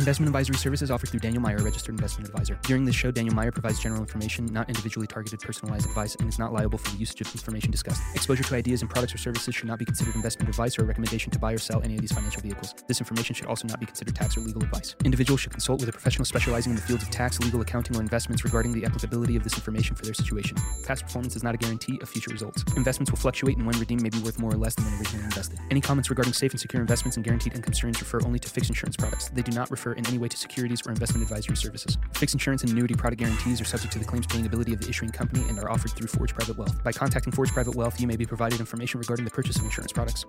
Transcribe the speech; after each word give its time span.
Investment 0.00 0.28
advisory 0.28 0.56
services 0.56 0.90
offered 0.90 1.10
through 1.10 1.20
Daniel 1.20 1.42
Meier, 1.42 1.58
registered 1.58 1.94
investment 1.94 2.26
advisor. 2.26 2.58
During 2.62 2.86
this 2.86 2.94
show, 2.94 3.10
Daniel 3.10 3.34
Meier 3.34 3.52
provides 3.52 3.78
general 3.78 4.00
information, 4.00 4.46
not 4.46 4.66
individually 4.66 5.06
targeted 5.06 5.40
personalized 5.40 5.84
advice, 5.84 6.14
and 6.14 6.26
is 6.26 6.38
not 6.38 6.54
liable 6.54 6.78
for 6.78 6.90
the 6.92 6.96
usage 6.96 7.20
of 7.20 7.26
information 7.34 7.70
discussed. 7.70 8.00
Exposure 8.14 8.42
to 8.42 8.54
ideas 8.54 8.80
and 8.80 8.88
products 8.88 9.14
or 9.14 9.18
services 9.18 9.54
should 9.54 9.68
not 9.68 9.78
be 9.78 9.84
considered 9.84 10.14
investment 10.14 10.48
advice 10.48 10.78
or 10.78 10.84
a 10.84 10.86
recommendation 10.86 11.30
to 11.30 11.38
buy 11.38 11.52
or 11.52 11.58
sell 11.58 11.82
any 11.82 11.96
of 11.96 12.00
these 12.00 12.12
financial 12.12 12.40
vehicles. 12.40 12.74
This 12.88 12.98
information 12.98 13.34
should 13.34 13.44
also 13.44 13.68
not 13.68 13.78
be 13.78 13.84
considered 13.84 14.14
tax 14.14 14.38
or 14.38 14.40
legal 14.40 14.62
advice. 14.62 14.96
Individuals 15.04 15.42
should 15.42 15.52
consult 15.52 15.80
with 15.80 15.90
a 15.90 15.92
professional 15.92 16.24
specializing 16.24 16.70
in 16.70 16.76
the 16.76 16.82
fields 16.82 17.02
of 17.02 17.10
tax, 17.10 17.38
legal, 17.38 17.60
accounting, 17.60 17.94
or 17.94 18.00
investments 18.00 18.42
regarding 18.42 18.72
the 18.72 18.86
applicability 18.86 19.36
of 19.36 19.44
this 19.44 19.52
information 19.52 19.94
for 19.94 20.06
their 20.06 20.14
situation. 20.14 20.56
Past 20.86 21.02
performance 21.02 21.36
is 21.36 21.42
not 21.42 21.54
a 21.54 21.58
guarantee 21.58 21.98
of 22.00 22.08
future 22.08 22.30
results. 22.30 22.64
Investments 22.74 23.10
will 23.10 23.18
fluctuate 23.18 23.58
and 23.58 23.66
when 23.66 23.78
redeemed 23.78 24.00
may 24.00 24.08
be 24.08 24.20
worth 24.20 24.38
more 24.38 24.50
or 24.50 24.56
less 24.56 24.74
than 24.76 24.86
when 24.86 24.94
originally 24.94 25.26
invested. 25.26 25.58
Any 25.70 25.82
comments 25.82 26.08
regarding 26.08 26.32
safe 26.32 26.52
and 26.52 26.60
secure 26.60 26.80
investments 26.80 27.18
and 27.18 27.24
guaranteed 27.24 27.52
income 27.52 27.74
streams 27.74 28.00
refer 28.00 28.20
only 28.24 28.38
to 28.38 28.48
fixed 28.48 28.70
insurance 28.70 28.96
products. 28.96 29.28
They 29.28 29.42
do 29.42 29.52
not 29.52 29.70
refer 29.70 29.89
in 29.92 30.06
any 30.06 30.18
way 30.18 30.28
to 30.28 30.36
securities 30.36 30.86
or 30.86 30.90
investment 30.90 31.22
advisory 31.22 31.56
services. 31.56 31.98
Fixed 32.14 32.34
insurance 32.34 32.62
and 32.62 32.72
annuity 32.72 32.94
product 32.94 33.20
guarantees 33.20 33.60
are 33.60 33.64
subject 33.64 33.92
to 33.92 33.98
the 33.98 34.04
claims 34.04 34.26
paying 34.26 34.46
ability 34.46 34.72
of 34.72 34.80
the 34.80 34.88
issuing 34.88 35.10
company 35.10 35.44
and 35.48 35.58
are 35.58 35.70
offered 35.70 35.92
through 35.92 36.08
Forge 36.08 36.34
Private 36.34 36.56
Wealth. 36.56 36.82
By 36.82 36.92
contacting 36.92 37.32
Forge 37.32 37.52
Private 37.52 37.74
Wealth, 37.74 38.00
you 38.00 38.06
may 38.06 38.16
be 38.16 38.26
provided 38.26 38.60
information 38.60 39.00
regarding 39.00 39.24
the 39.24 39.30
purchase 39.30 39.56
of 39.56 39.64
insurance 39.64 39.92
products. 39.92 40.24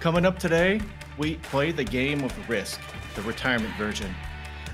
Coming 0.00 0.24
up 0.24 0.38
today, 0.38 0.80
we 1.18 1.36
play 1.36 1.72
the 1.72 1.84
game 1.84 2.24
of 2.24 2.48
risk, 2.48 2.80
the 3.14 3.22
retirement 3.22 3.74
version. 3.76 4.14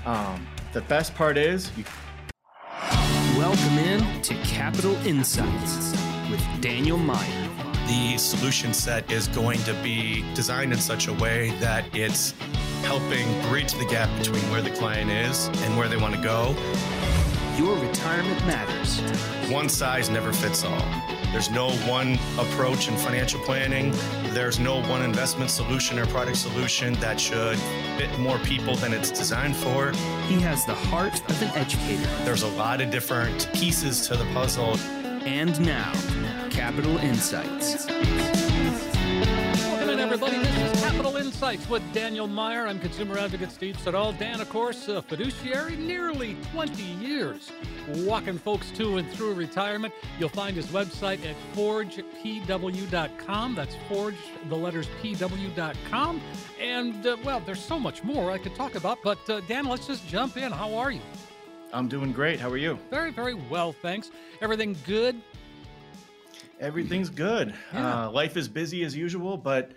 Um, 0.05 0.47
the 0.73 0.81
best 0.81 1.13
part 1.15 1.37
is 1.37 1.71
you 1.77 1.83
Welcome 3.37 3.77
in 3.77 4.21
to 4.23 4.33
Capital 4.43 4.95
Insights 5.05 5.91
with 6.31 6.41
Daniel 6.59 6.97
Meier. 6.97 7.46
The 7.87 8.17
solution 8.17 8.73
set 8.73 9.09
is 9.09 9.29
going 9.29 9.59
to 9.59 9.73
be 9.81 10.25
designed 10.33 10.73
in 10.73 10.79
such 10.79 11.07
a 11.07 11.13
way 11.13 11.51
that 11.61 11.85
it's 11.95 12.33
helping 12.81 13.25
bridge 13.43 13.71
the 13.73 13.85
gap 13.85 14.09
between 14.19 14.43
where 14.51 14.61
the 14.61 14.69
client 14.71 15.09
is 15.09 15.47
and 15.63 15.77
where 15.77 15.87
they 15.87 15.95
want 15.95 16.13
to 16.13 16.21
go. 16.21 16.53
Your 17.57 17.77
retirement 17.77 18.45
matters. 18.45 18.99
One 19.49 19.69
size 19.69 20.09
never 20.09 20.33
fits 20.33 20.65
all. 20.65 20.81
There's 21.31 21.49
no 21.49 21.71
one 21.87 22.19
approach 22.37 22.89
in 22.89 22.97
financial 22.97 23.39
planning. 23.41 23.93
There's 24.33 24.59
no 24.59 24.81
one 24.83 25.01
investment 25.01 25.49
solution 25.49 25.97
or 25.97 26.05
product 26.07 26.37
solution 26.37 26.93
that 26.95 27.19
should 27.19 27.57
fit 27.97 28.19
more 28.19 28.37
people 28.39 28.75
than 28.75 28.93
it's 28.93 29.11
designed 29.11 29.55
for. 29.55 29.91
He 30.27 30.41
has 30.41 30.65
the 30.65 30.75
heart 30.75 31.21
of 31.29 31.41
an 31.41 31.49
educator. 31.55 32.09
There's 32.25 32.43
a 32.43 32.49
lot 32.49 32.81
of 32.81 32.91
different 32.91 33.49
pieces 33.53 34.07
to 34.07 34.17
the 34.17 34.25
puzzle. 34.33 34.77
And 35.25 35.59
now, 35.65 35.91
Capital 36.57 36.97
Insights. 36.97 37.85
Welcome 37.85 39.89
in, 39.91 39.99
everybody. 39.99 40.39
This 40.39 40.73
is 40.73 40.81
Capital 40.81 41.15
Insights 41.17 41.69
with 41.69 41.83
Daniel 41.93 42.25
Meier. 42.25 42.65
I'm 42.65 42.79
consumer 42.79 43.19
advocate 43.19 43.51
Steve 43.51 43.79
Siddall. 43.79 44.13
Dan, 44.13 44.41
of 44.41 44.49
course, 44.49 44.87
a 44.87 45.03
fiduciary, 45.03 45.75
nearly 45.75 46.35
20 46.51 46.81
years 46.81 47.51
walking 47.97 48.39
folks 48.39 48.71
to 48.71 48.97
and 48.97 49.07
through 49.11 49.35
retirement. 49.35 49.93
You'll 50.17 50.29
find 50.29 50.55
his 50.55 50.65
website 50.67 51.23
at 51.27 51.35
forgepw.com. 51.53 53.53
That's 53.53 53.75
forge, 53.87 54.15
the 54.49 54.55
letters 54.55 54.87
pw.com. 55.03 56.21
And, 56.59 57.05
uh, 57.05 57.17
well, 57.23 57.39
there's 57.39 57.63
so 57.63 57.79
much 57.79 58.03
more 58.03 58.31
I 58.31 58.39
could 58.39 58.55
talk 58.55 58.73
about. 58.73 58.97
But, 59.03 59.29
uh, 59.29 59.41
Dan, 59.41 59.65
let's 59.65 59.85
just 59.85 60.07
jump 60.07 60.37
in. 60.37 60.51
How 60.51 60.73
are 60.73 60.89
you? 60.89 61.01
I'm 61.71 61.87
doing 61.87 62.11
great. 62.11 62.39
How 62.39 62.49
are 62.49 62.57
you? 62.57 62.79
Very, 62.89 63.11
very 63.11 63.35
well, 63.35 63.73
thanks. 63.73 64.09
Everything 64.41 64.75
good? 64.87 65.21
Everything's 66.59 67.09
good. 67.09 67.53
Yeah. 67.73 68.05
Uh, 68.05 68.11
life 68.11 68.35
is 68.37 68.47
busy 68.47 68.83
as 68.83 68.95
usual, 68.95 69.37
but 69.37 69.73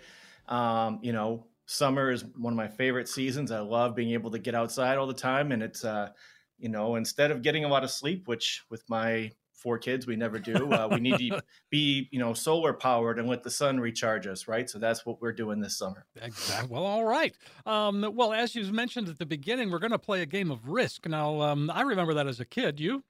um, 0.47 0.99
you 1.01 1.13
know, 1.13 1.45
summer 1.65 2.11
is 2.11 2.25
one 2.37 2.53
of 2.53 2.57
my 2.57 2.67
favorite 2.67 3.07
seasons. 3.07 3.51
I 3.51 3.59
love 3.59 3.95
being 3.95 4.11
able 4.11 4.31
to 4.31 4.39
get 4.39 4.55
outside 4.55 4.97
all 4.97 5.07
the 5.07 5.13
time, 5.13 5.51
and 5.51 5.61
it's 5.61 5.85
uh, 5.85 6.09
you 6.57 6.69
know, 6.69 6.95
instead 6.95 7.31
of 7.31 7.41
getting 7.41 7.65
a 7.65 7.67
lot 7.67 7.83
of 7.83 7.91
sleep, 7.91 8.27
which 8.27 8.63
with 8.69 8.83
my 8.89 9.31
four 9.53 9.77
kids 9.77 10.07
we 10.07 10.15
never 10.15 10.39
do, 10.39 10.71
uh, 10.73 10.87
we 10.91 10.99
need 10.99 11.17
to 11.19 11.39
be 11.69 12.09
you 12.11 12.17
know 12.19 12.33
solar 12.33 12.73
powered 12.73 13.19
and 13.19 13.29
let 13.29 13.43
the 13.43 13.51
sun 13.51 13.79
recharge 13.79 14.25
us, 14.25 14.47
right? 14.47 14.67
So 14.69 14.79
that's 14.79 15.05
what 15.05 15.21
we're 15.21 15.33
doing 15.33 15.59
this 15.59 15.77
summer. 15.77 16.05
Exactly. 16.19 16.67
Well, 16.73 16.85
all 16.85 17.05
right. 17.05 17.35
Um, 17.65 18.11
well, 18.15 18.33
as 18.33 18.55
you 18.55 18.63
mentioned 18.73 19.07
at 19.07 19.19
the 19.19 19.25
beginning, 19.25 19.69
we're 19.69 19.79
going 19.79 19.91
to 19.91 19.99
play 19.99 20.23
a 20.23 20.25
game 20.25 20.49
of 20.49 20.67
Risk. 20.67 21.07
Now, 21.07 21.41
um, 21.41 21.69
I 21.69 21.81
remember 21.81 22.15
that 22.15 22.25
as 22.27 22.39
a 22.39 22.45
kid. 22.45 22.79
You? 22.79 23.03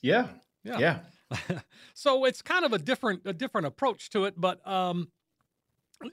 Yeah, 0.00 0.28
Yeah. 0.62 0.78
yeah. 0.78 0.98
so 1.94 2.24
it's 2.24 2.42
kind 2.42 2.64
of 2.64 2.72
a 2.72 2.78
different 2.78 3.22
a 3.24 3.32
different 3.32 3.66
approach 3.66 4.10
to 4.10 4.24
it, 4.24 4.34
but 4.36 4.66
um, 4.66 5.08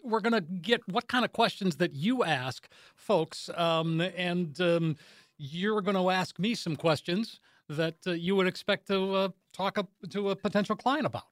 we're 0.03 0.21
going 0.21 0.33
to 0.33 0.41
get 0.41 0.81
what 0.87 1.07
kind 1.07 1.25
of 1.25 1.31
questions 1.31 1.77
that 1.77 1.93
you 1.93 2.23
ask 2.23 2.67
folks, 2.95 3.49
um, 3.55 4.01
and 4.01 4.59
um, 4.61 4.95
you're 5.37 5.81
going 5.81 5.97
to 5.97 6.09
ask 6.09 6.39
me 6.39 6.55
some 6.55 6.75
questions 6.75 7.39
that 7.69 7.95
uh, 8.05 8.11
you 8.11 8.35
would 8.35 8.47
expect 8.47 8.87
to 8.87 9.15
uh, 9.15 9.29
talk 9.53 9.77
up 9.77 9.89
to 10.09 10.29
a 10.29 10.35
potential 10.35 10.75
client 10.75 11.05
about. 11.05 11.23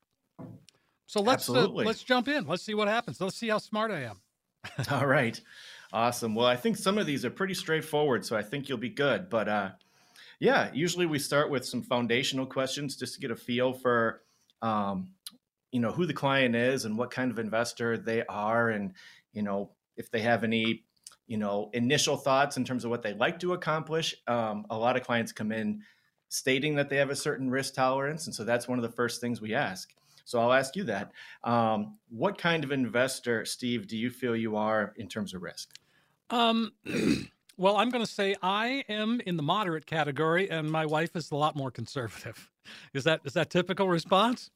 So 1.05 1.21
let's 1.21 1.49
uh, 1.49 1.67
let's 1.67 2.03
jump 2.03 2.27
in. 2.27 2.45
Let's 2.45 2.63
see 2.63 2.75
what 2.75 2.87
happens. 2.87 3.19
Let's 3.19 3.35
see 3.35 3.49
how 3.49 3.57
smart 3.57 3.91
I 3.91 4.01
am. 4.01 4.21
All 4.91 5.07
right. 5.07 5.39
Awesome. 5.91 6.35
Well, 6.35 6.45
I 6.45 6.55
think 6.55 6.77
some 6.77 6.97
of 6.99 7.07
these 7.07 7.25
are 7.25 7.31
pretty 7.31 7.55
straightforward, 7.55 8.25
so 8.25 8.37
I 8.37 8.43
think 8.43 8.69
you'll 8.69 8.77
be 8.77 8.89
good. 8.89 9.29
But 9.29 9.49
uh, 9.49 9.69
yeah, 10.39 10.69
usually 10.73 11.05
we 11.05 11.19
start 11.19 11.49
with 11.49 11.65
some 11.65 11.81
foundational 11.81 12.45
questions 12.45 12.95
just 12.95 13.15
to 13.15 13.19
get 13.19 13.31
a 13.31 13.35
feel 13.35 13.73
for, 13.73 14.21
um, 14.61 15.11
you 15.71 15.79
know, 15.79 15.91
who 15.91 16.05
the 16.05 16.13
client 16.13 16.55
is 16.55 16.85
and 16.85 16.97
what 16.97 17.11
kind 17.11 17.29
of 17.29 17.39
investor 17.39 17.97
they 17.97 18.25
are, 18.25 18.69
and 18.69 18.93
you 19.33 19.43
know, 19.43 19.71
if 19.97 20.09
they 20.09 20.21
have 20.21 20.43
any, 20.43 20.85
you 21.27 21.37
know, 21.37 21.69
initial 21.73 22.17
thoughts 22.17 22.57
in 22.57 22.63
terms 22.63 22.85
of 22.85 22.89
what 22.89 23.03
they'd 23.03 23.19
like 23.19 23.39
to 23.39 23.53
accomplish. 23.53 24.15
Um, 24.27 24.65
a 24.69 24.77
lot 24.77 24.95
of 24.95 25.03
clients 25.03 25.31
come 25.31 25.51
in 25.51 25.81
stating 26.29 26.75
that 26.75 26.89
they 26.89 26.97
have 26.97 27.09
a 27.09 27.15
certain 27.15 27.49
risk 27.49 27.73
tolerance, 27.73 28.25
and 28.25 28.33
so 28.33 28.43
that's 28.43 28.67
one 28.67 28.79
of 28.79 28.83
the 28.83 28.95
first 28.95 29.19
things 29.19 29.41
we 29.41 29.53
ask. 29.53 29.93
So 30.23 30.39
I'll 30.39 30.53
ask 30.53 30.75
you 30.75 30.83
that. 30.85 31.11
Um, 31.43 31.97
what 32.09 32.37
kind 32.37 32.63
of 32.63 32.71
investor, 32.71 33.45
Steve, 33.45 33.87
do 33.87 33.97
you 33.97 34.09
feel 34.09 34.35
you 34.35 34.55
are 34.55 34.93
in 34.95 35.07
terms 35.07 35.33
of 35.33 35.41
risk? 35.41 35.73
Um, 36.29 36.71
well, 37.59 37.75
I'm 37.77 37.89
going 37.89 38.03
to 38.03 38.11
say 38.11 38.35
I 38.41 38.85
am 38.87 39.19
in 39.21 39.35
the 39.35 39.43
moderate 39.43 39.85
category, 39.85 40.49
and 40.49 40.71
my 40.71 40.85
wife 40.85 41.15
is 41.15 41.29
a 41.31 41.35
lot 41.35 41.55
more 41.55 41.71
conservative. 41.71 42.51
Is 42.93 43.03
that 43.05 43.21
is 43.25 43.33
that 43.33 43.49
typical 43.49 43.89
response? 43.89 44.51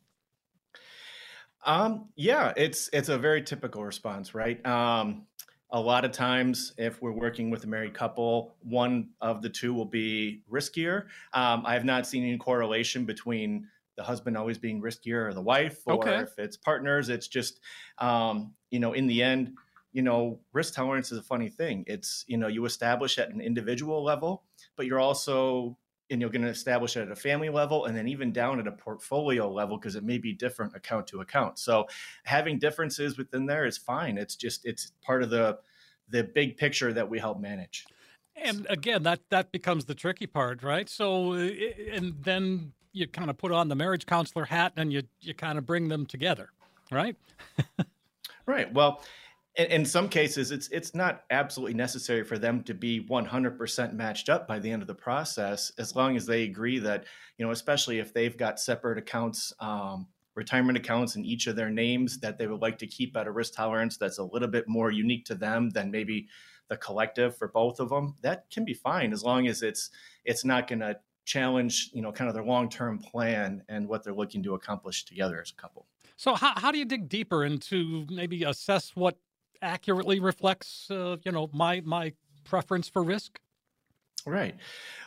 Um, 1.66 2.10
yeah, 2.16 2.54
it's 2.58 2.90
it's 2.92 3.10
a 3.10 3.18
very 3.18 3.42
typical 3.42 3.84
response, 3.86 4.36
right? 4.36 4.64
Um, 4.66 5.28
a 5.72 5.80
lot 5.80 6.06
of 6.06 6.12
times, 6.12 6.74
if 6.78 7.02
we're 7.02 7.12
working 7.14 7.50
with 7.50 7.64
a 7.64 7.68
married 7.68 7.94
couple, 7.94 8.56
one 8.62 9.12
of 9.22 9.42
the 9.42 9.50
two 9.50 9.74
will 9.74 9.86
be 9.86 10.44
riskier. 10.52 11.08
Um, 11.34 11.66
I 11.66 11.74
have 11.74 11.86
not 11.86 12.06
seen 12.06 12.24
any 12.24 12.38
correlation 12.38 13.06
between 13.06 13.70
the 13.96 14.04
husband 14.04 14.38
always 14.38 14.58
being 14.58 14.82
riskier 14.82 15.28
or 15.30 15.34
the 15.34 15.42
wife, 15.42 15.88
or 15.88 15.96
Okay. 15.96 16.24
if 16.24 16.38
it's 16.38 16.58
partners. 16.58 17.10
It's 17.10 17.28
just, 17.28 17.60
um, 18.00 18.54
you 18.70 18.80
know, 18.80 18.94
in 18.94 19.08
the 19.08 19.24
end, 19.24 19.56
you 19.94 20.02
know, 20.02 20.40
risk 20.52 20.74
tolerance 20.74 21.12
is 21.12 21.20
a 21.20 21.24
funny 21.24 21.50
thing. 21.50 21.84
It's 21.88 22.26
you 22.28 22.38
know, 22.38 22.48
you 22.48 22.66
establish 22.66 23.18
at 23.18 23.30
an 23.30 23.42
individual 23.42 24.04
level, 24.04 24.44
but 24.76 24.86
you're 24.86 25.00
also 25.00 25.78
and 26.10 26.20
you're 26.22 26.30
going 26.30 26.44
to 26.44 26.50
establish 26.50 26.98
it 26.98 27.02
at 27.02 27.12
a 27.12 27.16
family 27.16 27.50
level 27.50 27.86
and 27.86 27.96
then 27.96 28.08
even 28.08 28.32
down 28.32 28.60
at 28.60 28.68
a 28.68 28.72
portfolio 28.72 29.50
level 29.50 29.78
because 29.78 29.96
it 29.96 30.04
may 30.04 30.18
be 30.18 30.34
different 30.34 30.76
account 30.76 31.08
to 31.08 31.22
account 31.22 31.58
so 31.58 31.86
having 32.26 32.60
differences 32.60 33.18
within 33.18 33.46
there 33.46 33.66
is 33.66 33.78
fine 33.78 34.18
it's 34.18 34.36
just 34.36 34.66
it's 34.66 34.92
part 35.02 35.24
of 35.24 35.30
the 35.30 35.58
the 36.10 36.22
big 36.22 36.58
picture 36.58 36.92
that 36.92 37.10
we 37.10 37.18
help 37.18 37.40
manage 37.40 37.86
And 38.36 38.66
again, 38.70 39.04
that 39.04 39.22
that 39.30 39.52
becomes 39.52 39.86
the 39.86 39.94
tricky 39.96 40.28
part, 40.28 40.64
right? 40.64 40.90
So, 40.90 41.34
and 41.34 42.16
then 42.24 42.74
you 42.92 43.08
kind 43.08 43.30
of 43.30 43.38
put 43.38 43.52
on 43.52 43.70
the 43.70 43.76
marriage 43.76 44.06
counselor 44.06 44.46
hat, 44.46 44.74
and 44.76 44.92
you 44.92 45.04
you 45.22 45.34
kind 45.34 45.58
of 45.58 45.66
bring 45.66 45.88
them 45.88 46.06
together, 46.06 46.50
right? 46.92 47.16
right 48.46 48.74
well 48.74 49.02
in, 49.56 49.66
in 49.68 49.86
some 49.86 50.10
cases 50.10 50.52
it's 50.52 50.68
it's 50.70 50.96
not 50.96 51.24
absolutely 51.30 51.74
necessary 51.74 52.24
for 52.24 52.38
them 52.38 52.64
to 52.64 52.74
be 52.74 53.06
100% 53.06 53.94
matched 53.94 54.30
up 54.30 54.48
by 54.48 54.60
the 54.60 54.70
end 54.70 54.82
of 54.82 54.88
the 54.88 54.96
process 54.96 55.72
as 55.78 55.96
long 55.96 56.16
as 56.16 56.26
they 56.26 56.44
agree 56.44 56.80
that 56.80 57.06
you 57.38 57.46
know 57.46 57.52
especially 57.52 58.00
if 58.00 58.14
they've 58.14 58.38
got 58.38 58.60
separate 58.60 58.98
accounts 58.98 59.54
um, 59.60 60.08
retirement 60.36 60.78
accounts 60.78 61.16
in 61.16 61.26
each 61.26 61.48
of 61.48 61.56
their 61.56 61.70
names 61.70 62.20
that 62.20 62.38
they 62.38 62.48
would 62.48 62.62
like 62.62 62.78
to 62.78 62.88
keep 62.88 63.16
at 63.16 63.28
a 63.28 63.32
risk 63.32 63.54
tolerance 63.54 63.98
that's 63.98 64.18
a 64.18 64.24
little 64.24 64.48
bit 64.48 64.68
more 64.68 64.92
unique 64.92 65.26
to 65.26 65.36
them 65.36 65.70
than 65.70 65.92
maybe 65.92 66.28
the 66.70 66.78
collective 66.78 67.38
for 67.38 67.50
both 67.50 67.80
of 67.80 67.90
them 67.90 68.16
that 68.22 68.46
can 68.50 68.66
be 68.66 68.74
fine 68.74 69.14
as 69.14 69.24
long 69.24 69.48
as 69.48 69.62
it's 69.62 69.92
it's 70.26 70.44
not 70.44 70.68
going 70.68 70.80
to 70.80 70.98
challenge 71.26 71.90
you 71.94 72.02
know 72.02 72.12
kind 72.12 72.28
of 72.28 72.34
their 72.34 72.44
long-term 72.44 73.00
plan 73.00 73.64
and 73.70 73.88
what 73.88 74.04
they're 74.04 74.14
looking 74.14 74.44
to 74.44 74.56
accomplish 74.56 75.06
together 75.06 75.42
as 75.42 75.52
a 75.52 75.62
couple. 75.62 75.86
So, 76.18 76.36
how 76.36 76.54
how 76.58 76.72
do 76.72 76.78
you 76.78 76.86
dig 76.86 77.08
deeper 77.08 77.46
into 77.46 78.06
maybe 78.10 78.44
assess 78.44 78.96
what 78.96 79.18
accurately 79.64 80.20
reflects, 80.20 80.92
uh, 80.92 81.18
you 81.24 81.32
know, 81.32 81.50
my 81.54 81.82
my 81.82 82.14
preference 82.44 82.88
for 82.88 83.02
risk? 83.02 83.40
Right. 84.26 84.56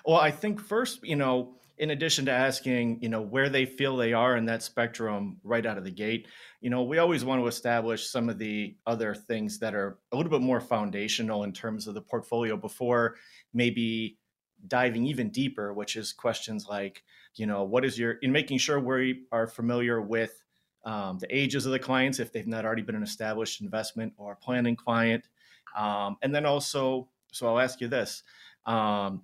Well, 0.05 0.19
I 0.19 0.31
think 0.31 0.61
first, 0.61 1.05
you 1.05 1.17
know, 1.17 1.55
in 1.79 1.91
addition 1.91 2.25
to 2.27 2.33
asking, 2.33 3.03
you 3.03 3.09
know, 3.09 3.21
where 3.21 3.49
they 3.49 3.67
feel 3.67 3.97
they 3.97 4.13
are 4.13 4.37
in 4.37 4.47
that 4.47 4.63
spectrum 4.63 5.39
right 5.45 5.65
out 5.65 5.79
of 5.79 5.85
the 5.85 5.91
gate, 5.91 6.27
you 6.61 6.71
know, 6.71 6.83
we 6.83 6.99
always 6.99 7.25
want 7.25 7.41
to 7.41 7.47
establish 7.47 8.09
some 8.09 8.29
of 8.29 8.39
the 8.39 8.75
other 8.87 9.15
things 9.15 9.59
that 9.59 9.75
are 9.75 9.99
a 10.13 10.17
little 10.17 10.31
bit 10.31 10.41
more 10.41 10.61
foundational 10.61 11.45
in 11.45 11.53
terms 11.53 11.87
of 11.87 11.95
the 11.95 12.01
portfolio 12.01 12.57
before 12.57 13.17
maybe 13.53 14.19
diving 14.67 15.07
even 15.07 15.31
deeper, 15.31 15.73
which 15.73 15.97
is 15.97 16.13
questions 16.13 16.67
like, 16.69 17.03
you 17.35 17.47
know, 17.47 17.65
what 17.65 17.85
is 17.85 17.99
your 17.99 18.13
in 18.23 18.33
making 18.33 18.59
sure 18.59 18.81
we 18.81 19.25
are 19.31 19.47
familiar 19.47 20.01
with 20.01 20.43
um, 20.87 21.19
the 21.19 21.27
ages 21.37 21.67
of 21.67 21.73
the 21.73 21.79
clients 21.79 22.21
if 22.21 22.33
they've 22.33 22.47
not 22.47 22.65
already 22.65 22.83
been 22.83 22.95
an 22.95 23.03
established 23.03 23.61
investment 23.61 24.15
or 24.17 24.37
planning 24.37 24.77
client, 24.77 25.29
um, 25.77 26.17
and 26.23 26.35
then 26.35 26.47
also, 26.47 27.09
so 27.33 27.49
I'll 27.49 27.59
ask 27.59 27.81
you 27.81 27.89
this: 27.89 28.23
um, 28.65 29.23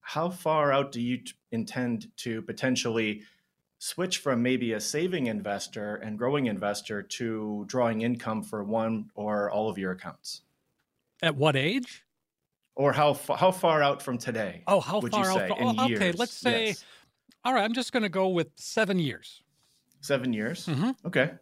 How 0.00 0.28
far 0.28 0.70
out 0.70 0.92
do 0.92 1.00
you 1.00 1.16
t- 1.18 1.32
intend 1.50 2.14
to 2.18 2.42
potentially 2.42 3.22
switch 3.78 4.18
from 4.18 4.42
maybe 4.42 4.74
a 4.74 4.80
saving 4.80 5.26
investor 5.26 5.96
and 5.96 6.18
growing 6.18 6.46
investor 6.46 7.02
to 7.02 7.64
drawing 7.68 8.02
income 8.02 8.42
for 8.42 8.62
one 8.62 9.10
or 9.14 9.50
all 9.50 9.70
of 9.70 9.78
your 9.78 9.92
accounts? 9.92 10.42
At 11.22 11.36
what 11.36 11.56
age? 11.56 12.04
Or 12.74 12.92
how 12.92 13.14
how 13.14 13.50
far 13.50 13.82
out 13.82 14.02
from 14.02 14.18
today? 14.18 14.62
Oh, 14.66 14.80
how 14.80 15.00
far 15.00 15.30
out? 15.30 15.50
Oh, 15.58 15.86
okay, 15.86 16.12
let's 16.12 16.34
say. 16.34 16.66
Yes. 16.66 16.84
All 17.44 17.54
right, 17.54 17.64
I'm 17.64 17.72
just 17.72 17.92
going 17.92 18.02
to 18.02 18.08
go 18.08 18.28
with 18.28 18.48
seven 18.56 18.98
years. 18.98 19.42
Seven 20.00 20.32
years. 20.32 20.66
Mm-hmm. 20.66 20.90
Okay. 21.06 21.32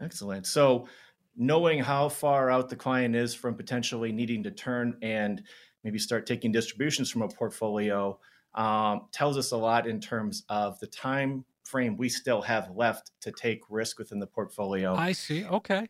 Excellent. 0.00 0.46
So, 0.46 0.86
knowing 1.36 1.78
how 1.78 2.08
far 2.08 2.50
out 2.50 2.68
the 2.68 2.76
client 2.76 3.14
is 3.14 3.34
from 3.34 3.54
potentially 3.54 4.10
needing 4.12 4.42
to 4.42 4.50
turn 4.50 4.96
and 5.02 5.42
maybe 5.84 5.98
start 5.98 6.26
taking 6.26 6.50
distributions 6.50 7.10
from 7.10 7.22
a 7.22 7.28
portfolio 7.28 8.18
um, 8.54 9.02
tells 9.12 9.38
us 9.38 9.52
a 9.52 9.56
lot 9.56 9.86
in 9.86 10.00
terms 10.00 10.44
of 10.48 10.78
the 10.80 10.86
time 10.86 11.44
frame 11.64 11.96
we 11.96 12.08
still 12.08 12.42
have 12.42 12.70
left 12.74 13.12
to 13.20 13.30
take 13.30 13.60
risk 13.68 13.98
within 13.98 14.18
the 14.18 14.26
portfolio. 14.26 14.94
I 14.94 15.12
see. 15.12 15.44
Okay. 15.44 15.86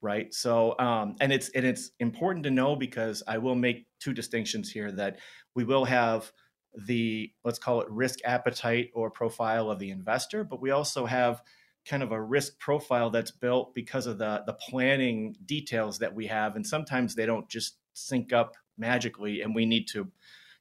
Right. 0.00 0.32
So, 0.32 0.78
um, 0.78 1.16
and 1.20 1.32
it's 1.32 1.48
and 1.50 1.64
it's 1.64 1.90
important 1.98 2.44
to 2.44 2.50
know 2.50 2.76
because 2.76 3.22
I 3.26 3.38
will 3.38 3.56
make 3.56 3.86
two 4.00 4.12
distinctions 4.12 4.70
here 4.70 4.92
that 4.92 5.18
we 5.54 5.64
will 5.64 5.84
have 5.84 6.32
the 6.74 7.32
let's 7.44 7.58
call 7.58 7.80
it 7.80 7.90
risk 7.90 8.20
appetite 8.24 8.90
or 8.94 9.10
profile 9.10 9.70
of 9.70 9.78
the 9.78 9.90
investor, 9.90 10.44
but 10.44 10.60
we 10.60 10.70
also 10.70 11.06
have 11.06 11.42
kind 11.86 12.02
of 12.02 12.12
a 12.12 12.20
risk 12.20 12.58
profile 12.58 13.10
that's 13.10 13.30
built 13.30 13.74
because 13.74 14.06
of 14.06 14.18
the 14.18 14.42
the 14.46 14.52
planning 14.52 15.36
details 15.44 15.98
that 15.98 16.14
we 16.14 16.26
have. 16.26 16.56
And 16.56 16.66
sometimes 16.66 17.14
they 17.14 17.26
don't 17.26 17.48
just 17.48 17.76
sync 17.94 18.32
up 18.32 18.54
magically 18.76 19.42
and 19.42 19.54
we 19.54 19.66
need 19.66 19.88
to 19.88 20.06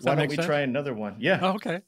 Why 0.00 0.14
don't 0.14 0.28
we 0.28 0.36
sense? 0.36 0.46
try 0.46 0.60
another 0.60 0.94
one? 0.94 1.16
Yeah. 1.18 1.40
Oh, 1.42 1.54
okay. 1.54 1.82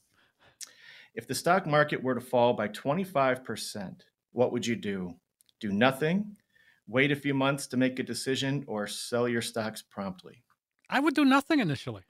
If 1.14 1.26
the 1.26 1.35
stock 1.35 1.67
market 1.67 2.03
were 2.03 2.14
to 2.14 2.20
fall 2.20 2.53
by 2.53 2.69
25%, 2.69 4.00
what 4.32 4.53
would 4.53 4.67
you 4.67 4.76
do? 4.76 5.14
Do 5.61 5.70
nothing, 5.70 6.37
wait 6.87 7.12
a 7.12 7.17
few 7.17 7.35
months 7.35 7.67
to 7.69 7.77
make 7.77 7.99
a 7.99 8.03
decision, 8.03 8.65
or 8.67 8.87
sell 8.87 9.29
your 9.29 9.43
stocks 9.43 9.82
promptly? 9.82 10.43
I 10.88 11.00
would 11.00 11.15
do 11.15 11.25
nothing 11.25 11.61
initially. 11.61 12.03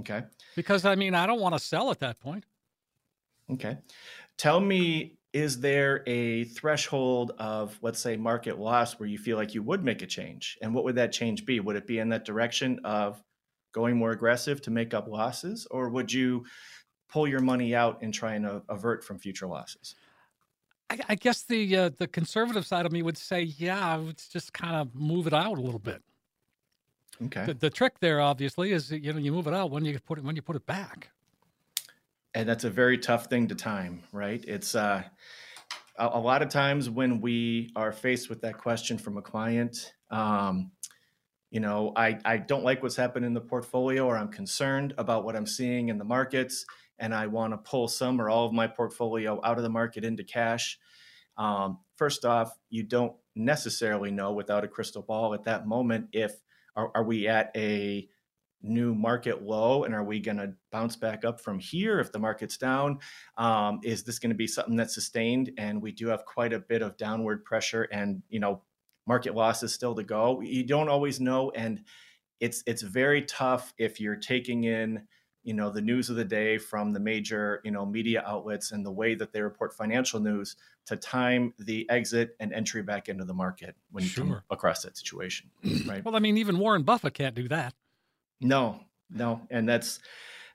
Okay. 0.00 0.22
Because 0.56 0.84
I 0.84 0.94
mean, 0.94 1.14
I 1.14 1.26
don't 1.26 1.40
want 1.40 1.54
to 1.54 1.58
sell 1.58 1.90
at 1.90 2.00
that 2.00 2.18
point. 2.18 2.44
Okay. 3.50 3.78
Tell 4.38 4.60
me, 4.60 5.18
is 5.32 5.60
there 5.60 6.02
a 6.06 6.44
threshold 6.44 7.32
of, 7.38 7.78
let's 7.82 7.98
say, 7.98 8.16
market 8.16 8.58
loss 8.58 8.98
where 8.98 9.08
you 9.08 9.18
feel 9.18 9.36
like 9.36 9.54
you 9.54 9.62
would 9.62 9.84
make 9.84 10.02
a 10.02 10.06
change? 10.06 10.58
And 10.62 10.74
what 10.74 10.84
would 10.84 10.96
that 10.96 11.12
change 11.12 11.44
be? 11.44 11.60
Would 11.60 11.76
it 11.76 11.86
be 11.86 11.98
in 11.98 12.08
that 12.10 12.24
direction 12.24 12.80
of 12.84 13.22
going 13.72 13.96
more 13.96 14.10
aggressive 14.10 14.60
to 14.62 14.70
make 14.70 14.92
up 14.92 15.08
losses, 15.08 15.66
or 15.70 15.88
would 15.88 16.12
you 16.12 16.44
pull 17.08 17.26
your 17.26 17.40
money 17.40 17.74
out 17.74 18.02
and 18.02 18.12
try 18.12 18.34
and 18.34 18.62
avert 18.68 19.04
from 19.04 19.18
future 19.18 19.46
losses? 19.46 19.94
I, 20.90 20.98
I 21.10 21.14
guess 21.14 21.42
the 21.42 21.76
uh, 21.76 21.90
the 21.96 22.06
conservative 22.06 22.66
side 22.66 22.86
of 22.86 22.92
me 22.92 23.02
would 23.02 23.18
say, 23.18 23.42
yeah, 23.42 23.94
let's 23.96 24.28
just 24.28 24.52
kind 24.52 24.76
of 24.76 24.94
move 24.94 25.26
it 25.26 25.32
out 25.32 25.58
a 25.58 25.60
little 25.60 25.80
bit. 25.80 26.02
Okay. 27.26 27.46
The, 27.46 27.54
the, 27.54 27.70
trick 27.70 28.00
there, 28.00 28.20
obviously, 28.20 28.72
is 28.72 28.90
you 28.90 29.12
know 29.12 29.18
you 29.18 29.32
move 29.32 29.46
it 29.46 29.54
out 29.54 29.70
when 29.70 29.84
you 29.84 29.98
put 30.00 30.18
it 30.18 30.24
when 30.24 30.36
you 30.36 30.42
put 30.42 30.56
it 30.56 30.66
back. 30.66 31.10
And 32.34 32.48
that's 32.48 32.64
a 32.64 32.70
very 32.70 32.96
tough 32.96 33.26
thing 33.26 33.48
to 33.48 33.54
time, 33.54 34.02
right? 34.10 34.42
It's 34.46 34.74
uh, 34.74 35.02
a, 35.98 36.06
a 36.06 36.18
lot 36.18 36.42
of 36.42 36.48
times 36.48 36.88
when 36.88 37.20
we 37.20 37.70
are 37.76 37.92
faced 37.92 38.30
with 38.30 38.40
that 38.40 38.58
question 38.58 38.96
from 38.96 39.18
a 39.18 39.22
client. 39.22 39.92
Um, 40.10 40.70
you 41.50 41.60
know, 41.60 41.92
I, 41.94 42.18
I 42.24 42.38
don't 42.38 42.64
like 42.64 42.82
what's 42.82 42.96
happened 42.96 43.26
in 43.26 43.34
the 43.34 43.40
portfolio, 43.40 44.06
or 44.06 44.16
I'm 44.16 44.28
concerned 44.28 44.94
about 44.96 45.24
what 45.24 45.36
I'm 45.36 45.46
seeing 45.46 45.90
in 45.90 45.98
the 45.98 46.04
markets 46.04 46.64
and 47.02 47.12
I 47.12 47.26
want 47.26 47.52
to 47.52 47.58
pull 47.58 47.88
some 47.88 48.20
or 48.20 48.30
all 48.30 48.46
of 48.46 48.52
my 48.52 48.68
portfolio 48.68 49.40
out 49.44 49.58
of 49.58 49.64
the 49.64 49.68
market 49.68 50.04
into 50.04 50.22
cash. 50.22 50.78
Um, 51.36 51.80
first 51.96 52.24
off, 52.24 52.56
you 52.70 52.84
don't 52.84 53.12
necessarily 53.34 54.12
know 54.12 54.32
without 54.32 54.64
a 54.64 54.68
crystal 54.68 55.02
ball 55.02 55.34
at 55.34 55.44
that 55.44 55.66
moment 55.66 56.06
if 56.12 56.32
are, 56.76 56.92
are 56.94 57.02
we 57.02 57.26
at 57.26 57.50
a 57.56 58.08
new 58.62 58.94
market 58.94 59.42
low 59.42 59.82
and 59.82 59.92
are 59.92 60.04
we 60.04 60.20
going 60.20 60.36
to 60.36 60.52
bounce 60.70 60.94
back 60.94 61.24
up 61.24 61.40
from 61.40 61.58
here 61.58 61.98
if 61.98 62.12
the 62.12 62.20
market's 62.20 62.56
down? 62.56 63.00
Um, 63.36 63.80
is 63.82 64.04
this 64.04 64.20
going 64.20 64.30
to 64.30 64.36
be 64.36 64.46
something 64.46 64.76
that's 64.76 64.94
sustained? 64.94 65.50
And 65.58 65.82
we 65.82 65.90
do 65.90 66.06
have 66.06 66.24
quite 66.24 66.52
a 66.52 66.60
bit 66.60 66.82
of 66.82 66.96
downward 66.96 67.44
pressure 67.44 67.82
and 67.90 68.22
you 68.28 68.38
know 68.38 68.62
market 69.08 69.34
losses 69.34 69.74
still 69.74 69.96
to 69.96 70.04
go. 70.04 70.40
You 70.40 70.64
don't 70.64 70.88
always 70.88 71.20
know 71.20 71.50
and 71.50 71.80
it's 72.38 72.62
it's 72.66 72.82
very 72.82 73.22
tough 73.22 73.74
if 73.76 74.00
you're 74.00 74.16
taking 74.16 74.64
in 74.64 75.08
you 75.42 75.54
know 75.54 75.70
the 75.70 75.80
news 75.80 76.08
of 76.08 76.16
the 76.16 76.24
day 76.24 76.58
from 76.58 76.92
the 76.92 77.00
major 77.00 77.60
you 77.64 77.70
know 77.70 77.84
media 77.84 78.22
outlets 78.26 78.72
and 78.72 78.84
the 78.84 78.90
way 78.90 79.14
that 79.14 79.32
they 79.32 79.40
report 79.40 79.74
financial 79.74 80.20
news 80.20 80.56
to 80.86 80.96
time 80.96 81.52
the 81.58 81.88
exit 81.90 82.36
and 82.40 82.52
entry 82.52 82.82
back 82.82 83.08
into 83.08 83.24
the 83.24 83.34
market 83.34 83.74
when 83.90 84.02
you 84.04 84.10
sure. 84.10 84.24
come 84.24 84.42
across 84.50 84.82
that 84.82 84.96
situation 84.96 85.50
right 85.86 86.04
well 86.04 86.16
i 86.16 86.18
mean 86.18 86.36
even 86.36 86.58
warren 86.58 86.82
buffett 86.82 87.14
can't 87.14 87.34
do 87.34 87.48
that 87.48 87.74
No, 88.42 88.80
no, 89.08 89.40
and 89.50 89.68
that's 89.68 90.00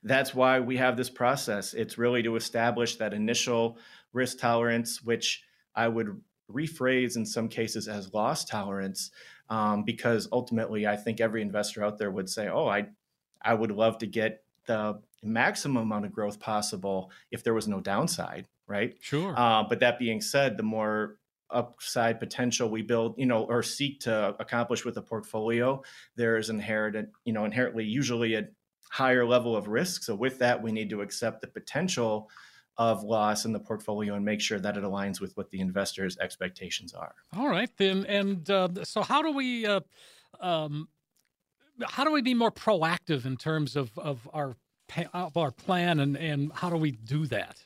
that's 0.04 0.36
why 0.36 0.60
we 0.60 0.78
have 0.78 0.98
this 0.98 1.10
process. 1.10 1.74
It's 1.74 1.98
really 1.98 2.22
to 2.24 2.36
establish 2.36 2.98
that 2.98 3.14
initial 3.14 3.78
risk 4.14 4.40
tolerance, 4.40 5.02
which 5.02 5.44
I 5.74 5.88
would 5.88 6.22
rephrase 6.52 7.16
in 7.16 7.26
some 7.26 7.48
cases 7.48 7.88
as 7.88 8.14
loss 8.14 8.46
tolerance, 8.46 9.12
um, 9.50 9.84
because 9.84 10.28
ultimately 10.32 10.86
I 10.86 10.98
think 10.98 11.20
every 11.20 11.42
investor 11.42 11.84
out 11.84 11.98
there 11.98 12.12
would 12.12 12.30
say, 12.30 12.50
"Oh, 12.50 12.68
I 12.68 12.88
I 13.42 13.54
would 13.54 13.72
love 13.72 13.98
to 14.00 14.06
get 14.06 14.44
the 14.68 15.02
maximum 15.24 15.84
amount 15.84 16.06
of 16.06 16.14
growth 16.14 16.40
possible 16.40 17.12
if 17.32 17.44
there 17.44 17.54
was 17.54 17.68
no 17.68 17.82
downside." 17.82 18.48
Right. 18.68 18.98
Sure. 19.00 19.34
Uh, 19.38 19.64
but 19.64 19.80
that 19.80 19.98
being 19.98 20.22
said, 20.22 20.58
the 20.58 20.64
more 20.64 21.18
upside 21.50 22.20
potential 22.20 22.70
we 22.70 22.82
build, 22.82 23.16
you 23.18 23.26
know, 23.26 23.44
or 23.46 23.64
seek 23.64 24.02
to 24.02 24.36
accomplish 24.40 24.84
with 24.86 24.98
a 24.98 25.02
portfolio, 25.02 25.82
there 26.16 26.38
is 26.38 26.50
inherent, 26.50 27.10
you 27.26 27.34
know, 27.34 27.46
inherently 27.46 27.86
usually 27.86 28.36
a 28.36 28.48
higher 28.90 29.26
level 29.26 29.56
of 29.56 29.68
risk. 29.68 30.04
So 30.04 30.16
with 30.16 30.40
that, 30.40 30.62
we 30.62 30.72
need 30.72 30.90
to 30.90 31.02
accept 31.02 31.42
the 31.42 31.48
potential 31.48 32.30
of 32.78 33.04
loss 33.04 33.46
in 33.46 33.54
the 33.54 33.60
portfolio 33.60 34.14
and 34.14 34.24
make 34.24 34.40
sure 34.40 34.60
that 34.60 34.78
it 34.78 34.84
aligns 34.84 35.20
with 35.20 35.36
what 35.36 35.50
the 35.50 35.60
investor's 35.60 36.18
expectations 36.20 36.94
are. 36.94 37.16
All 37.36 37.50
right, 37.50 37.70
then. 37.78 38.06
And 38.06 38.48
uh, 38.50 38.70
so, 38.84 39.02
how 39.02 39.22
do 39.24 39.32
we, 39.32 39.66
uh, 39.66 39.80
um, 40.40 40.88
how 41.86 42.04
do 42.04 42.12
we 42.12 42.22
be 42.22 42.34
more 42.34 42.52
proactive 42.52 43.26
in 43.26 43.38
terms 43.38 43.76
of 43.76 43.98
of 43.98 44.28
our 44.34 44.56
of 45.14 45.38
our 45.38 45.52
plan, 45.52 46.00
and 46.00 46.18
and 46.18 46.52
how 46.54 46.70
do 46.70 46.78
we 46.78 46.92
do 46.92 47.26
that? 47.28 47.64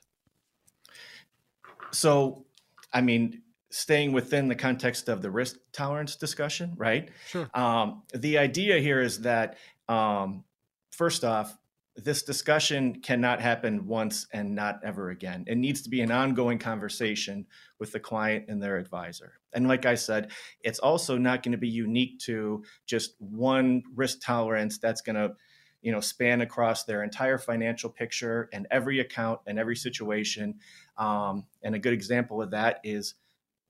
So, 1.91 2.45
I 2.93 3.01
mean, 3.01 3.41
staying 3.69 4.11
within 4.11 4.47
the 4.47 4.55
context 4.55 5.09
of 5.09 5.21
the 5.21 5.31
risk 5.31 5.57
tolerance 5.71 6.15
discussion, 6.15 6.73
right? 6.77 7.09
Sure. 7.27 7.49
Um, 7.53 8.03
the 8.13 8.37
idea 8.37 8.79
here 8.79 9.01
is 9.01 9.21
that 9.21 9.57
um, 9.87 10.43
first 10.91 11.23
off, 11.23 11.57
this 11.95 12.23
discussion 12.23 13.01
cannot 13.01 13.41
happen 13.41 13.85
once 13.85 14.27
and 14.31 14.55
not 14.55 14.79
ever 14.83 15.09
again. 15.09 15.43
It 15.47 15.57
needs 15.57 15.81
to 15.81 15.89
be 15.89 16.01
an 16.01 16.11
ongoing 16.11 16.57
conversation 16.57 17.45
with 17.79 17.91
the 17.91 17.99
client 17.99 18.45
and 18.47 18.63
their 18.63 18.77
advisor. 18.77 19.40
And 19.53 19.67
like 19.67 19.85
I 19.85 19.95
said, 19.95 20.31
it's 20.61 20.79
also 20.79 21.17
not 21.17 21.43
going 21.43 21.51
to 21.51 21.57
be 21.57 21.69
unique 21.69 22.19
to 22.19 22.63
just 22.85 23.15
one 23.19 23.83
risk 23.95 24.19
tolerance 24.21 24.77
that's 24.77 25.01
going 25.01 25.15
to 25.15 25.33
you 25.81 25.91
know 25.91 25.99
span 25.99 26.41
across 26.41 26.83
their 26.83 27.03
entire 27.03 27.37
financial 27.37 27.89
picture 27.89 28.49
and 28.53 28.67
every 28.71 28.99
account 28.99 29.39
and 29.47 29.57
every 29.59 29.75
situation. 29.75 30.55
Um, 30.97 31.45
and 31.63 31.75
a 31.75 31.79
good 31.79 31.93
example 31.93 32.41
of 32.41 32.51
that 32.51 32.79
is 32.83 33.15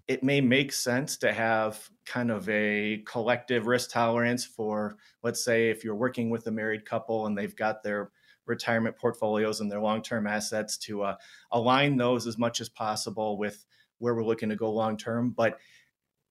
it 0.07 0.23
may 0.23 0.41
make 0.41 0.73
sense 0.73 1.15
to 1.17 1.31
have 1.31 1.89
kind 2.05 2.31
of 2.31 2.47
a 2.49 3.01
collective 3.05 3.67
risk 3.67 3.91
tolerance 3.91 4.43
for, 4.43 4.97
let's 5.23 5.43
say, 5.43 5.69
if 5.69 5.85
you're 5.85 5.95
working 5.95 6.29
with 6.29 6.45
a 6.47 6.51
married 6.51 6.85
couple 6.85 7.27
and 7.27 7.37
they've 7.37 7.55
got 7.55 7.81
their 7.81 8.11
retirement 8.45 8.97
portfolios 8.97 9.61
and 9.61 9.71
their 9.71 9.79
long 9.79 10.01
term 10.01 10.27
assets 10.27 10.77
to 10.77 11.03
uh, 11.03 11.15
align 11.51 11.95
those 11.95 12.27
as 12.27 12.37
much 12.37 12.59
as 12.59 12.67
possible 12.67 13.37
with 13.37 13.65
where 14.01 14.15
we're 14.15 14.25
looking 14.25 14.49
to 14.49 14.55
go 14.55 14.71
long 14.71 14.97
term. 14.97 15.29
But 15.29 15.59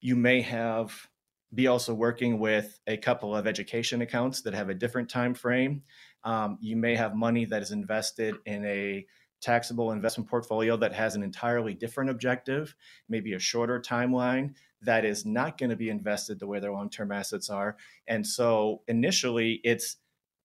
you 0.01 0.17
may 0.17 0.43
have 0.43 1.09
be 1.53 1.67
also 1.67 1.93
working 1.93 2.39
with 2.39 2.79
a 2.87 2.97
couple 2.97 3.35
of 3.35 3.47
education 3.47 4.03
accounts 4.03 4.43
that 4.43 4.55
have 4.55 4.69
a 4.69 4.75
different 4.75 5.09
time 5.09 5.35
frame. 5.35 5.83
Um, 6.23 6.59
you 6.61 6.77
may 6.77 6.95
have 6.95 7.15
money 7.17 7.45
that 7.47 7.63
is 7.63 7.73
invested 7.73 8.37
in 8.47 8.65
a 8.65 9.05
taxable 9.41 9.91
investment 9.91 10.29
portfolio 10.29 10.77
that 10.77 10.93
has 10.93 11.17
an 11.17 11.23
entirely 11.23 11.75
different 11.75 12.11
objective, 12.11 12.75
maybe 13.09 13.33
a 13.33 13.39
shorter 13.39 13.81
timeline 13.81 14.55
that 14.83 15.05
is 15.05 15.27
not 15.27 15.59
going 15.59 15.71
to 15.71 15.77
be 15.77 15.91
invested 15.91 16.39
the 16.39 16.47
way 16.47 16.61
their 16.61 16.73
long 16.73 16.91
term 16.91 17.11
assets 17.11 17.51
are. 17.51 17.77
And 18.07 18.27
so 18.27 18.83
initially, 18.87 19.61
it's 19.65 19.97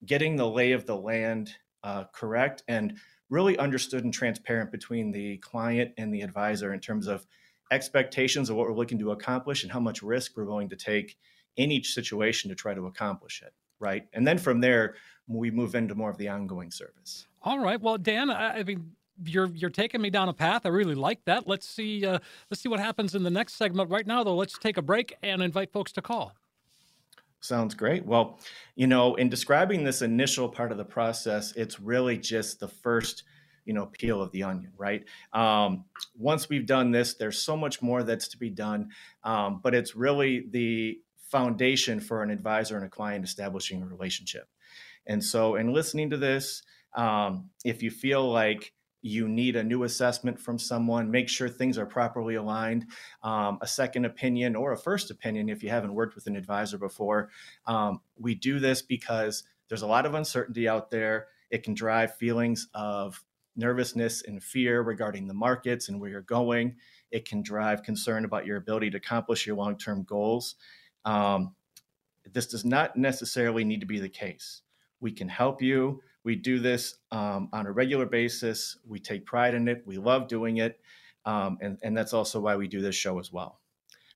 getting 0.06 0.36
the 0.36 0.50
lay 0.50 0.72
of 0.72 0.86
the 0.86 0.98
land 0.98 1.52
uh, 1.84 2.06
correct 2.14 2.64
and 2.68 2.98
really 3.30 3.58
understood 3.58 4.04
and 4.04 4.14
transparent 4.14 4.72
between 4.72 5.12
the 5.12 5.38
client 5.38 5.92
and 5.98 6.14
the 6.14 6.22
advisor 6.22 6.74
in 6.74 6.80
terms 6.80 7.08
of 7.08 7.26
expectations 7.72 8.50
of 8.50 8.56
what 8.56 8.68
we're 8.68 8.76
looking 8.76 9.00
to 9.00 9.12
accomplish 9.12 9.64
and 9.64 9.72
how 9.72 9.80
much 9.80 10.04
risk 10.04 10.38
we're 10.38 10.46
willing 10.46 10.70
to 10.70 10.76
take 10.76 11.18
in 11.58 11.72
each 11.72 11.94
situation 11.94 12.50
to 12.50 12.56
try 12.56 12.74
to 12.74 12.86
accomplish 12.86 13.42
it. 13.42 13.54
Right. 13.80 14.08
And 14.14 14.26
then 14.26 14.38
from 14.38 14.62
there, 14.62 14.96
we 15.28 15.52
move 15.52 15.76
into 15.76 15.96
more 15.96 16.10
of 16.10 16.18
the 16.18 16.30
ongoing 16.30 16.72
service. 16.72 17.28
All 17.42 17.60
right. 17.60 17.80
Well, 17.82 17.98
Dan, 17.98 18.30
I, 18.30 18.60
I 18.60 18.64
mean, 18.64 18.92
you're 19.26 19.48
you're 19.48 19.70
taking 19.70 20.02
me 20.02 20.10
down 20.10 20.30
a 20.30 20.34
path. 20.34 20.66
I 20.66 20.70
really 20.70 20.96
like 20.96 21.24
that. 21.26 21.48
Let's 21.48 21.68
see 21.68 22.06
uh, 22.06 22.20
let's 22.50 22.62
see 22.62 22.70
what 22.70 22.80
happens 22.80 23.16
in 23.16 23.24
the 23.24 23.30
next 23.30 23.54
segment. 23.54 23.90
Right 23.90 24.06
now, 24.06 24.24
though, 24.24 24.36
let's 24.36 24.58
take 24.58 24.78
a 24.78 24.82
break 24.82 25.16
and 25.24 25.42
invite 25.42 25.72
folks 25.72 25.92
to 25.94 26.02
call. 26.02 26.34
Sounds 27.46 27.76
great. 27.76 28.06
Well, 28.06 28.40
you 28.76 28.88
know, 28.88 29.16
in 29.16 29.30
describing 29.30 29.84
this 29.84 30.02
initial 30.02 30.50
part 30.50 30.72
of 30.72 30.78
the 30.78 30.86
process, 30.86 31.54
it's 31.56 31.80
really 31.80 32.18
just 32.18 32.60
the 32.60 32.68
first, 32.68 33.24
you 33.66 33.74
know, 33.74 33.86
peel 33.86 34.22
of 34.22 34.32
the 34.32 34.44
onion, 34.44 34.72
right? 34.78 35.04
Um, 35.32 35.86
once 36.18 36.50
we've 36.50 36.66
done 36.66 36.92
this, 36.92 37.14
there's 37.14 37.38
so 37.38 37.56
much 37.56 37.82
more 37.82 38.02
that's 38.02 38.28
to 38.30 38.38
be 38.38 38.50
done, 38.50 38.90
um, 39.24 39.60
but 39.64 39.76
it's 39.76 39.96
really 39.96 40.48
the 40.50 41.00
foundation 41.30 42.00
for 42.00 42.24
an 42.24 42.32
advisor 42.32 42.78
and 42.78 42.86
a 42.86 42.90
client 42.90 43.24
establishing 43.24 43.82
a 43.84 43.86
relationship. 43.86 44.48
And 45.06 45.24
so, 45.24 45.56
in 45.56 45.72
listening 45.72 46.10
to 46.10 46.18
this, 46.18 46.64
um, 46.96 47.50
if 47.64 47.84
you 47.84 47.92
feel 47.92 48.28
like 48.28 48.74
you 49.06 49.28
need 49.28 49.56
a 49.56 49.64
new 49.64 49.84
assessment 49.84 50.40
from 50.40 50.58
someone, 50.58 51.12
make 51.12 51.30
sure 51.30 51.48
things 51.48 51.78
are 51.78 51.86
properly 51.86 52.34
aligned, 52.34 52.88
um, 53.22 53.60
a 53.62 53.68
second 53.68 54.04
opinion 54.04 54.56
or 54.56 54.72
a 54.72 54.78
first 54.78 55.12
opinion 55.12 55.48
if 55.48 55.62
you 55.62 55.70
haven't 55.70 55.94
worked 55.94 56.16
with 56.16 56.26
an 56.26 56.36
advisor 56.36 56.80
before. 56.80 57.30
Um, 57.68 58.02
we 58.18 58.34
do 58.34 58.58
this 58.58 58.82
because 58.82 59.44
there's 59.70 59.84
a 59.84 59.88
lot 59.88 60.08
of 60.08 60.16
uncertainty 60.16 60.68
out 60.68 60.90
there. 60.90 61.28
It 61.52 61.62
can 61.62 61.76
drive 61.76 62.16
feelings 62.16 62.68
of 62.74 63.24
nervousness 63.56 64.24
and 64.24 64.42
fear 64.42 64.82
regarding 64.82 65.28
the 65.28 65.36
markets 65.36 65.88
and 65.88 66.02
where 66.02 66.10
you're 66.10 66.22
going. 66.22 66.76
It 67.12 67.30
can 67.30 67.44
drive 67.44 67.84
concern 67.84 68.26
about 68.26 68.48
your 68.48 68.58
ability 68.58 68.90
to 68.90 68.98
accomplish 68.98 69.46
your 69.46 69.56
long 69.56 69.78
term 69.78 70.02
goals. 70.02 70.56
Um, 71.06 71.54
this 72.34 72.48
does 72.48 72.66
not 72.66 72.98
necessarily 72.98 73.64
need 73.64 73.82
to 73.82 73.86
be 73.86 74.00
the 74.00 74.10
case. 74.10 74.64
We 75.00 75.12
can 75.12 75.30
help 75.30 75.62
you. 75.62 76.02
We 76.26 76.36
do 76.36 76.60
this 76.60 76.96
um, 77.12 77.50
on 77.54 77.68
a 77.68 77.72
regular 77.72 78.08
basis. 78.08 78.78
We 78.86 79.00
take 79.00 79.26
pride 79.26 79.54
in 79.54 79.68
it. 79.68 79.84
We 79.86 79.98
love 79.98 80.28
doing 80.28 80.58
it. 80.58 80.80
Um, 81.24 81.58
and, 81.62 81.78
and 81.84 81.96
that's 81.96 82.14
also 82.14 82.40
why 82.40 82.56
we 82.56 82.68
do 82.68 82.82
this 82.82 82.96
show 82.96 83.20
as 83.20 83.32
well. 83.32 83.60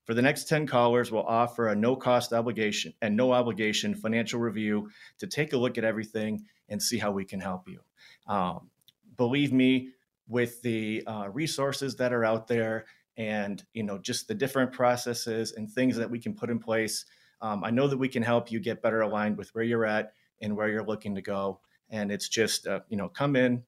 For 0.04 0.14
the 0.14 0.22
next 0.22 0.48
10 0.48 0.66
callers, 0.66 1.12
we'll 1.12 1.22
offer 1.22 1.68
a 1.68 1.76
no 1.76 1.94
cost 1.94 2.32
obligation 2.32 2.92
and 3.00 3.16
no 3.16 3.32
obligation 3.32 3.94
financial 3.94 4.40
review 4.40 4.90
to 5.18 5.28
take 5.28 5.52
a 5.52 5.56
look 5.56 5.78
at 5.78 5.84
everything 5.84 6.44
and 6.68 6.82
see 6.82 6.98
how 6.98 7.12
we 7.12 7.24
can 7.24 7.38
help 7.38 7.68
you. 7.68 7.80
Um, 8.26 8.70
believe 9.16 9.52
me, 9.52 9.90
with 10.26 10.62
the 10.62 11.04
uh, 11.06 11.28
resources 11.32 11.96
that 11.96 12.12
are 12.12 12.24
out 12.24 12.46
there 12.46 12.86
and 13.16 13.62
you 13.72 13.82
know 13.82 13.98
just 13.98 14.28
the 14.28 14.34
different 14.34 14.72
processes 14.72 15.52
and 15.52 15.68
things 15.68 15.96
that 15.96 16.10
we 16.10 16.18
can 16.18 16.34
put 16.34 16.50
in 16.50 16.58
place, 16.58 17.04
um, 17.40 17.62
I 17.62 17.70
know 17.70 17.86
that 17.86 17.98
we 17.98 18.08
can 18.08 18.22
help 18.22 18.50
you 18.50 18.58
get 18.58 18.82
better 18.82 19.02
aligned 19.02 19.36
with 19.36 19.54
where 19.54 19.64
you're 19.64 19.84
at 19.86 20.12
and 20.40 20.56
where 20.56 20.68
you're 20.68 20.84
looking 20.84 21.14
to 21.14 21.22
go. 21.22 21.60
And 21.90 22.10
it's 22.12 22.28
just, 22.28 22.66
uh, 22.66 22.80
you 22.88 22.96
know, 22.96 23.08
come 23.08 23.36
in, 23.36 23.62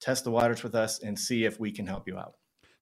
test 0.00 0.24
the 0.24 0.30
waters 0.30 0.62
with 0.62 0.74
us, 0.74 1.00
and 1.00 1.18
see 1.18 1.44
if 1.44 1.58
we 1.58 1.70
can 1.70 1.86
help 1.86 2.06
you 2.06 2.18
out. 2.18 2.34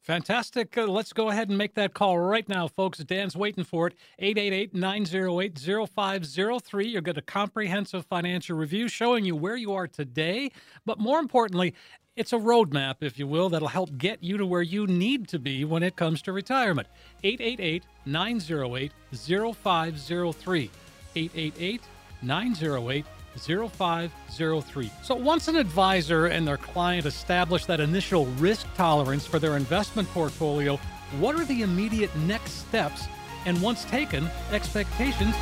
Fantastic. 0.03 0.77
Uh, 0.77 0.87
let's 0.89 1.13
go 1.13 1.29
ahead 1.29 1.49
and 1.49 1.57
make 1.57 1.75
that 1.75 1.95
call 1.95 2.19
right 2.19 2.49
now, 2.49 2.67
folks. 2.67 2.99
Dan's 2.99 3.37
waiting 3.37 3.63
for 3.63 3.87
it. 3.87 3.95
888 4.19 4.75
908 4.75 5.59
0503. 5.89 6.89
You'll 6.89 7.03
get 7.03 7.19
a 7.19 7.23
comprehensive 7.23 8.05
financial 8.07 8.57
review 8.57 8.89
showing 8.89 9.25
you 9.25 9.37
where 9.37 9.55
you 9.55 9.73
are 9.73 9.87
today. 9.87 10.51
But 10.85 10.99
more 10.99 11.21
importantly, 11.21 11.75
it's 12.17 12.33
a 12.33 12.39
roadmap, 12.39 12.97
if 13.01 13.17
you 13.17 13.29
will, 13.29 13.49
that'll 13.49 13.69
help 13.69 13.97
get 13.97 14.23
you 14.25 14.37
to 14.39 14.45
where 14.45 14.61
you 14.63 14.89
need 14.89 15.29
to 15.29 15.39
be 15.39 15.65
when 15.65 15.85
it 15.85 15.95
comes 15.95 16.21
to 16.23 16.33
retirement. 16.33 16.89
888 17.23 17.85
908 18.05 18.93
0503. 19.13 20.71
888 21.15 21.83
908 22.23 23.07
0503. 23.39 24.91
So 25.03 25.15
once 25.15 25.49
an 25.49 25.57
advisor 25.57 26.27
and 26.27 26.47
their 26.47 26.57
client 26.57 27.07
establish 27.07 27.67
that 27.67 27.81
initial 27.81 28.27
risk 28.39 28.67
tolerance 28.75 29.27
for 29.27 29.39
their 29.39 29.57
investment 29.57 30.09
portfolio, 30.11 30.77
what 31.19 31.35
are 31.35 31.45
the 31.45 31.63
immediate 31.63 32.15
next 32.17 32.67
steps? 32.69 33.07
And 33.45 33.61
once 33.61 33.85
taken, 33.85 34.29
expectations 34.53 35.35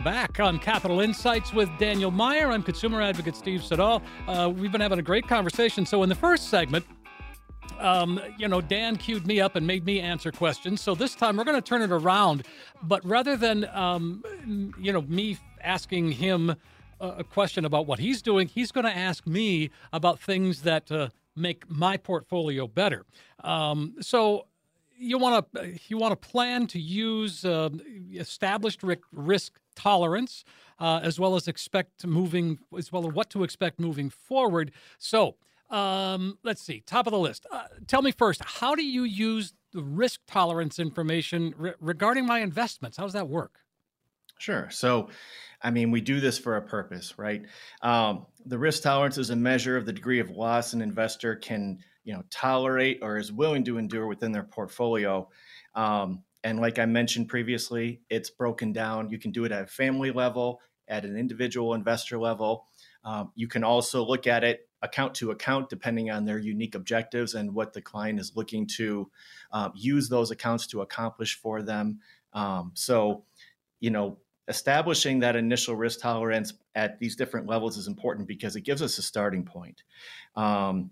back 0.00 0.40
on 0.40 0.58
Capital 0.58 1.00
Insights 1.00 1.52
with 1.52 1.68
Daniel 1.78 2.10
Meier. 2.10 2.50
I'm 2.50 2.62
consumer 2.62 3.02
advocate 3.02 3.36
Steve 3.36 3.62
Siddall. 3.62 4.02
Uh, 4.26 4.50
we've 4.54 4.72
been 4.72 4.80
having 4.80 4.98
a 4.98 5.02
great 5.02 5.28
conversation. 5.28 5.84
So, 5.84 6.02
in 6.02 6.08
the 6.08 6.14
first 6.14 6.48
segment, 6.48 6.86
um, 7.78 8.20
you 8.38 8.48
know, 8.48 8.60
Dan 8.60 8.96
queued 8.96 9.26
me 9.26 9.40
up 9.40 9.56
and 9.56 9.66
made 9.66 9.84
me 9.84 10.00
answer 10.00 10.30
questions. 10.30 10.80
So 10.80 10.94
this 10.94 11.14
time 11.14 11.36
we're 11.36 11.44
going 11.44 11.60
to 11.60 11.66
turn 11.66 11.82
it 11.82 11.90
around. 11.90 12.46
But 12.82 13.04
rather 13.04 13.36
than, 13.36 13.66
um, 13.72 14.22
you 14.78 14.92
know, 14.92 15.02
me 15.02 15.38
asking 15.62 16.12
him 16.12 16.54
a 17.00 17.24
question 17.24 17.64
about 17.64 17.86
what 17.86 17.98
he's 17.98 18.20
doing, 18.22 18.48
he's 18.48 18.72
going 18.72 18.84
to 18.84 18.96
ask 18.96 19.26
me 19.26 19.70
about 19.92 20.20
things 20.20 20.62
that 20.62 20.92
uh, 20.92 21.08
make 21.34 21.68
my 21.70 21.96
portfolio 21.96 22.66
better. 22.66 23.06
Um, 23.42 23.94
so 24.00 24.46
you 25.00 25.18
want 25.18 25.52
to 25.54 25.78
you 25.88 25.96
want 25.96 26.12
to 26.12 26.28
plan 26.28 26.66
to 26.68 26.78
use 26.78 27.44
uh, 27.44 27.70
established 28.14 28.82
risk 29.12 29.58
tolerance 29.74 30.44
uh, 30.78 31.00
as 31.02 31.18
well 31.18 31.34
as 31.34 31.48
expect 31.48 32.06
moving 32.06 32.58
as 32.76 32.92
well 32.92 33.08
as 33.08 33.14
what 33.14 33.30
to 33.30 33.42
expect 33.42 33.80
moving 33.80 34.10
forward. 34.10 34.72
So 34.98 35.36
um, 35.70 36.38
let's 36.42 36.60
see, 36.60 36.82
top 36.84 37.06
of 37.06 37.12
the 37.12 37.18
list. 37.18 37.46
Uh, 37.50 37.64
tell 37.86 38.02
me 38.02 38.12
first, 38.12 38.42
how 38.44 38.74
do 38.74 38.84
you 38.84 39.04
use 39.04 39.54
the 39.72 39.82
risk 39.82 40.20
tolerance 40.26 40.78
information 40.78 41.54
re- 41.56 41.74
regarding 41.80 42.26
my 42.26 42.40
investments? 42.40 42.96
How 42.96 43.04
does 43.04 43.12
that 43.12 43.28
work? 43.28 43.60
Sure. 44.38 44.68
So, 44.70 45.10
I 45.62 45.70
mean, 45.70 45.90
we 45.90 46.00
do 46.00 46.18
this 46.18 46.38
for 46.38 46.56
a 46.56 46.62
purpose, 46.62 47.18
right? 47.18 47.44
Um, 47.82 48.26
the 48.46 48.58
risk 48.58 48.82
tolerance 48.82 49.18
is 49.18 49.30
a 49.30 49.36
measure 49.36 49.76
of 49.76 49.86
the 49.86 49.92
degree 49.92 50.18
of 50.18 50.30
loss 50.30 50.72
an 50.72 50.80
investor 50.80 51.36
can, 51.36 51.78
you 52.04 52.14
know, 52.14 52.22
tolerate 52.30 53.00
or 53.02 53.16
is 53.16 53.32
willing 53.32 53.64
to 53.64 53.78
endure 53.78 54.06
within 54.06 54.32
their 54.32 54.42
portfolio. 54.42 55.28
Um, 55.74 56.22
and 56.42 56.60
like 56.60 56.78
I 56.78 56.86
mentioned 56.86 57.28
previously, 57.28 58.00
it's 58.08 58.30
broken 58.30 58.72
down. 58.72 59.10
You 59.10 59.18
can 59.18 59.30
do 59.30 59.44
it 59.44 59.52
at 59.52 59.64
a 59.64 59.66
family 59.66 60.10
level, 60.10 60.60
at 60.88 61.04
an 61.04 61.16
individual 61.16 61.74
investor 61.74 62.18
level. 62.18 62.66
Um, 63.04 63.32
you 63.34 63.48
can 63.48 63.64
also 63.64 64.04
look 64.04 64.26
at 64.26 64.44
it 64.44 64.68
account 64.82 65.14
to 65.16 65.30
account, 65.30 65.68
depending 65.68 66.10
on 66.10 66.24
their 66.24 66.38
unique 66.38 66.74
objectives 66.74 67.34
and 67.34 67.54
what 67.54 67.72
the 67.72 67.82
client 67.82 68.18
is 68.18 68.32
looking 68.34 68.66
to 68.66 69.10
um, 69.52 69.72
use 69.74 70.08
those 70.08 70.30
accounts 70.30 70.66
to 70.68 70.80
accomplish 70.80 71.38
for 71.38 71.62
them. 71.62 72.00
Um, 72.32 72.72
so, 72.74 73.24
you 73.80 73.90
know, 73.90 74.18
establishing 74.48 75.20
that 75.20 75.36
initial 75.36 75.76
risk 75.76 76.00
tolerance 76.00 76.54
at 76.74 76.98
these 76.98 77.14
different 77.14 77.46
levels 77.46 77.76
is 77.76 77.86
important 77.86 78.26
because 78.26 78.56
it 78.56 78.62
gives 78.62 78.82
us 78.82 78.98
a 78.98 79.02
starting 79.02 79.44
point. 79.44 79.82
Um, 80.34 80.90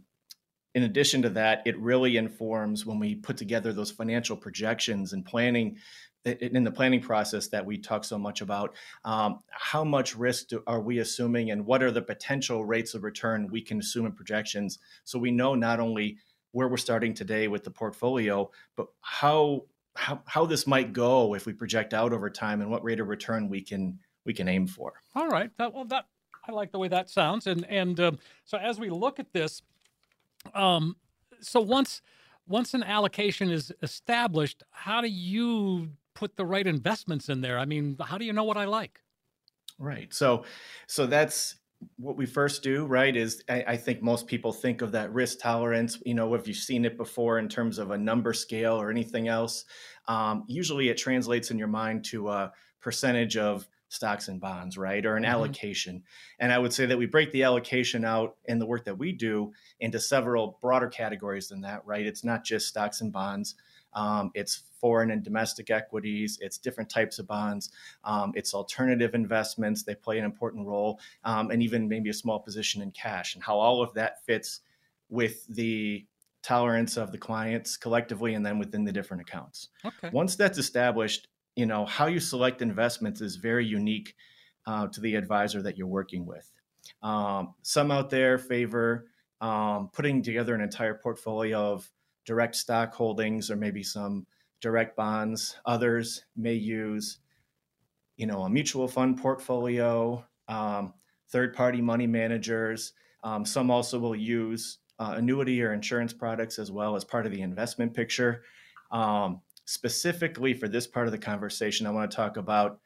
in 0.74 0.82
addition 0.84 1.22
to 1.22 1.30
that, 1.30 1.62
it 1.64 1.78
really 1.78 2.16
informs 2.16 2.84
when 2.84 2.98
we 2.98 3.14
put 3.14 3.36
together 3.36 3.72
those 3.72 3.90
financial 3.90 4.36
projections 4.36 5.12
and 5.12 5.24
planning 5.24 5.78
in 6.24 6.64
the 6.64 6.70
planning 6.70 7.00
process 7.00 7.46
that 7.48 7.64
we 7.64 7.78
talk 7.78 8.04
so 8.04 8.18
much 8.18 8.40
about. 8.40 8.74
Um, 9.04 9.38
how 9.50 9.84
much 9.84 10.16
risk 10.16 10.48
do, 10.48 10.62
are 10.66 10.80
we 10.80 10.98
assuming, 10.98 11.50
and 11.52 11.64
what 11.64 11.82
are 11.82 11.90
the 11.90 12.02
potential 12.02 12.64
rates 12.64 12.94
of 12.94 13.02
return 13.02 13.48
we 13.50 13.62
can 13.62 13.78
assume 13.78 14.04
in 14.04 14.12
projections? 14.12 14.78
So 15.04 15.18
we 15.18 15.30
know 15.30 15.54
not 15.54 15.80
only 15.80 16.18
where 16.52 16.68
we're 16.68 16.76
starting 16.76 17.14
today 17.14 17.48
with 17.48 17.64
the 17.64 17.70
portfolio, 17.70 18.50
but 18.76 18.88
how 19.00 19.64
how, 19.96 20.22
how 20.26 20.46
this 20.46 20.64
might 20.64 20.92
go 20.92 21.34
if 21.34 21.44
we 21.44 21.52
project 21.52 21.92
out 21.92 22.12
over 22.12 22.30
time 22.30 22.60
and 22.60 22.70
what 22.70 22.84
rate 22.84 23.00
of 23.00 23.08
return 23.08 23.48
we 23.48 23.60
can 23.60 23.98
we 24.24 24.32
can 24.32 24.48
aim 24.48 24.66
for. 24.66 24.92
All 25.14 25.28
right. 25.28 25.50
That, 25.58 25.74
well, 25.74 25.86
that 25.86 26.06
I 26.46 26.52
like 26.52 26.70
the 26.70 26.78
way 26.78 26.88
that 26.88 27.10
sounds. 27.10 27.46
And 27.46 27.64
and 27.66 27.98
um, 28.00 28.18
so 28.44 28.58
as 28.58 28.78
we 28.78 28.90
look 28.90 29.18
at 29.18 29.32
this, 29.32 29.62
um, 30.54 30.96
so 31.40 31.60
once 31.60 32.02
once 32.46 32.72
an 32.74 32.82
allocation 32.82 33.50
is 33.50 33.72
established, 33.82 34.62
how 34.70 35.00
do 35.00 35.08
you 35.08 35.90
put 36.14 36.36
the 36.36 36.46
right 36.46 36.66
investments 36.66 37.28
in 37.28 37.42
there? 37.42 37.58
I 37.58 37.66
mean, 37.66 37.96
how 38.00 38.16
do 38.16 38.24
you 38.24 38.32
know 38.32 38.44
what 38.44 38.56
I 38.56 38.64
like? 38.64 39.00
Right. 39.78 40.12
So 40.12 40.44
so 40.86 41.06
that's 41.06 41.56
what 41.96 42.16
we 42.16 42.26
first 42.26 42.62
do, 42.62 42.86
right, 42.86 43.16
is 43.16 43.42
I, 43.48 43.64
I, 43.68 43.76
think 43.76 44.02
most 44.02 44.26
people 44.26 44.52
think 44.52 44.82
of 44.82 44.90
that 44.92 45.12
risk 45.12 45.38
tolerance. 45.38 46.02
You 46.04 46.14
know, 46.14 46.34
if 46.34 46.48
you've 46.48 46.56
seen 46.56 46.84
it 46.84 46.96
before 46.96 47.38
in 47.38 47.48
terms 47.48 47.78
of 47.78 47.92
a 47.92 47.98
number 47.98 48.32
scale 48.32 48.74
or 48.74 48.90
anything 48.90 49.28
else, 49.28 49.64
um, 50.08 50.44
usually 50.48 50.88
it 50.88 50.96
translates 50.96 51.52
in 51.52 51.58
your 51.58 51.68
mind 51.68 52.04
to 52.06 52.30
a 52.30 52.52
percentage 52.80 53.36
of 53.36 53.68
stocks 53.88 54.28
and 54.28 54.40
bonds, 54.40 54.76
right, 54.76 55.04
or 55.04 55.16
an 55.16 55.22
mm-hmm. 55.22 55.32
allocation. 55.32 56.02
And 56.38 56.52
I 56.52 56.58
would 56.58 56.72
say 56.72 56.86
that 56.86 56.98
we 56.98 57.06
break 57.06 57.32
the 57.32 57.42
allocation 57.42 58.04
out 58.04 58.36
in 58.44 58.58
the 58.58 58.66
work 58.66 58.84
that 58.84 58.98
we 58.98 59.12
do 59.12 59.52
into 59.80 59.98
several 59.98 60.58
broader 60.60 60.88
categories 60.88 61.48
than 61.48 61.62
that, 61.62 61.86
right? 61.86 62.06
It's 62.06 62.24
not 62.24 62.44
just 62.44 62.68
stocks 62.68 63.00
and 63.00 63.12
bonds. 63.12 63.54
Um, 63.94 64.30
it's 64.34 64.62
foreign 64.80 65.10
and 65.10 65.24
domestic 65.24 65.70
equities, 65.70 66.38
it's 66.40 66.58
different 66.58 66.90
types 66.90 67.18
of 67.18 67.26
bonds, 67.26 67.70
um, 68.04 68.32
it's 68.36 68.54
alternative 68.54 69.14
investments. 69.14 69.82
They 69.82 69.94
play 69.94 70.18
an 70.18 70.24
important 70.24 70.66
role, 70.66 71.00
um, 71.24 71.50
and 71.50 71.62
even 71.62 71.88
maybe 71.88 72.10
a 72.10 72.14
small 72.14 72.38
position 72.38 72.82
in 72.82 72.90
cash, 72.92 73.34
and 73.34 73.42
how 73.42 73.58
all 73.58 73.82
of 73.82 73.92
that 73.94 74.24
fits 74.24 74.60
with 75.08 75.46
the 75.48 76.06
tolerance 76.42 76.96
of 76.96 77.12
the 77.12 77.18
clients 77.18 77.76
collectively 77.76 78.34
and 78.34 78.44
then 78.44 78.58
within 78.58 78.84
the 78.84 78.92
different 78.92 79.20
accounts. 79.20 79.68
Okay. 79.84 80.10
Once 80.12 80.36
that's 80.36 80.58
established, 80.58 81.27
you 81.58 81.66
know, 81.66 81.84
how 81.84 82.06
you 82.06 82.20
select 82.20 82.62
investments 82.62 83.20
is 83.20 83.34
very 83.34 83.66
unique 83.66 84.14
uh, 84.68 84.86
to 84.86 85.00
the 85.00 85.16
advisor 85.16 85.60
that 85.60 85.76
you're 85.76 85.88
working 85.88 86.24
with. 86.24 86.48
Um, 87.02 87.54
some 87.62 87.90
out 87.90 88.10
there 88.10 88.38
favor 88.38 89.06
um, 89.40 89.90
putting 89.92 90.22
together 90.22 90.54
an 90.54 90.60
entire 90.60 90.94
portfolio 90.94 91.72
of 91.72 91.90
direct 92.24 92.54
stock 92.54 92.94
holdings 92.94 93.50
or 93.50 93.56
maybe 93.56 93.82
some 93.82 94.24
direct 94.60 94.94
bonds. 94.94 95.56
Others 95.66 96.26
may 96.36 96.54
use, 96.54 97.18
you 98.16 98.28
know, 98.28 98.42
a 98.44 98.48
mutual 98.48 98.86
fund 98.86 99.20
portfolio, 99.20 100.24
um, 100.46 100.94
third-party 101.30 101.80
money 101.80 102.06
managers. 102.06 102.92
Um, 103.24 103.44
some 103.44 103.68
also 103.68 103.98
will 103.98 104.14
use 104.14 104.78
uh, 105.00 105.14
annuity 105.16 105.60
or 105.60 105.72
insurance 105.72 106.12
products 106.12 106.60
as 106.60 106.70
well 106.70 106.94
as 106.94 107.02
part 107.02 107.26
of 107.26 107.32
the 107.32 107.42
investment 107.42 107.94
picture. 107.94 108.44
Um, 108.92 109.40
specifically 109.68 110.54
for 110.54 110.66
this 110.66 110.86
part 110.86 111.06
of 111.06 111.12
the 111.12 111.18
conversation, 111.18 111.86
I 111.86 111.90
want 111.90 112.10
to 112.10 112.16
talk 112.16 112.38
about, 112.38 112.80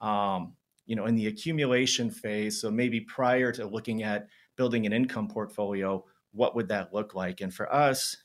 um, 0.00 0.52
you 0.86 0.94
know, 0.94 1.06
in 1.06 1.16
the 1.16 1.26
accumulation 1.26 2.12
phase. 2.12 2.60
So 2.60 2.70
maybe 2.70 3.00
prior 3.00 3.50
to 3.50 3.66
looking 3.66 4.04
at 4.04 4.28
building 4.54 4.86
an 4.86 4.92
income 4.92 5.26
portfolio, 5.26 6.04
what 6.30 6.54
would 6.54 6.68
that 6.68 6.94
look 6.94 7.16
like? 7.16 7.40
And 7.40 7.52
for 7.52 7.74
us, 7.74 8.16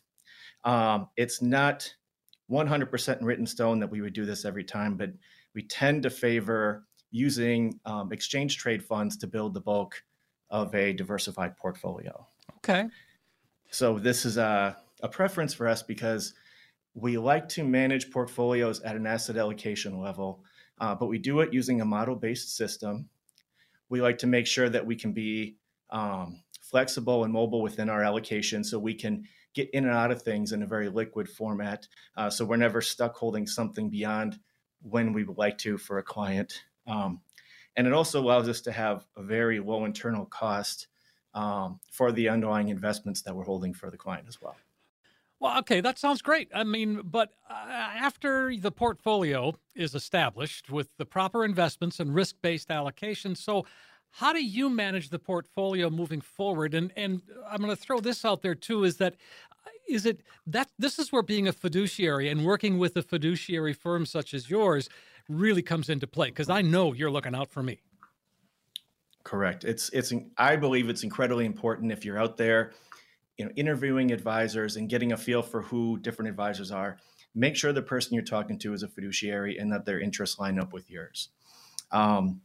um, 0.63 1.07
it's 1.17 1.41
not 1.41 1.91
100% 2.51 3.19
in 3.19 3.25
written 3.25 3.47
stone 3.47 3.79
that 3.79 3.89
we 3.89 4.01
would 4.01 4.13
do 4.13 4.25
this 4.25 4.45
every 4.45 4.63
time, 4.63 4.95
but 4.95 5.09
we 5.55 5.63
tend 5.63 6.03
to 6.03 6.11
favor 6.11 6.85
using 7.09 7.79
um, 7.87 8.13
exchange 8.13 8.57
trade 8.57 8.83
funds 8.83 9.17
to 9.17 9.27
build 9.27 9.55
the 9.55 9.61
bulk 9.61 10.03
of 10.51 10.75
a 10.75 10.93
diversified 10.93 11.57
portfolio. 11.57 12.27
Okay. 12.57 12.85
So 13.71 13.97
this 13.97 14.23
is 14.23 14.37
a, 14.37 14.77
a 15.01 15.09
preference 15.09 15.55
for 15.55 15.67
us 15.67 15.81
because 15.81 16.35
we 16.93 17.17
like 17.17 17.49
to 17.49 17.63
manage 17.63 18.11
portfolios 18.11 18.81
at 18.81 18.95
an 18.95 19.07
asset 19.07 19.37
allocation 19.37 19.99
level, 19.99 20.43
uh, 20.79 20.93
but 20.93 21.07
we 21.07 21.17
do 21.17 21.39
it 21.39 21.53
using 21.53 21.81
a 21.81 21.85
model 21.85 22.15
based 22.15 22.55
system. 22.55 23.09
We 23.89 24.01
like 24.01 24.17
to 24.19 24.27
make 24.27 24.47
sure 24.47 24.69
that 24.69 24.85
we 24.85 24.95
can 24.95 25.11
be 25.11 25.57
um, 25.89 26.41
flexible 26.61 27.23
and 27.23 27.33
mobile 27.33 27.61
within 27.61 27.89
our 27.89 28.03
allocation 28.03 28.63
so 28.63 28.79
we 28.79 28.93
can 28.93 29.23
get 29.53 29.69
in 29.71 29.85
and 29.85 29.93
out 29.93 30.11
of 30.11 30.21
things 30.21 30.51
in 30.51 30.63
a 30.63 30.67
very 30.67 30.89
liquid 30.89 31.29
format. 31.29 31.87
Uh, 32.17 32.29
so 32.29 32.45
we're 32.45 32.57
never 32.57 32.81
stuck 32.81 33.15
holding 33.15 33.45
something 33.45 33.89
beyond 33.89 34.39
when 34.81 35.13
we 35.13 35.23
would 35.23 35.37
like 35.37 35.57
to 35.59 35.77
for 35.77 35.99
a 35.99 36.03
client. 36.03 36.63
Um, 36.87 37.21
and 37.75 37.87
it 37.87 37.93
also 37.93 38.21
allows 38.21 38.49
us 38.49 38.61
to 38.61 38.71
have 38.71 39.05
a 39.15 39.23
very 39.23 39.59
low 39.59 39.85
internal 39.85 40.25
cost 40.25 40.87
um, 41.33 41.79
for 41.91 42.11
the 42.11 42.29
underlying 42.29 42.69
investments 42.69 43.21
that 43.23 43.35
we're 43.35 43.43
holding 43.43 43.73
for 43.73 43.89
the 43.89 43.97
client 43.97 44.25
as 44.27 44.41
well. 44.41 44.55
Well, 45.43 45.59
okay, 45.59 45.81
that 45.81 45.99
sounds 45.99 46.21
great. 46.21 46.49
I 46.55 46.63
mean, 46.63 47.01
but 47.03 47.33
uh, 47.49 47.53
after 47.53 48.55
the 48.55 48.71
portfolio 48.71 49.53
is 49.75 49.93
established 49.93 50.71
with 50.71 50.87
the 50.97 51.05
proper 51.05 51.43
investments 51.43 51.99
and 51.99 52.15
risk 52.15 52.37
based 52.41 52.71
allocation, 52.71 53.35
so 53.35 53.65
how 54.11 54.31
do 54.31 54.41
you 54.41 54.69
manage 54.69 55.09
the 55.09 55.19
portfolio 55.19 55.89
moving 55.89 56.21
forward? 56.21 56.73
And 56.73 56.93
and 56.95 57.23
I'm 57.45 57.57
going 57.57 57.75
to 57.75 57.75
throw 57.75 57.99
this 57.99 58.23
out 58.23 58.41
there 58.41 58.55
too: 58.55 58.85
is 58.85 58.95
that 58.97 59.17
is 59.85 60.05
it 60.05 60.21
that 60.47 60.69
this 60.79 60.97
is 60.97 61.11
where 61.11 61.21
being 61.21 61.49
a 61.49 61.51
fiduciary 61.51 62.29
and 62.29 62.45
working 62.45 62.77
with 62.79 62.95
a 62.95 63.01
fiduciary 63.01 63.73
firm 63.73 64.05
such 64.05 64.33
as 64.33 64.49
yours 64.49 64.87
really 65.27 65.61
comes 65.61 65.89
into 65.89 66.07
play 66.07 66.29
because 66.29 66.49
I 66.49 66.61
know 66.61 66.93
you're 66.93 67.11
looking 67.11 67.35
out 67.35 67.51
for 67.51 67.61
me. 67.61 67.81
Correct. 69.25 69.65
It's 69.65 69.89
it's 69.89 70.13
I 70.37 70.55
believe 70.55 70.87
it's 70.87 71.03
incredibly 71.03 71.45
important 71.45 71.91
if 71.91 72.05
you're 72.05 72.17
out 72.17 72.37
there, 72.37 72.71
you 73.37 73.45
know, 73.45 73.51
interviewing 73.55 74.11
advisors 74.11 74.75
and 74.75 74.89
getting 74.89 75.11
a 75.11 75.17
feel 75.17 75.41
for 75.41 75.61
who 75.61 75.97
different 75.99 76.29
advisors 76.29 76.71
are. 76.71 76.97
Make 77.35 77.55
sure 77.55 77.73
the 77.73 77.81
person 77.81 78.13
you're 78.13 78.23
talking 78.23 78.59
to 78.59 78.73
is 78.73 78.83
a 78.83 78.87
fiduciary 78.87 79.57
and 79.57 79.71
that 79.71 79.85
their 79.85 79.99
interests 79.99 80.39
line 80.39 80.59
up 80.59 80.71
with 80.71 80.89
yours. 80.89 81.29
Um, 81.91 82.41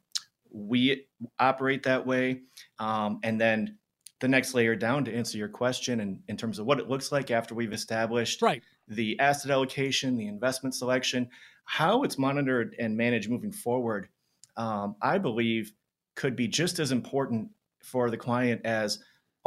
we 0.51 1.07
operate 1.39 1.83
that 1.83 2.07
way. 2.07 2.43
Um, 2.79 3.21
and 3.23 3.41
then 3.41 3.77
the 4.21 4.29
next 4.29 4.55
layer 4.55 4.75
down 4.75 5.05
to 5.05 5.15
answer 5.15 5.39
your 5.39 5.49
question 5.49 6.01
and 6.01 6.21
in 6.29 6.37
terms 6.37 6.59
of 6.59 6.67
what 6.67 6.81
it 6.81 6.89
looks 6.89 7.13
like 7.13 7.31
after 7.31 7.55
we've 7.55 7.73
established 7.73 8.43
right. 8.43 8.63
the 8.89 9.19
asset 9.21 9.51
allocation, 9.51 10.17
the 10.17 10.27
investment 10.27 10.75
selection, 10.75 11.29
how 11.65 12.03
it's 12.03 12.19
monitored 12.19 12.75
and 12.79 12.97
managed 12.97 13.31
moving 13.31 13.53
forward, 13.53 14.09
um, 14.57 14.97
I 15.01 15.19
believe 15.19 15.73
could 16.15 16.35
be 16.35 16.49
just 16.49 16.79
as 16.79 16.91
important 16.91 17.51
for 17.83 18.11
the 18.11 18.17
client 18.17 18.63
as 18.65 18.99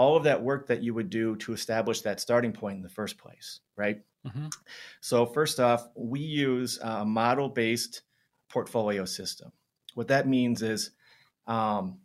all 0.01 0.15
of 0.15 0.23
that 0.23 0.41
work 0.41 0.65
that 0.65 0.81
you 0.81 0.95
would 0.95 1.11
do 1.11 1.35
to 1.35 1.53
establish 1.53 2.01
that 2.01 2.19
starting 2.19 2.51
point 2.51 2.75
in 2.75 2.81
the 2.81 2.89
first 2.89 3.19
place, 3.19 3.59
right? 3.77 4.01
Mm-hmm. 4.25 4.47
So, 4.99 5.27
first 5.27 5.59
off, 5.59 5.89
we 5.95 6.19
use 6.19 6.79
a 6.81 7.05
model 7.05 7.49
based 7.49 8.01
portfolio 8.49 9.05
system. 9.05 9.51
What 9.93 10.07
that 10.07 10.27
means 10.27 10.63
is 10.63 10.89
um, 11.45 11.99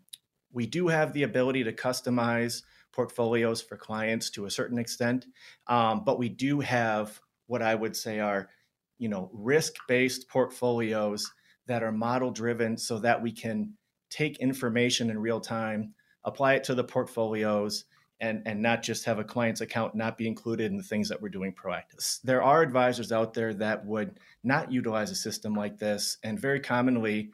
we 0.52 0.66
do 0.66 0.88
have 0.88 1.14
the 1.14 1.22
ability 1.22 1.64
to 1.64 1.72
customize 1.72 2.64
portfolios 2.92 3.62
for 3.62 3.78
clients 3.78 4.28
to 4.32 4.44
a 4.44 4.50
certain 4.50 4.78
extent, 4.78 5.24
um, 5.66 6.04
but 6.04 6.18
we 6.18 6.28
do 6.28 6.60
have 6.60 7.18
what 7.46 7.62
I 7.62 7.74
would 7.74 7.96
say 7.96 8.20
are, 8.20 8.50
you 8.98 9.08
know, 9.08 9.30
risk-based 9.32 10.28
portfolios 10.28 11.32
that 11.66 11.82
are 11.82 11.92
model 11.92 12.30
driven, 12.30 12.76
so 12.76 12.98
that 12.98 13.22
we 13.22 13.32
can 13.32 13.72
take 14.10 14.36
information 14.36 15.08
in 15.08 15.18
real 15.18 15.40
time, 15.40 15.94
apply 16.26 16.54
it 16.54 16.64
to 16.64 16.74
the 16.74 16.84
portfolios, 16.84 17.84
and 18.20 18.42
and 18.46 18.60
not 18.60 18.82
just 18.82 19.04
have 19.04 19.18
a 19.18 19.24
client's 19.24 19.60
account 19.60 19.94
not 19.94 20.18
be 20.18 20.26
included 20.26 20.70
in 20.70 20.76
the 20.76 20.82
things 20.82 21.08
that 21.08 21.22
we're 21.22 21.28
doing 21.28 21.54
proactive. 21.54 22.20
There 22.22 22.42
are 22.42 22.62
advisors 22.62 23.12
out 23.12 23.32
there 23.32 23.54
that 23.54 23.86
would 23.86 24.18
not 24.42 24.72
utilize 24.72 25.10
a 25.10 25.14
system 25.14 25.54
like 25.54 25.78
this, 25.78 26.18
and 26.22 26.38
very 26.38 26.60
commonly 26.60 27.30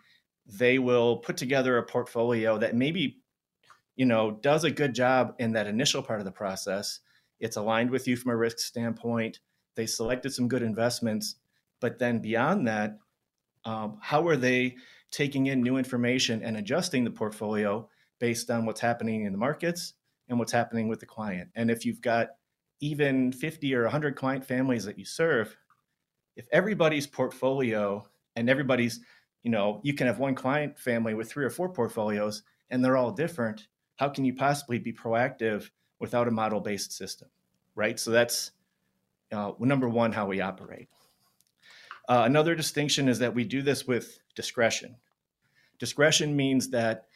they 0.46 0.78
will 0.78 1.18
put 1.18 1.36
together 1.36 1.78
a 1.78 1.82
portfolio 1.82 2.58
that 2.58 2.76
maybe 2.76 3.18
you 3.96 4.06
know 4.06 4.32
does 4.42 4.64
a 4.64 4.70
good 4.70 4.94
job 4.94 5.34
in 5.38 5.52
that 5.52 5.66
initial 5.66 6.02
part 6.02 6.20
of 6.20 6.24
the 6.24 6.32
process. 6.32 7.00
It's 7.40 7.56
aligned 7.56 7.90
with 7.90 8.06
you 8.06 8.16
from 8.16 8.32
a 8.32 8.36
risk 8.36 8.58
standpoint. 8.58 9.40
They 9.74 9.86
selected 9.86 10.32
some 10.32 10.48
good 10.48 10.62
investments, 10.62 11.36
but 11.80 11.98
then 11.98 12.18
beyond 12.18 12.68
that, 12.68 12.98
um, 13.64 13.98
how 14.00 14.28
are 14.28 14.36
they 14.36 14.76
taking 15.10 15.46
in 15.46 15.62
new 15.62 15.76
information 15.76 16.42
and 16.42 16.56
adjusting 16.56 17.04
the 17.04 17.10
portfolio 17.10 17.88
based 18.22 18.52
on 18.52 18.64
what's 18.64 18.80
happening 18.80 19.24
in 19.24 19.32
the 19.32 19.38
markets 19.38 19.94
and 20.28 20.38
what's 20.38 20.52
happening 20.52 20.86
with 20.86 21.00
the 21.00 21.06
client. 21.06 21.50
And 21.56 21.68
if 21.68 21.84
you've 21.84 22.00
got 22.00 22.28
even 22.78 23.32
50 23.32 23.74
or 23.74 23.82
100 23.82 24.14
client 24.14 24.44
families 24.44 24.84
that 24.84 24.96
you 24.96 25.04
serve, 25.04 25.56
if 26.36 26.46
everybody's 26.52 27.04
portfolio 27.04 28.06
and 28.36 28.48
everybody's, 28.48 29.00
you 29.42 29.50
know, 29.50 29.80
you 29.82 29.92
can 29.92 30.06
have 30.06 30.20
one 30.20 30.36
client 30.36 30.78
family 30.78 31.14
with 31.14 31.28
three 31.28 31.44
or 31.44 31.50
four 31.50 31.68
portfolios 31.68 32.44
and 32.70 32.84
they're 32.84 32.96
all 32.96 33.10
different, 33.10 33.66
how 33.96 34.08
can 34.08 34.24
you 34.24 34.34
possibly 34.34 34.78
be 34.78 34.92
proactive 34.92 35.68
without 35.98 36.28
a 36.28 36.30
model 36.30 36.60
based 36.60 36.92
system? 36.92 37.28
Right. 37.74 37.98
So 37.98 38.12
that's 38.12 38.52
uh, 39.32 39.50
number 39.58 39.88
one, 39.88 40.12
how 40.12 40.26
we 40.26 40.40
operate. 40.40 40.88
Uh, 42.08 42.22
another 42.24 42.54
distinction 42.54 43.08
is 43.08 43.18
that 43.18 43.34
we 43.34 43.42
do 43.42 43.62
this 43.62 43.88
with 43.88 44.20
discretion. 44.36 44.94
Discretion 45.80 46.36
means 46.36 46.70
that 46.70 47.06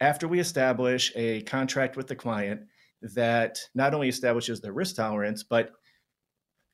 after 0.00 0.26
we 0.26 0.40
establish 0.40 1.12
a 1.14 1.42
contract 1.42 1.96
with 1.96 2.06
the 2.06 2.16
client 2.16 2.62
that 3.02 3.58
not 3.74 3.94
only 3.94 4.08
establishes 4.08 4.60
the 4.60 4.72
risk 4.72 4.96
tolerance, 4.96 5.42
but 5.42 5.72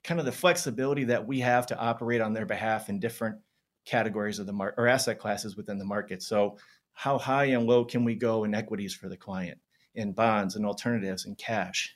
kind 0.04 0.20
of 0.20 0.26
the 0.26 0.32
flexibility 0.32 1.04
that 1.04 1.26
we 1.26 1.40
have 1.40 1.66
to 1.66 1.78
operate 1.78 2.20
on 2.20 2.32
their 2.32 2.46
behalf 2.46 2.88
in 2.88 3.00
different 3.00 3.36
categories 3.84 4.38
of 4.38 4.46
the 4.46 4.52
market 4.52 4.80
or 4.80 4.86
asset 4.86 5.18
classes 5.18 5.56
within 5.56 5.78
the 5.78 5.84
market. 5.84 6.22
So, 6.22 6.56
how 6.92 7.18
high 7.18 7.46
and 7.46 7.66
low 7.66 7.84
can 7.84 8.04
we 8.04 8.14
go 8.14 8.44
in 8.44 8.54
equities 8.54 8.94
for 8.94 9.08
the 9.08 9.16
client, 9.16 9.58
in 9.94 10.12
bonds 10.12 10.56
and 10.56 10.64
alternatives 10.64 11.26
and 11.26 11.36
cash? 11.36 11.94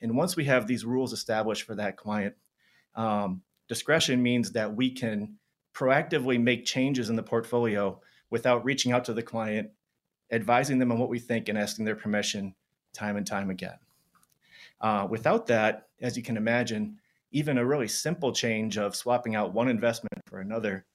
And 0.00 0.16
once 0.16 0.36
we 0.36 0.44
have 0.44 0.66
these 0.66 0.84
rules 0.84 1.12
established 1.12 1.64
for 1.64 1.74
that 1.74 1.96
client, 1.96 2.34
um, 2.94 3.42
discretion 3.68 4.22
means 4.22 4.52
that 4.52 4.74
we 4.74 4.92
can 4.92 5.38
proactively 5.74 6.40
make 6.40 6.64
changes 6.64 7.10
in 7.10 7.16
the 7.16 7.22
portfolio 7.22 8.00
without 8.30 8.64
reaching 8.64 8.92
out 8.92 9.06
to 9.06 9.12
the 9.12 9.22
client 9.22 9.70
advising 10.30 10.78
them 10.78 10.92
on 10.92 10.98
what 10.98 11.08
we 11.08 11.18
think 11.18 11.48
and 11.48 11.58
asking 11.58 11.84
their 11.84 11.96
permission 11.96 12.54
time 12.92 13.16
and 13.16 13.26
time 13.26 13.50
again. 13.50 13.78
Uh, 14.80 15.06
without 15.10 15.46
that, 15.46 15.88
as 16.00 16.16
you 16.16 16.22
can 16.22 16.36
imagine, 16.36 16.98
even 17.30 17.58
a 17.58 17.64
really 17.64 17.88
simple 17.88 18.32
change 18.32 18.78
of 18.78 18.96
swapping 18.96 19.34
out 19.34 19.52
one 19.52 19.68
investment 19.68 20.22
for 20.26 20.40
another 20.40 20.86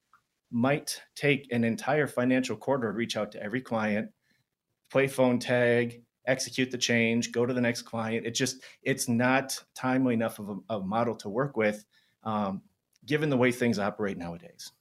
might 0.52 1.02
take 1.16 1.52
an 1.52 1.64
entire 1.64 2.08
financial 2.08 2.56
quarter 2.56 2.92
to 2.92 2.98
reach 2.98 3.18
out 3.18 3.32
to 3.32 3.42
every 3.42 3.62
client, 3.62 4.10
play 4.90 5.08
phone 5.08 5.40
tag, 5.40 6.04
execute 6.26 6.72
the 6.72 6.78
change, 6.78 7.32
go 7.32 7.46
to 7.46 7.54
the 7.54 7.62
next 7.62 7.82
client. 7.82 8.26
It 8.26 8.32
just 8.32 8.62
it's 8.84 9.10
not 9.10 9.62
timely 9.76 10.14
enough 10.14 10.40
of 10.40 10.50
a, 10.50 10.76
a 10.76 10.80
model 10.80 11.16
to 11.18 11.30
work 11.30 11.58
with, 11.58 11.84
um, 12.24 12.62
given 13.06 13.30
the 13.30 13.38
way 13.38 13.52
things 13.52 13.80
operate 13.80 14.18
nowadays. 14.18 14.72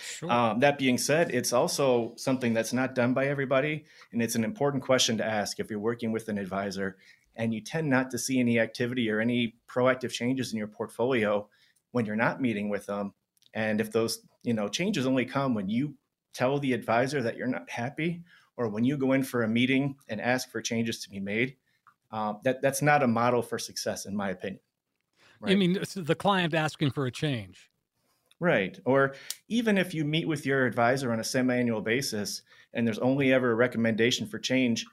Sure. 0.00 0.30
Um, 0.30 0.60
that 0.60 0.78
being 0.78 0.98
said, 0.98 1.30
it's 1.30 1.52
also 1.52 2.12
something 2.16 2.54
that's 2.54 2.72
not 2.72 2.94
done 2.94 3.14
by 3.14 3.26
everybody. 3.26 3.84
And 4.12 4.22
it's 4.22 4.34
an 4.34 4.44
important 4.44 4.82
question 4.82 5.16
to 5.18 5.24
ask 5.24 5.60
if 5.60 5.70
you're 5.70 5.78
working 5.78 6.12
with 6.12 6.28
an 6.28 6.38
advisor 6.38 6.96
and 7.36 7.54
you 7.54 7.60
tend 7.60 7.88
not 7.88 8.10
to 8.10 8.18
see 8.18 8.40
any 8.40 8.58
activity 8.58 9.10
or 9.10 9.20
any 9.20 9.54
proactive 9.68 10.10
changes 10.10 10.52
in 10.52 10.58
your 10.58 10.68
portfolio 10.68 11.48
when 11.92 12.04
you're 12.04 12.16
not 12.16 12.40
meeting 12.40 12.68
with 12.68 12.86
them. 12.86 13.14
And 13.54 13.80
if 13.80 13.92
those, 13.92 14.24
you 14.42 14.54
know, 14.54 14.68
changes 14.68 15.06
only 15.06 15.24
come 15.24 15.54
when 15.54 15.68
you 15.68 15.94
tell 16.32 16.58
the 16.58 16.72
advisor 16.72 17.22
that 17.22 17.36
you're 17.36 17.46
not 17.46 17.68
happy 17.70 18.22
or 18.56 18.68
when 18.68 18.84
you 18.84 18.96
go 18.96 19.12
in 19.12 19.22
for 19.22 19.42
a 19.42 19.48
meeting 19.48 19.96
and 20.08 20.20
ask 20.20 20.50
for 20.50 20.60
changes 20.60 21.00
to 21.00 21.10
be 21.10 21.20
made, 21.20 21.56
uh, 22.10 22.34
that 22.44 22.60
that's 22.60 22.82
not 22.82 23.02
a 23.02 23.06
model 23.06 23.42
for 23.42 23.58
success, 23.58 24.04
in 24.04 24.14
my 24.14 24.30
opinion. 24.30 24.60
Right? 25.40 25.52
You 25.52 25.56
mean 25.56 25.78
the 25.96 26.14
client 26.14 26.54
asking 26.54 26.90
for 26.90 27.06
a 27.06 27.10
change? 27.10 27.70
Right. 28.42 28.76
Or 28.84 29.14
even 29.46 29.78
if 29.78 29.94
you 29.94 30.04
meet 30.04 30.26
with 30.26 30.44
your 30.44 30.66
advisor 30.66 31.12
on 31.12 31.20
a 31.20 31.24
semi 31.24 31.54
annual 31.54 31.80
basis 31.80 32.42
and 32.74 32.84
there's 32.84 32.98
only 32.98 33.32
ever 33.32 33.52
a 33.52 33.54
recommendation 33.54 34.26
for 34.26 34.40
change 34.40 34.84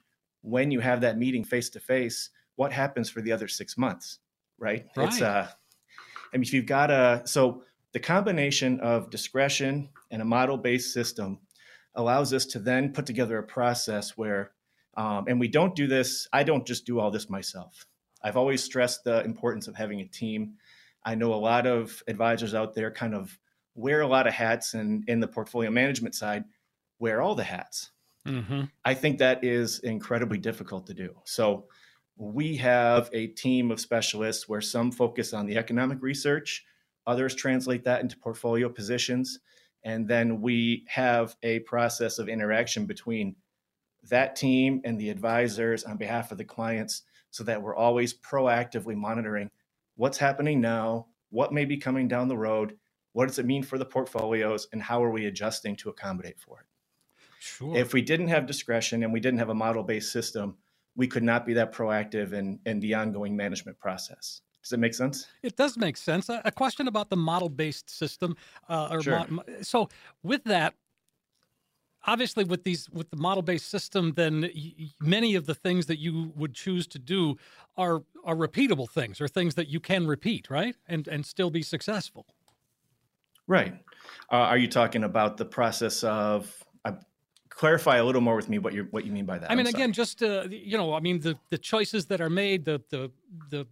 when 0.42 0.70
you 0.70 0.82
have 0.82 1.02
that 1.02 1.18
meeting 1.18 1.44
face 1.44 1.68
to 1.72 1.80
face, 1.80 2.30
what 2.58 2.72
happens 2.72 3.10
for 3.10 3.22
the 3.22 3.32
other 3.32 3.48
six 3.48 3.76
months? 3.76 4.20
Right. 4.60 4.86
right. 4.96 5.08
It's, 5.08 5.24
uh, 5.24 5.48
I 6.32 6.38
mean, 6.38 6.44
if 6.44 6.54
you've 6.54 6.68
got 6.68 6.92
a, 6.92 7.24
so 7.26 7.64
the 7.92 8.00
combination 8.00 8.82
of 8.82 9.10
discretion 9.10 9.90
and 10.12 10.22
a 10.22 10.26
model 10.26 10.58
based 10.58 10.94
system 10.94 11.40
allows 11.96 12.36
us 12.36 12.46
to 12.46 12.60
then 12.60 12.94
put 12.94 13.08
together 13.08 13.40
a 13.40 13.44
process 13.44 14.16
where, 14.16 14.52
um, 14.96 15.26
and 15.28 15.40
we 15.40 15.48
don't 15.48 15.74
do 15.74 15.88
this, 15.88 16.28
I 16.32 16.44
don't 16.44 16.68
just 16.68 16.86
do 16.86 17.00
all 17.00 17.10
this 17.10 17.32
myself. 17.32 17.88
I've 18.24 18.38
always 18.38 18.64
stressed 18.64 19.06
the 19.06 19.24
importance 19.24 19.68
of 19.68 19.76
having 19.76 20.02
a 20.02 20.06
team 20.06 20.58
I 21.04 21.16
know 21.16 21.34
a 21.34 21.36
lot 21.36 21.66
of 21.66 22.04
advisors 22.08 22.54
out 22.54 22.74
there 22.74 22.92
kind 22.92 23.16
of 23.16 23.38
wear 23.76 24.02
a 24.02 24.08
lot 24.08 24.28
of 24.28 24.34
hats 24.34 24.74
and 24.74 25.04
in 25.08 25.20
the 25.20 25.28
portfolio 25.28 25.72
management 25.72 26.16
side, 26.16 26.44
wear 27.00 27.22
all 27.22 27.36
the 27.36 27.44
hats. 27.44 27.92
Mm-hmm. 28.28 28.64
I 28.84 28.94
think 28.94 29.20
that 29.20 29.44
is 29.44 29.80
incredibly 29.80 30.38
difficult 30.38 30.86
to 30.88 30.94
do. 30.94 31.16
So 31.24 31.66
we 32.18 32.58
have 32.58 33.10
a 33.14 33.28
team 33.28 33.72
of 33.72 33.80
specialists 33.80 34.50
where 34.50 34.62
some 34.62 34.92
focus 34.92 35.34
on 35.34 35.46
the 35.46 35.58
economic 35.58 36.02
research, 36.02 36.66
others 37.08 37.34
translate 37.34 37.86
that 37.86 38.02
into 38.02 38.18
portfolio 38.18 38.68
positions. 38.68 39.40
And 39.84 40.08
then 40.08 40.42
we 40.42 40.84
have 40.90 41.38
a 41.42 41.60
process 41.60 42.20
of 42.20 42.28
interaction 42.28 42.86
between 42.86 43.38
that 44.10 44.36
team 44.36 44.82
and 44.84 45.00
the 45.00 45.10
advisors 45.10 45.86
on 45.86 45.96
behalf 45.98 46.32
of 46.32 46.38
the 46.38 46.44
clients 46.44 47.04
so 47.32 47.44
that 47.46 47.62
we're 47.62 47.76
always 47.76 48.14
proactively 48.14 48.96
monitoring 48.96 49.50
what's 50.00 50.18
happening 50.18 50.62
now, 50.62 51.08
what 51.30 51.52
may 51.52 51.66
be 51.66 51.76
coming 51.76 52.08
down 52.08 52.30
the 52.30 52.38
road, 52.38 52.78
what 53.12 53.28
does 53.28 53.38
it 53.38 53.46
mean 53.46 53.62
for 53.62 53.78
the 53.78 53.86
portfolios, 53.86 54.66
and 54.72 54.82
how 54.82 55.04
are 55.04 55.12
we 55.12 55.26
adjusting 55.26 55.76
to 55.76 55.90
accommodate 55.90 56.40
for 56.40 56.62
it? 56.62 56.66
Sure. 57.42 57.76
If 57.76 57.94
we 57.94 58.02
didn't 58.02 58.30
have 58.30 58.46
discretion 58.46 59.04
and 59.04 59.12
we 59.12 59.20
didn't 59.20 59.40
have 59.40 59.50
a 59.50 59.54
model 59.54 59.84
based 59.84 60.14
system, 60.14 60.56
we 60.96 61.06
could 61.06 61.24
not 61.24 61.46
be 61.46 61.54
that 61.54 61.74
proactive 61.74 62.32
in, 62.32 62.60
in 62.66 62.80
the 62.80 62.94
ongoing 62.94 63.36
management 63.36 63.78
process. 63.78 64.42
Does 64.64 64.72
it 64.72 64.80
make 64.80 64.94
sense? 64.94 65.28
It 65.44 65.58
does 65.58 65.78
make 65.78 65.98
sense. 65.98 66.30
A, 66.30 66.52
question 66.52 66.88
about 66.88 67.10
the 67.10 67.18
model 67.18 67.50
based 67.50 67.90
system. 67.90 68.38
Uh, 68.70 68.90
or 68.92 69.02
sure. 69.02 69.26
mo- 69.30 69.44
so, 69.62 69.90
with 70.24 70.46
that, 70.46 70.76
obviously 72.08 72.44
with 72.44 72.64
these 72.64 72.90
with 72.90 73.10
the 73.10 73.18
model 73.18 73.44
based 73.44 73.70
system 73.70 74.14
then 74.16 74.50
many 75.00 75.36
of 75.36 75.46
the 75.46 75.56
things 75.56 75.86
that 75.88 76.00
you 76.00 76.32
would 76.36 76.54
choose 76.54 76.88
to 76.88 77.00
do 77.00 77.38
are 77.78 78.04
are 78.24 78.36
repeatable 78.36 78.90
things 78.90 79.20
or 79.22 79.28
things 79.28 79.56
that 79.56 79.68
you 79.68 79.80
can 79.80 80.08
repeat 80.08 80.50
right? 80.50 80.76
And 80.88 81.08
and 81.08 81.26
still 81.26 81.50
be 81.50 81.62
successful. 81.62 82.26
Right. 83.48 83.74
Uh, 84.32 84.36
are 84.36 84.58
you 84.58 84.68
talking 84.68 85.04
about 85.04 85.38
the 85.38 85.46
process 85.46 86.04
of 86.04 86.64
uh, 86.86 86.94
clarify 87.50 87.98
a 87.98 88.06
little 88.06 88.22
more 88.22 88.36
with 88.36 88.48
me 88.48 88.60
what 88.60 88.74
you 88.74 88.88
what 88.92 89.06
you 89.06 89.12
mean 89.12 89.26
by 89.26 89.38
that? 89.40 89.52
I 89.52 89.56
mean 89.56 89.68
again 89.68 89.92
just 89.92 90.24
uh, 90.24 90.48
you 90.50 90.78
know 90.78 90.94
i 90.94 91.00
mean 91.00 91.20
the 91.20 91.38
the 91.50 91.58
choices 91.58 92.06
that 92.08 92.22
are 92.22 92.30
made 92.30 92.66
the 92.66 92.82
the 92.90 93.12
the 93.50 93.68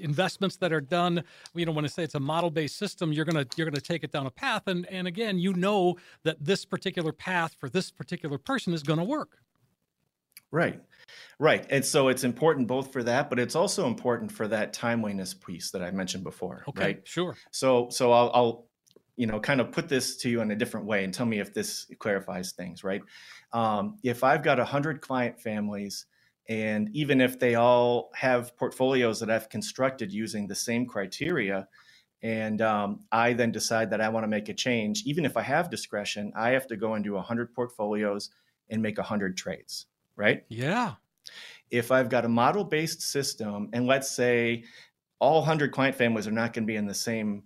investments 0.00 0.56
that 0.56 0.72
are 0.72 0.80
done. 0.80 1.22
You 1.54 1.66
know 1.66 1.72
when 1.72 1.84
i 1.84 1.88
say 1.88 2.02
it's 2.02 2.14
a 2.14 2.20
model 2.20 2.50
based 2.50 2.76
system. 2.76 3.12
You're 3.12 3.24
going 3.24 3.44
to 3.44 3.56
you're 3.56 3.66
going 3.66 3.74
to 3.74 3.80
take 3.80 4.04
it 4.04 4.12
down 4.12 4.26
a 4.26 4.30
path. 4.30 4.66
And 4.66 4.86
and 4.86 5.06
again 5.06 5.38
you 5.38 5.52
know 5.54 5.96
that 6.24 6.36
this 6.44 6.64
particular 6.64 7.12
path 7.12 7.56
for 7.58 7.68
this 7.68 7.90
particular 7.90 8.38
person 8.38 8.72
is 8.72 8.82
going 8.82 8.98
to 8.98 9.04
work. 9.04 9.38
Right. 10.50 10.80
Right. 11.38 11.66
And 11.70 11.84
so 11.84 12.08
it's 12.08 12.24
important 12.24 12.68
both 12.68 12.92
for 12.92 13.02
that 13.02 13.28
but 13.30 13.38
it's 13.38 13.54
also 13.54 13.86
important 13.86 14.32
for 14.32 14.48
that 14.48 14.72
timeliness 14.72 15.34
piece 15.34 15.70
that 15.70 15.82
i 15.82 15.90
mentioned 15.90 16.24
before 16.24 16.64
okay, 16.68 16.82
right? 16.82 17.00
Sure. 17.04 17.36
So 17.50 17.88
so 17.90 18.12
I'll, 18.12 18.30
I'll 18.34 18.68
you 19.16 19.26
know 19.26 19.40
kind 19.40 19.60
of 19.60 19.72
put 19.72 19.88
this 19.88 20.16
to 20.18 20.30
you 20.30 20.40
in 20.40 20.50
a 20.50 20.56
different 20.56 20.86
way 20.86 21.04
and 21.04 21.12
tell 21.12 21.26
me 21.26 21.40
if 21.40 21.52
this 21.52 21.86
clarifies 21.98 22.52
things 22.52 22.84
right? 22.84 23.02
Um, 23.52 23.96
if 24.02 24.24
i've 24.24 24.42
got 24.42 24.58
100 24.58 25.00
client 25.00 25.40
families 25.40 26.06
And 26.48 26.88
even 26.94 27.20
if 27.20 27.38
they 27.38 27.56
all 27.56 28.10
have 28.14 28.56
portfolios 28.56 29.20
that 29.20 29.30
I've 29.30 29.48
constructed 29.48 30.12
using 30.12 30.46
the 30.46 30.54
same 30.54 30.86
criteria, 30.86 31.68
and 32.22 32.60
um, 32.62 33.00
I 33.12 33.34
then 33.34 33.52
decide 33.52 33.90
that 33.90 34.00
I 34.00 34.08
want 34.08 34.24
to 34.24 34.28
make 34.28 34.48
a 34.48 34.54
change, 34.54 35.02
even 35.04 35.24
if 35.24 35.36
I 35.36 35.42
have 35.42 35.70
discretion, 35.70 36.32
I 36.34 36.50
have 36.50 36.66
to 36.68 36.76
go 36.76 36.94
into 36.94 37.12
100 37.14 37.54
portfolios 37.54 38.30
and 38.70 38.82
make 38.82 38.96
100 38.96 39.36
trades, 39.36 39.86
right? 40.16 40.44
Yeah. 40.48 40.94
If 41.70 41.92
I've 41.92 42.08
got 42.08 42.24
a 42.24 42.28
model 42.28 42.64
based 42.64 43.02
system, 43.02 43.68
and 43.72 43.86
let's 43.86 44.10
say 44.10 44.64
all 45.18 45.40
100 45.40 45.72
client 45.72 45.96
families 45.96 46.26
are 46.26 46.32
not 46.32 46.52
going 46.52 46.64
to 46.64 46.66
be 46.66 46.76
in 46.76 46.86
the 46.86 46.94
same 46.94 47.44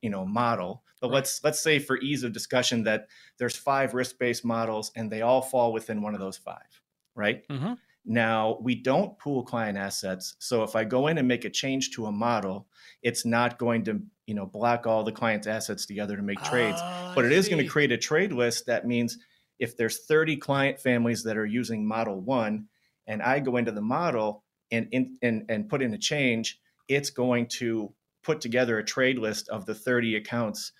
you 0.00 0.10
know 0.10 0.24
model 0.24 0.82
but 1.00 1.08
right. 1.08 1.16
let's 1.16 1.44
let's 1.44 1.60
say 1.60 1.78
for 1.78 1.98
ease 1.98 2.22
of 2.22 2.32
discussion 2.32 2.82
that 2.82 3.08
there's 3.38 3.56
five 3.56 3.94
risk-based 3.94 4.44
models 4.44 4.90
and 4.96 5.10
they 5.10 5.22
all 5.22 5.42
fall 5.42 5.72
within 5.72 6.02
one 6.02 6.14
of 6.14 6.20
those 6.20 6.36
five 6.36 6.82
right 7.14 7.46
mm-hmm. 7.48 7.74
Now 8.06 8.56
we 8.60 8.74
don't 8.74 9.18
pool 9.18 9.42
client 9.42 9.76
assets 9.76 10.36
so 10.38 10.62
if 10.62 10.76
i 10.76 10.84
go 10.84 11.08
in 11.08 11.18
and 11.18 11.26
make 11.26 11.44
a 11.44 11.50
change 11.50 11.90
to 11.90 12.06
a 12.06 12.12
model 12.12 12.66
it's 13.02 13.26
not 13.26 13.58
going 13.58 13.84
to 13.84 14.00
you 14.26 14.34
know 14.34 14.46
block 14.46 14.86
all 14.86 15.04
the 15.04 15.12
client's 15.12 15.46
assets 15.46 15.86
together 15.86 16.16
to 16.16 16.22
make 16.22 16.42
trades. 16.42 16.78
Oh, 16.82 17.12
but 17.14 17.24
it 17.24 17.32
is 17.32 17.48
going 17.48 17.62
to 17.62 17.68
create 17.68 17.92
a 17.92 17.96
trade 17.96 18.32
list 18.32 18.66
that 18.66 18.86
means 18.86 19.18
if 19.58 19.76
there's 19.76 20.04
30 20.06 20.36
client 20.36 20.78
families 20.78 21.22
that 21.22 21.36
are 21.36 21.46
using 21.46 21.86
model 21.86 22.20
one 22.20 22.66
and 23.06 23.22
i 23.22 23.38
go 23.38 23.56
into 23.56 23.72
the 23.72 23.80
model 23.80 24.44
and 24.70 24.88
in, 24.90 25.16
and, 25.22 25.44
and 25.48 25.68
put 25.68 25.82
in 25.82 25.94
a 25.94 25.98
change 25.98 26.60
it's 26.88 27.10
going 27.10 27.46
to 27.46 27.92
put 28.22 28.40
together 28.40 28.78
a 28.78 28.84
trade 28.84 29.18
list 29.18 29.48
of 29.48 29.64
the 29.66 29.74
30 29.74 30.16
accounts 30.16 30.72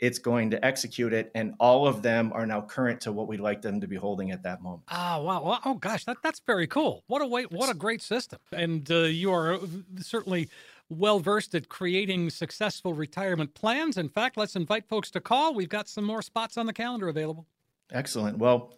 it's 0.00 0.18
going 0.18 0.50
to 0.50 0.64
execute 0.64 1.12
it 1.12 1.30
and 1.34 1.54
all 1.60 1.86
of 1.86 2.02
them 2.02 2.32
are 2.34 2.46
now 2.46 2.60
current 2.60 3.00
to 3.02 3.12
what 3.12 3.28
we'd 3.28 3.40
like 3.40 3.62
them 3.62 3.80
to 3.80 3.86
be 3.86 3.96
holding 3.96 4.30
at 4.30 4.42
that 4.42 4.62
moment. 4.62 4.82
Oh 4.90 5.22
wow. 5.22 5.42
Well, 5.42 5.60
oh 5.64 5.74
gosh 5.74 6.04
that, 6.06 6.16
that's 6.22 6.40
very 6.46 6.66
cool. 6.66 7.04
What 7.06 7.22
a 7.22 7.26
way 7.26 7.44
what 7.44 7.70
a 7.70 7.74
great 7.74 8.02
system. 8.02 8.38
And 8.52 8.90
uh, 8.90 9.00
you 9.00 9.32
are 9.32 9.54
uh, 9.54 9.58
certainly 9.98 10.48
well 10.88 11.20
versed 11.20 11.54
at 11.54 11.68
creating 11.68 12.30
successful 12.30 12.94
retirement 12.94 13.54
plans. 13.54 13.98
In 13.98 14.08
fact 14.08 14.36
let's 14.36 14.56
invite 14.56 14.88
folks 14.88 15.10
to 15.12 15.20
call. 15.20 15.54
We've 15.54 15.68
got 15.68 15.88
some 15.88 16.04
more 16.04 16.22
spots 16.22 16.56
on 16.56 16.66
the 16.66 16.72
calendar 16.72 17.08
available. 17.08 17.46
Excellent. 17.92 18.38
Well 18.38 18.74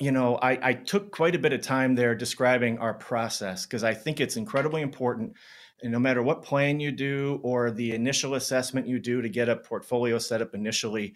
you 0.00 0.10
know 0.10 0.36
i, 0.42 0.58
I 0.60 0.74
took 0.74 1.12
quite 1.12 1.36
a 1.36 1.38
bit 1.38 1.52
of 1.52 1.60
time 1.60 1.94
there 1.94 2.16
describing 2.16 2.78
our 2.78 2.94
process 2.94 3.64
because 3.64 3.84
i 3.84 3.94
think 3.94 4.20
it's 4.20 4.36
incredibly 4.36 4.82
important 4.82 5.34
and 5.82 5.92
no 5.92 5.98
matter 5.98 6.22
what 6.22 6.42
plan 6.42 6.80
you 6.80 6.92
do 6.92 7.40
or 7.42 7.70
the 7.70 7.94
initial 7.94 8.34
assessment 8.34 8.86
you 8.86 8.98
do 8.98 9.20
to 9.20 9.28
get 9.28 9.48
a 9.48 9.56
portfolio 9.56 10.18
set 10.18 10.40
up 10.40 10.54
initially, 10.54 11.14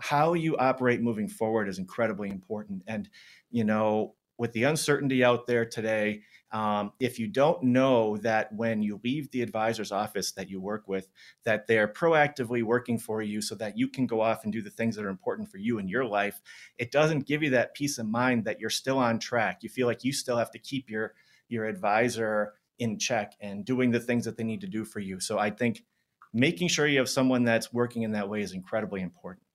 how 0.00 0.34
you 0.34 0.56
operate 0.56 1.00
moving 1.00 1.28
forward 1.28 1.68
is 1.68 1.78
incredibly 1.78 2.28
important. 2.28 2.82
And, 2.86 3.08
you 3.50 3.64
know, 3.64 4.14
with 4.36 4.52
the 4.52 4.64
uncertainty 4.64 5.22
out 5.22 5.46
there 5.46 5.64
today, 5.64 6.22
um, 6.50 6.92
if 7.00 7.18
you 7.18 7.26
don't 7.26 7.62
know 7.62 8.16
that 8.18 8.52
when 8.52 8.82
you 8.82 9.00
leave 9.02 9.30
the 9.30 9.42
advisor's 9.42 9.92
office 9.92 10.32
that 10.32 10.48
you 10.48 10.60
work 10.60 10.86
with, 10.86 11.08
that 11.44 11.66
they're 11.66 11.88
proactively 11.88 12.62
working 12.62 12.98
for 12.98 13.22
you 13.22 13.40
so 13.40 13.54
that 13.56 13.76
you 13.76 13.88
can 13.88 14.06
go 14.06 14.20
off 14.20 14.44
and 14.44 14.52
do 14.52 14.62
the 14.62 14.70
things 14.70 14.94
that 14.96 15.04
are 15.04 15.10
important 15.10 15.48
for 15.48 15.58
you 15.58 15.78
in 15.78 15.88
your 15.88 16.04
life, 16.04 16.40
it 16.78 16.92
doesn't 16.92 17.26
give 17.26 17.42
you 17.42 17.50
that 17.50 17.74
peace 17.74 17.98
of 17.98 18.06
mind 18.06 18.44
that 18.44 18.60
you're 18.60 18.70
still 18.70 18.98
on 18.98 19.18
track. 19.18 19.62
You 19.62 19.68
feel 19.68 19.86
like 19.86 20.04
you 20.04 20.12
still 20.12 20.36
have 20.36 20.50
to 20.52 20.58
keep 20.58 20.90
your 20.90 21.14
your 21.48 21.66
advisor 21.66 22.54
in 22.78 22.98
check 22.98 23.34
and 23.40 23.64
doing 23.64 23.90
the 23.90 24.00
things 24.00 24.24
that 24.24 24.36
they 24.36 24.44
need 24.44 24.60
to 24.60 24.66
do 24.66 24.84
for 24.84 25.00
you. 25.00 25.20
So 25.20 25.38
I 25.38 25.50
think 25.50 25.84
making 26.32 26.68
sure 26.68 26.86
you 26.86 26.98
have 26.98 27.08
someone 27.08 27.44
that's 27.44 27.72
working 27.72 28.02
in 28.02 28.12
that 28.12 28.28
way 28.28 28.42
is 28.42 28.52
incredibly 28.52 29.00
important. 29.00 29.46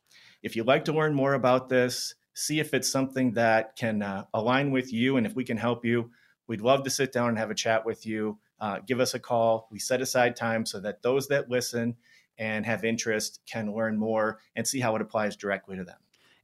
If 0.41 0.55
you'd 0.55 0.67
like 0.67 0.85
to 0.85 0.93
learn 0.93 1.13
more 1.13 1.33
about 1.33 1.69
this, 1.69 2.15
see 2.33 2.59
if 2.59 2.73
it's 2.73 2.89
something 2.89 3.33
that 3.33 3.75
can 3.75 4.01
uh, 4.01 4.25
align 4.33 4.71
with 4.71 4.93
you 4.93 5.17
and 5.17 5.25
if 5.25 5.35
we 5.35 5.43
can 5.43 5.57
help 5.57 5.83
you, 5.83 6.09
we'd 6.47 6.61
love 6.61 6.83
to 6.83 6.89
sit 6.89 7.11
down 7.11 7.29
and 7.29 7.37
have 7.37 7.51
a 7.51 7.55
chat 7.55 7.85
with 7.85 8.05
you. 8.05 8.39
Uh, 8.59 8.79
give 8.85 8.99
us 8.99 9.13
a 9.13 9.19
call. 9.19 9.67
We 9.71 9.79
set 9.79 10.01
aside 10.01 10.35
time 10.35 10.65
so 10.65 10.79
that 10.79 11.01
those 11.01 11.27
that 11.27 11.49
listen 11.49 11.95
and 12.37 12.65
have 12.65 12.85
interest 12.85 13.41
can 13.45 13.73
learn 13.73 13.97
more 13.97 14.39
and 14.55 14.65
see 14.67 14.79
how 14.79 14.95
it 14.95 15.01
applies 15.01 15.35
directly 15.35 15.75
to 15.75 15.83
them. 15.83 15.97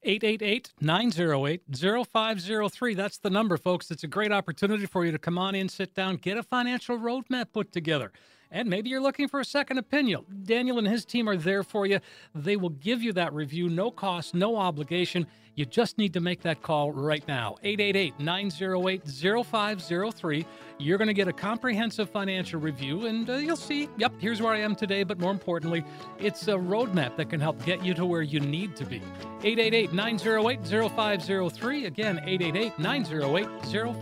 888 0.06 0.74
908 0.80 1.62
0503. 2.08 2.94
That's 2.94 3.18
the 3.18 3.30
number, 3.32 3.58
folks. 3.58 3.90
It's 3.90 4.04
a 4.04 4.08
great 4.08 4.32
opportunity 4.32 4.86
for 4.86 5.04
you 5.04 5.12
to 5.12 5.18
come 5.18 5.38
on 5.38 5.56
in, 5.56 5.68
sit 5.68 5.96
down, 5.96 6.18
get 6.18 6.38
a 6.38 6.44
financial 6.44 6.98
roadmap 6.98 7.48
put 7.54 7.72
together. 7.72 8.12
And 8.52 8.70
maybe 8.70 8.90
you're 8.90 9.02
looking 9.02 9.28
for 9.28 9.40
a 9.40 9.46
second 9.46 9.80
opinion. 9.80 10.24
Daniel 10.44 10.78
and 10.78 10.88
his 10.88 11.04
team 11.06 11.28
are 11.28 11.36
there 11.36 11.64
for 11.64 11.88
you. 11.88 12.00
They 12.36 12.56
will 12.56 12.70
give 12.70 13.02
you 13.02 13.12
that 13.14 13.34
review, 13.34 13.68
no 13.68 13.90
cost, 13.90 14.36
no 14.36 14.58
obligation. 14.58 15.26
You 15.56 15.66
just 15.66 15.98
need 15.98 16.12
to 16.14 16.20
make 16.20 16.42
that 16.42 16.62
call 16.62 16.92
right 16.92 17.26
now. 17.30 17.56
888 17.64 18.20
908 18.20 19.46
0503. 19.46 20.46
You're 20.78 20.98
going 20.98 21.08
to 21.08 21.14
get 21.14 21.30
a 21.30 21.34
comprehensive 21.34 22.10
financial 22.10 22.60
review, 22.60 23.06
and 23.06 23.30
uh, 23.30 23.36
you'll 23.36 23.56
see, 23.56 23.88
yep, 23.98 24.12
here's 24.20 24.42
where 24.42 24.52
I 24.52 24.60
am 24.60 24.76
today, 24.76 25.04
but 25.04 25.18
more 25.18 25.32
importantly, 25.32 25.86
it's 26.20 26.50
a 26.50 26.56
roadmap 26.56 27.16
that 27.16 27.30
can 27.30 27.40
help 27.40 27.64
get 27.64 27.86
you 27.86 27.94
to 27.94 28.06
where 28.06 28.22
you 28.22 28.42
need 28.42 28.76
to 28.76 28.86
be. 28.86 29.02
888 29.44 29.94
908 29.94 30.92
0503. 30.92 31.86
Again, 31.86 32.20
888 32.26 32.78
908 32.78 33.48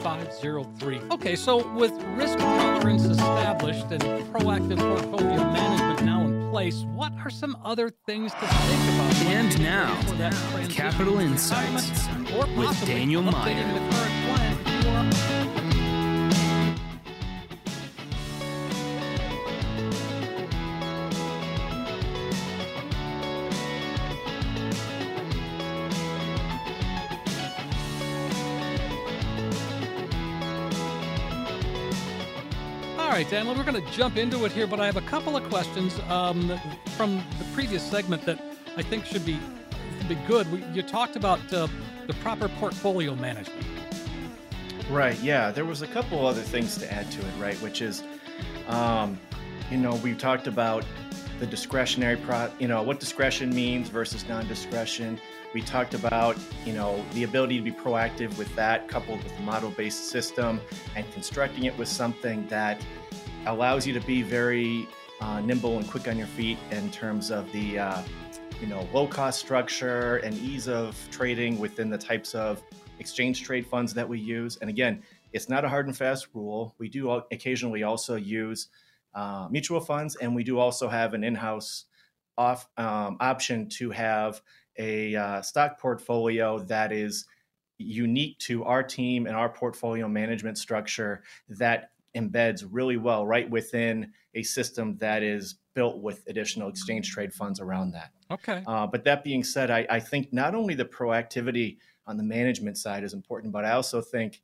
0503. 0.02 1.02
Okay, 1.12 1.36
so 1.36 1.72
with 1.76 1.92
risk 2.16 2.40
tolerance 2.40 3.04
established 3.04 3.92
and 3.92 4.02
proactive 4.34 4.80
portfolio 4.80 5.38
management 5.38 6.04
now 6.04 6.23
place, 6.54 6.86
what 6.94 7.12
are 7.14 7.32
some 7.32 7.58
other 7.66 7.90
things 8.06 8.32
to 8.32 8.40
think 8.40 8.84
about? 8.94 9.16
And 9.26 9.60
now, 9.60 10.68
Capital 10.70 11.18
Insights 11.18 12.08
with 12.56 12.86
Daniel 12.86 13.24
Meier. 13.24 13.93
Dan, 33.34 33.48
we're 33.48 33.64
going 33.64 33.84
to 33.84 33.92
jump 33.92 34.16
into 34.18 34.46
it 34.46 34.52
here, 34.52 34.68
but 34.68 34.80
I 34.80 34.86
have 34.86 34.96
a 34.96 35.02
couple 35.02 35.36
of 35.36 35.44
questions 35.50 36.00
um, 36.08 36.56
from 36.96 37.16
the 37.40 37.46
previous 37.56 37.82
segment 37.82 38.24
that 38.28 38.40
I 38.78 38.84
think 38.84 39.06
should 39.06 39.26
be 39.26 39.40
be 40.08 40.14
good. 40.28 40.52
We, 40.52 40.64
you 40.66 40.84
talked 40.84 41.16
about 41.16 41.40
uh, 41.52 41.68
the 42.06 42.14
proper 42.22 42.48
portfolio 42.48 43.16
management. 43.16 43.66
Right. 44.88 45.20
Yeah. 45.20 45.50
There 45.50 45.66
was 45.66 45.82
a 45.82 45.88
couple 45.88 46.28
other 46.28 46.44
things 46.44 46.78
to 46.78 46.94
add 46.94 47.10
to 47.10 47.22
it, 47.22 47.34
right? 47.40 47.56
Which 47.56 47.82
is, 47.82 48.04
um, 48.68 49.20
you 49.72 49.78
know, 49.78 49.96
we 49.96 50.14
talked 50.14 50.46
about 50.46 50.86
the 51.40 51.48
discretionary 51.48 52.18
pro, 52.18 52.52
you 52.60 52.68
know, 52.68 52.84
what 52.84 53.00
discretion 53.00 53.50
means 53.50 53.90
versus 53.90 54.28
non-discretion. 54.30 55.20
We 55.56 55.62
talked 55.62 55.96
about, 55.96 56.38
you 56.66 56.74
know, 56.74 57.04
the 57.14 57.24
ability 57.24 57.58
to 57.58 57.64
be 57.64 57.72
proactive 57.72 58.38
with 58.38 58.56
that, 58.56 58.88
coupled 58.88 59.24
with 59.24 59.36
the 59.36 59.44
model-based 59.44 60.10
system, 60.10 60.62
and 60.96 61.12
constructing 61.14 61.64
it 61.64 61.76
with 61.78 61.88
something 61.88 62.48
that 62.48 62.80
allows 63.46 63.86
you 63.86 63.94
to 63.94 64.00
be 64.02 64.22
very 64.22 64.88
uh, 65.22 65.42
nimble 65.42 65.78
and 65.78 65.90
quick 65.90 66.08
on 66.08 66.18
your 66.18 66.28
feet 66.28 66.58
in 66.72 66.90
terms 66.92 67.32
of 67.32 67.52
the 67.52 67.80
uh, 67.80 68.02
you 68.62 68.68
know 68.68 68.88
low 68.94 69.08
cost 69.08 69.40
structure 69.40 70.18
and 70.18 70.38
ease 70.40 70.68
of 70.68 70.98
trading 71.12 71.60
within 71.60 71.90
the 71.90 71.98
types 71.98 72.36
of 72.36 72.62
exchange 73.00 73.44
trade 73.44 73.66
funds 73.68 73.94
that 73.94 74.08
we 74.08 74.20
use. 74.20 74.58
And 74.58 74.70
again, 74.70 75.04
it's 75.34 75.50
not 75.50 75.66
a 75.66 75.70
hard 75.70 75.88
and 75.88 75.98
fast 75.98 76.28
rule. 76.34 76.76
We 76.78 76.90
do 76.90 77.10
occasionally 77.10 77.84
also 77.84 78.16
use 78.16 78.68
uh, 79.14 79.48
mutual 79.52 79.80
funds, 79.80 80.16
and 80.16 80.36
we 80.36 80.44
do 80.44 80.60
also 80.60 80.88
have 80.88 81.14
an 81.14 81.24
in-house 81.24 81.86
off 82.38 82.68
um, 82.78 83.18
option 83.20 83.70
to 83.70 83.92
have 83.92 84.42
a 84.78 85.16
uh, 85.16 85.42
stock 85.42 85.80
portfolio 85.80 86.60
that 86.60 86.92
is 86.92 87.26
unique 87.78 88.38
to 88.40 88.64
our 88.64 88.84
team 88.84 89.28
and 89.28 89.36
our 89.36 89.50
portfolio 89.50 90.08
management 90.08 90.58
structure 90.58 91.24
that 91.50 91.92
embeds 92.16 92.66
really 92.70 92.98
well 92.98 93.26
right 93.26 93.50
within 93.50 94.12
a 94.36 94.44
system 94.44 94.98
that 94.98 95.24
is 95.24 95.56
built 95.74 96.02
with 96.02 96.24
additional 96.28 96.70
exchange 96.70 97.12
trade 97.12 97.34
funds 97.34 97.60
around 97.60 97.92
that. 97.92 98.12
Okay. 98.32 98.64
Uh, 98.68 98.88
but 98.88 99.04
that 99.04 99.24
being 99.24 99.44
said, 99.44 99.72
I, 99.72 99.86
I, 99.90 100.00
think 100.00 100.32
not 100.32 100.54
only 100.54 100.76
the 100.76 100.86
proactivity 100.86 101.78
on 102.06 102.18
the 102.18 102.24
management 102.24 102.78
side 102.78 103.04
is 103.04 103.14
important, 103.14 103.52
but 103.52 103.66
I 103.66 103.72
also 103.72 104.02
think 104.02 104.42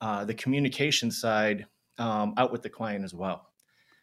uh, 0.00 0.24
the 0.24 0.34
communication 0.34 1.10
side 1.10 1.66
um, 1.98 2.34
out 2.36 2.50
with 2.50 2.62
the 2.62 2.68
client 2.68 3.04
as 3.04 3.14
well. 3.14 3.50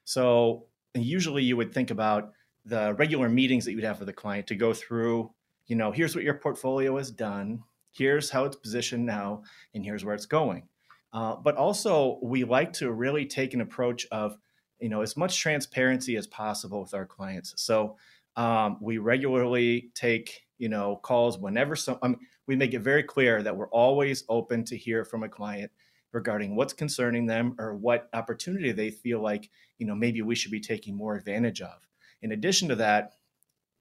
So 0.05 0.65
usually 0.93 1.43
you 1.43 1.58
would 1.58 1.73
think 1.73 1.91
about 1.91 2.32
the 2.65 2.93
regular 2.95 3.29
meetings 3.29 3.65
that 3.65 3.73
you'd 3.73 3.84
have 3.84 3.99
with 3.99 4.08
the 4.08 4.13
client 4.13 4.47
to 4.47 4.55
go 4.55 4.73
through, 4.73 5.32
you 5.67 5.75
know, 5.75 5.91
here's 5.91 6.15
what 6.15 6.23
your 6.23 6.36
portfolio 6.36 6.97
has 6.97 7.12
done, 7.12 7.62
here's 7.91 8.29
how 8.29 8.45
it's 8.45 8.55
positioned 8.55 9.05
now, 9.05 9.43
and 9.73 9.84
here's 9.84 10.05
where 10.05 10.15
it's 10.15 10.25
going. 10.25 10.68
Uh, 11.12 11.36
but 11.36 11.56
also, 11.56 12.19
we 12.22 12.43
like 12.43 12.74
to 12.74 12.91
really 12.91 13.26
take 13.26 13.54
an 13.54 13.62
approach 13.62 14.06
of, 14.12 14.38
you 14.80 14.89
know, 14.89 15.02
as 15.02 15.17
much 15.17 15.39
transparency 15.39 16.15
as 16.15 16.28
possible 16.28 16.82
with 16.82 16.93
our 16.93 17.06
clients. 17.06 17.54
So 17.58 17.98
um, 18.36 18.78
we 18.80 18.98
regularly 19.00 19.91
take, 19.95 20.41
you 20.58 20.69
know, 20.69 20.98
calls 20.98 21.38
whenever 21.38 21.76
some. 21.76 21.98
I 22.02 22.10
mean, 22.10 22.19
we 22.48 22.56
make 22.56 22.74
it 22.74 22.80
very 22.80 23.04
clear 23.04 23.43
that 23.43 23.56
we're 23.56 23.69
always 23.69 24.24
open 24.30 24.63
to 24.65 24.78
hear 24.78 25.04
from 25.04 25.24
a 25.24 25.30
client 25.30 25.72
regarding 26.12 26.56
what's 26.56 26.74
concerning 26.74 27.26
them 27.26 27.56
or 27.60 27.76
what 27.76 28.10
opportunity 28.13 28.72
they 28.72 28.89
feel 28.89 29.22
like, 29.22 29.50
you 29.78 29.86
know, 29.86 29.95
maybe 29.95 30.22
we 30.22 30.36
should 30.36 30.52
be 30.52 30.60
taking 30.60 30.95
more 30.95 31.15
advantage 31.15 31.62
of. 31.62 31.88
In 32.22 32.32
addition 32.32 32.67
to 32.69 32.76
that, 32.76 33.13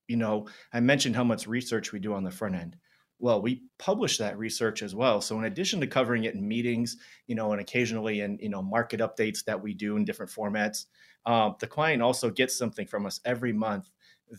you 0.08 0.16
know, 0.16 0.48
I 0.72 0.80
mentioned 0.80 1.16
how 1.16 1.24
much 1.24 1.46
research 1.46 1.92
we 1.92 1.98
do 1.98 2.14
on 2.14 2.24
the 2.24 2.30
front 2.30 2.54
end. 2.54 2.76
Well, 3.18 3.42
we 3.42 3.62
publish 3.78 4.18
that 4.18 4.38
research 4.38 4.82
as 4.82 4.94
well. 4.94 5.20
So 5.20 5.38
in 5.38 5.44
addition 5.44 5.80
to 5.80 5.86
covering 5.86 6.24
it 6.24 6.34
in 6.34 6.46
meetings, 6.46 6.96
you 7.26 7.34
know, 7.34 7.52
and 7.52 7.60
occasionally 7.60 8.20
in, 8.20 8.38
you 8.40 8.48
know, 8.48 8.62
market 8.62 9.00
updates 9.00 9.44
that 9.44 9.60
we 9.60 9.74
do 9.74 9.96
in 9.96 10.04
different 10.04 10.30
formats, 10.30 10.86
um, 11.26 11.56
the 11.58 11.66
client 11.66 12.00
also 12.00 12.30
gets 12.30 12.56
something 12.56 12.86
from 12.86 13.06
us 13.06 13.20
every 13.24 13.52
month 13.52 13.90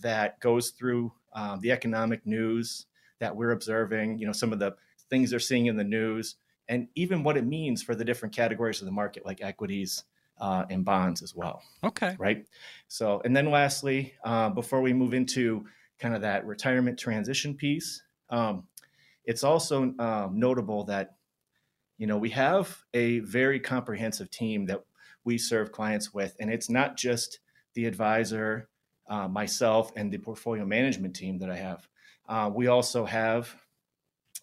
that 0.01 0.39
goes 0.39 0.69
through 0.69 1.11
um, 1.33 1.59
the 1.59 1.71
economic 1.71 2.25
news 2.25 2.85
that 3.19 3.35
we're 3.35 3.51
observing, 3.51 4.17
you 4.17 4.25
know, 4.25 4.31
some 4.31 4.53
of 4.53 4.59
the 4.59 4.75
things 5.09 5.29
they're 5.29 5.39
seeing 5.39 5.65
in 5.65 5.75
the 5.75 5.83
news, 5.83 6.35
and 6.67 6.87
even 6.95 7.23
what 7.23 7.35
it 7.35 7.45
means 7.45 7.83
for 7.83 7.95
the 7.95 8.05
different 8.05 8.33
categories 8.33 8.79
of 8.79 8.85
the 8.85 8.91
market, 8.91 9.25
like 9.25 9.41
equities 9.41 10.03
uh, 10.39 10.65
and 10.69 10.85
bonds 10.85 11.21
as 11.21 11.35
well. 11.35 11.61
Okay. 11.83 12.15
Right. 12.17 12.45
So, 12.87 13.21
and 13.25 13.35
then 13.35 13.51
lastly, 13.51 14.13
uh, 14.23 14.49
before 14.49 14.81
we 14.81 14.93
move 14.93 15.13
into 15.13 15.65
kind 15.99 16.15
of 16.15 16.21
that 16.21 16.45
retirement 16.45 16.97
transition 16.97 17.55
piece, 17.55 18.01
um, 18.29 18.67
it's 19.29 19.43
also 19.43 19.93
um, 19.99 20.39
notable 20.39 20.85
that, 20.85 21.11
you 21.99 22.07
know, 22.07 22.17
we 22.17 22.31
have 22.31 22.75
a 22.95 23.19
very 23.19 23.59
comprehensive 23.59 24.31
team 24.31 24.65
that 24.65 24.83
we 25.23 25.37
serve 25.37 25.71
clients 25.71 26.11
with, 26.11 26.35
and 26.39 26.49
it's 26.49 26.67
not 26.67 26.97
just 26.97 27.39
the 27.75 27.85
advisor, 27.85 28.69
uh, 29.07 29.27
myself, 29.27 29.91
and 29.95 30.11
the 30.11 30.17
portfolio 30.17 30.65
management 30.65 31.15
team 31.15 31.37
that 31.37 31.51
I 31.51 31.57
have. 31.57 31.87
Uh, 32.27 32.49
we 32.51 32.65
also 32.65 33.05
have 33.05 33.55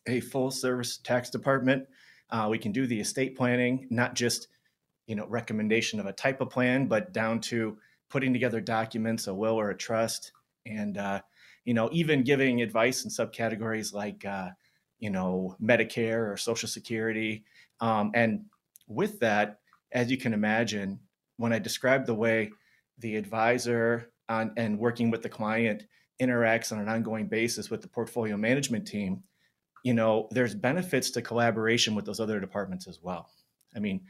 a 0.06 0.20
full 0.20 0.52
service 0.52 0.98
tax 0.98 1.30
department. 1.30 1.88
Uh, 2.30 2.46
we 2.48 2.56
can 2.56 2.70
do 2.70 2.86
the 2.86 3.00
estate 3.00 3.36
planning, 3.36 3.88
not 3.90 4.14
just 4.14 4.46
you 5.08 5.16
know 5.16 5.26
recommendation 5.26 5.98
of 5.98 6.06
a 6.06 6.12
type 6.12 6.40
of 6.40 6.48
plan, 6.48 6.86
but 6.86 7.12
down 7.12 7.40
to 7.40 7.76
putting 8.08 8.32
together 8.32 8.60
documents, 8.60 9.26
a 9.26 9.34
will 9.34 9.58
or 9.58 9.70
a 9.70 9.76
trust, 9.76 10.30
and 10.64 10.96
uh, 10.96 11.20
you 11.64 11.74
know 11.74 11.88
even 11.90 12.22
giving 12.22 12.62
advice 12.62 13.04
in 13.04 13.10
subcategories 13.10 13.92
like 13.92 14.24
uh, 14.24 14.50
you 14.98 15.10
know 15.10 15.56
Medicare 15.62 16.32
or 16.32 16.36
Social 16.36 16.68
Security. 16.68 17.44
Um, 17.80 18.10
and 18.14 18.46
with 18.88 19.20
that, 19.20 19.58
as 19.92 20.10
you 20.10 20.16
can 20.16 20.32
imagine, 20.32 21.00
when 21.36 21.52
I 21.52 21.58
describe 21.58 22.06
the 22.06 22.14
way 22.14 22.50
the 22.98 23.16
advisor 23.16 24.10
on, 24.28 24.52
and 24.56 24.78
working 24.78 25.10
with 25.10 25.22
the 25.22 25.28
client 25.28 25.84
interacts 26.20 26.72
on 26.72 26.78
an 26.78 26.88
ongoing 26.88 27.26
basis 27.26 27.70
with 27.70 27.82
the 27.82 27.88
portfolio 27.88 28.36
management 28.36 28.86
team, 28.86 29.22
you 29.84 29.94
know, 29.94 30.28
there's 30.30 30.54
benefits 30.54 31.10
to 31.10 31.22
collaboration 31.22 31.94
with 31.94 32.04
those 32.06 32.20
other 32.20 32.40
departments 32.40 32.88
as 32.88 33.00
well. 33.02 33.28
I 33.74 33.78
mean, 33.78 34.00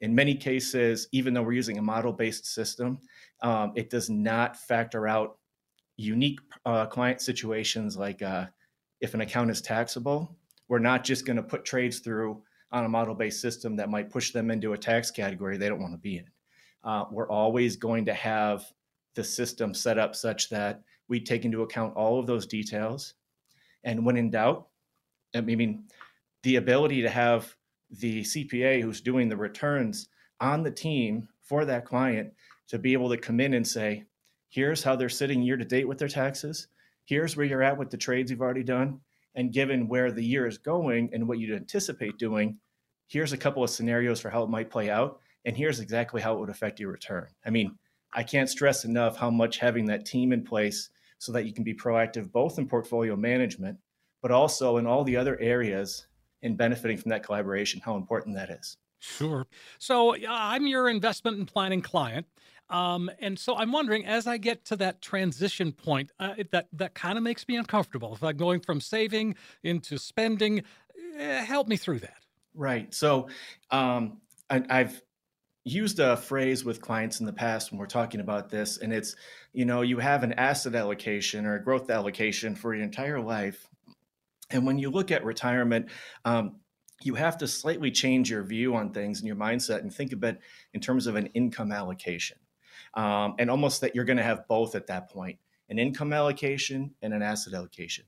in 0.00 0.14
many 0.14 0.34
cases, 0.34 1.08
even 1.12 1.34
though 1.34 1.42
we're 1.42 1.52
using 1.52 1.78
a 1.78 1.82
model 1.82 2.12
based 2.12 2.46
system, 2.46 2.98
um, 3.42 3.72
it 3.76 3.90
does 3.90 4.08
not 4.08 4.56
factor 4.56 5.06
out 5.06 5.38
unique 5.96 6.40
uh, 6.64 6.86
client 6.86 7.20
situations 7.20 7.96
like 7.96 8.22
uh, 8.22 8.46
if 9.00 9.14
an 9.14 9.20
account 9.20 9.50
is 9.50 9.60
taxable, 9.60 10.36
we're 10.68 10.78
not 10.78 11.04
just 11.04 11.26
going 11.26 11.36
to 11.36 11.42
put 11.42 11.64
trades 11.64 11.98
through 12.00 12.42
on 12.72 12.84
a 12.84 12.88
model 12.88 13.14
based 13.14 13.40
system 13.40 13.76
that 13.76 13.90
might 13.90 14.10
push 14.10 14.30
them 14.30 14.50
into 14.50 14.72
a 14.72 14.78
tax 14.78 15.10
category 15.10 15.56
they 15.56 15.68
don't 15.68 15.80
want 15.80 15.92
to 15.92 15.98
be 15.98 16.18
in. 16.18 16.24
Uh, 16.84 17.04
we're 17.10 17.28
always 17.28 17.76
going 17.76 18.04
to 18.06 18.14
have 18.14 18.64
the 19.14 19.24
system 19.24 19.74
set 19.74 19.98
up 19.98 20.14
such 20.14 20.48
that 20.50 20.82
we 21.08 21.20
take 21.20 21.44
into 21.44 21.62
account 21.62 21.96
all 21.96 22.18
of 22.18 22.26
those 22.26 22.46
details. 22.46 23.14
And 23.82 24.06
when 24.06 24.16
in 24.16 24.30
doubt, 24.30 24.68
I 25.34 25.40
mean, 25.40 25.84
the 26.42 26.56
ability 26.56 27.02
to 27.02 27.10
have 27.10 27.54
the 27.90 28.22
CPA 28.22 28.82
who's 28.82 29.00
doing 29.00 29.28
the 29.28 29.36
returns 29.36 30.08
on 30.40 30.62
the 30.62 30.70
team 30.70 31.28
for 31.42 31.64
that 31.64 31.84
client 31.84 32.32
to 32.68 32.78
be 32.78 32.92
able 32.92 33.10
to 33.10 33.16
come 33.16 33.40
in 33.40 33.54
and 33.54 33.66
say, 33.66 34.04
here's 34.48 34.82
how 34.82 34.96
they're 34.96 35.08
sitting 35.08 35.42
year 35.42 35.56
to 35.56 35.64
date 35.64 35.88
with 35.88 35.98
their 35.98 36.08
taxes. 36.08 36.68
Here's 37.10 37.36
where 37.36 37.44
you're 37.44 37.60
at 37.60 37.76
with 37.76 37.90
the 37.90 37.96
trades 37.96 38.30
you've 38.30 38.40
already 38.40 38.62
done. 38.62 39.00
And 39.34 39.52
given 39.52 39.88
where 39.88 40.12
the 40.12 40.24
year 40.24 40.46
is 40.46 40.58
going 40.58 41.10
and 41.12 41.26
what 41.26 41.40
you'd 41.40 41.56
anticipate 41.56 42.18
doing, 42.18 42.58
here's 43.08 43.32
a 43.32 43.36
couple 43.36 43.64
of 43.64 43.70
scenarios 43.70 44.20
for 44.20 44.30
how 44.30 44.44
it 44.44 44.48
might 44.48 44.70
play 44.70 44.90
out. 44.90 45.18
And 45.44 45.56
here's 45.56 45.80
exactly 45.80 46.22
how 46.22 46.36
it 46.36 46.38
would 46.38 46.50
affect 46.50 46.78
your 46.78 46.92
return. 46.92 47.26
I 47.44 47.50
mean, 47.50 47.76
I 48.14 48.22
can't 48.22 48.48
stress 48.48 48.84
enough 48.84 49.16
how 49.16 49.28
much 49.28 49.58
having 49.58 49.86
that 49.86 50.06
team 50.06 50.32
in 50.32 50.44
place 50.44 50.88
so 51.18 51.32
that 51.32 51.46
you 51.46 51.52
can 51.52 51.64
be 51.64 51.74
proactive 51.74 52.30
both 52.30 52.60
in 52.60 52.68
portfolio 52.68 53.16
management, 53.16 53.78
but 54.22 54.30
also 54.30 54.76
in 54.76 54.86
all 54.86 55.02
the 55.02 55.16
other 55.16 55.36
areas 55.40 56.06
and 56.44 56.56
benefiting 56.56 56.96
from 56.96 57.08
that 57.08 57.24
collaboration, 57.24 57.80
how 57.84 57.96
important 57.96 58.36
that 58.36 58.50
is. 58.50 58.76
Sure. 59.00 59.48
So 59.80 60.14
I'm 60.28 60.68
your 60.68 60.88
investment 60.88 61.38
and 61.38 61.48
planning 61.48 61.82
client. 61.82 62.26
Um, 62.70 63.10
and 63.18 63.38
so 63.38 63.56
I'm 63.56 63.72
wondering, 63.72 64.06
as 64.06 64.26
I 64.26 64.38
get 64.38 64.64
to 64.66 64.76
that 64.76 65.02
transition 65.02 65.72
point, 65.72 66.10
uh, 66.18 66.34
that 66.52 66.68
that 66.72 66.94
kind 66.94 67.18
of 67.18 67.24
makes 67.24 67.46
me 67.48 67.56
uncomfortable. 67.56 68.14
If 68.14 68.22
I'm 68.22 68.36
going 68.36 68.60
from 68.60 68.80
saving 68.80 69.34
into 69.62 69.98
spending, 69.98 70.62
eh, 71.16 71.44
help 71.44 71.68
me 71.68 71.76
through 71.76 71.98
that. 71.98 72.16
Right. 72.54 72.94
So 72.94 73.28
um, 73.70 74.18
I, 74.48 74.62
I've 74.70 75.02
used 75.64 75.98
a 75.98 76.16
phrase 76.16 76.64
with 76.64 76.80
clients 76.80 77.20
in 77.20 77.26
the 77.26 77.32
past 77.32 77.70
when 77.70 77.78
we're 77.78 77.86
talking 77.86 78.20
about 78.20 78.48
this, 78.48 78.78
and 78.78 78.92
it's, 78.92 79.16
you 79.52 79.64
know, 79.64 79.82
you 79.82 79.98
have 79.98 80.22
an 80.22 80.32
asset 80.34 80.74
allocation 80.74 81.44
or 81.44 81.56
a 81.56 81.62
growth 81.62 81.90
allocation 81.90 82.54
for 82.54 82.74
your 82.74 82.84
entire 82.84 83.20
life. 83.20 83.68
And 84.50 84.66
when 84.66 84.78
you 84.78 84.90
look 84.90 85.10
at 85.10 85.24
retirement, 85.24 85.88
um, 86.24 86.56
you 87.02 87.14
have 87.14 87.38
to 87.38 87.48
slightly 87.48 87.90
change 87.90 88.30
your 88.30 88.42
view 88.42 88.74
on 88.74 88.92
things 88.92 89.20
and 89.20 89.26
your 89.26 89.36
mindset 89.36 89.80
and 89.80 89.92
think 89.92 90.12
of 90.12 90.22
it 90.24 90.38
in 90.74 90.80
terms 90.80 91.06
of 91.06 91.16
an 91.16 91.26
income 91.28 91.72
allocation. 91.72 92.38
Um, 92.94 93.34
and 93.38 93.50
almost 93.50 93.80
that 93.82 93.94
you're 93.94 94.04
going 94.04 94.16
to 94.16 94.22
have 94.22 94.46
both 94.48 94.74
at 94.74 94.86
that 94.88 95.10
point 95.10 95.38
an 95.68 95.78
income 95.78 96.12
allocation 96.12 96.92
and 97.02 97.14
an 97.14 97.22
asset 97.22 97.54
allocation. 97.54 98.04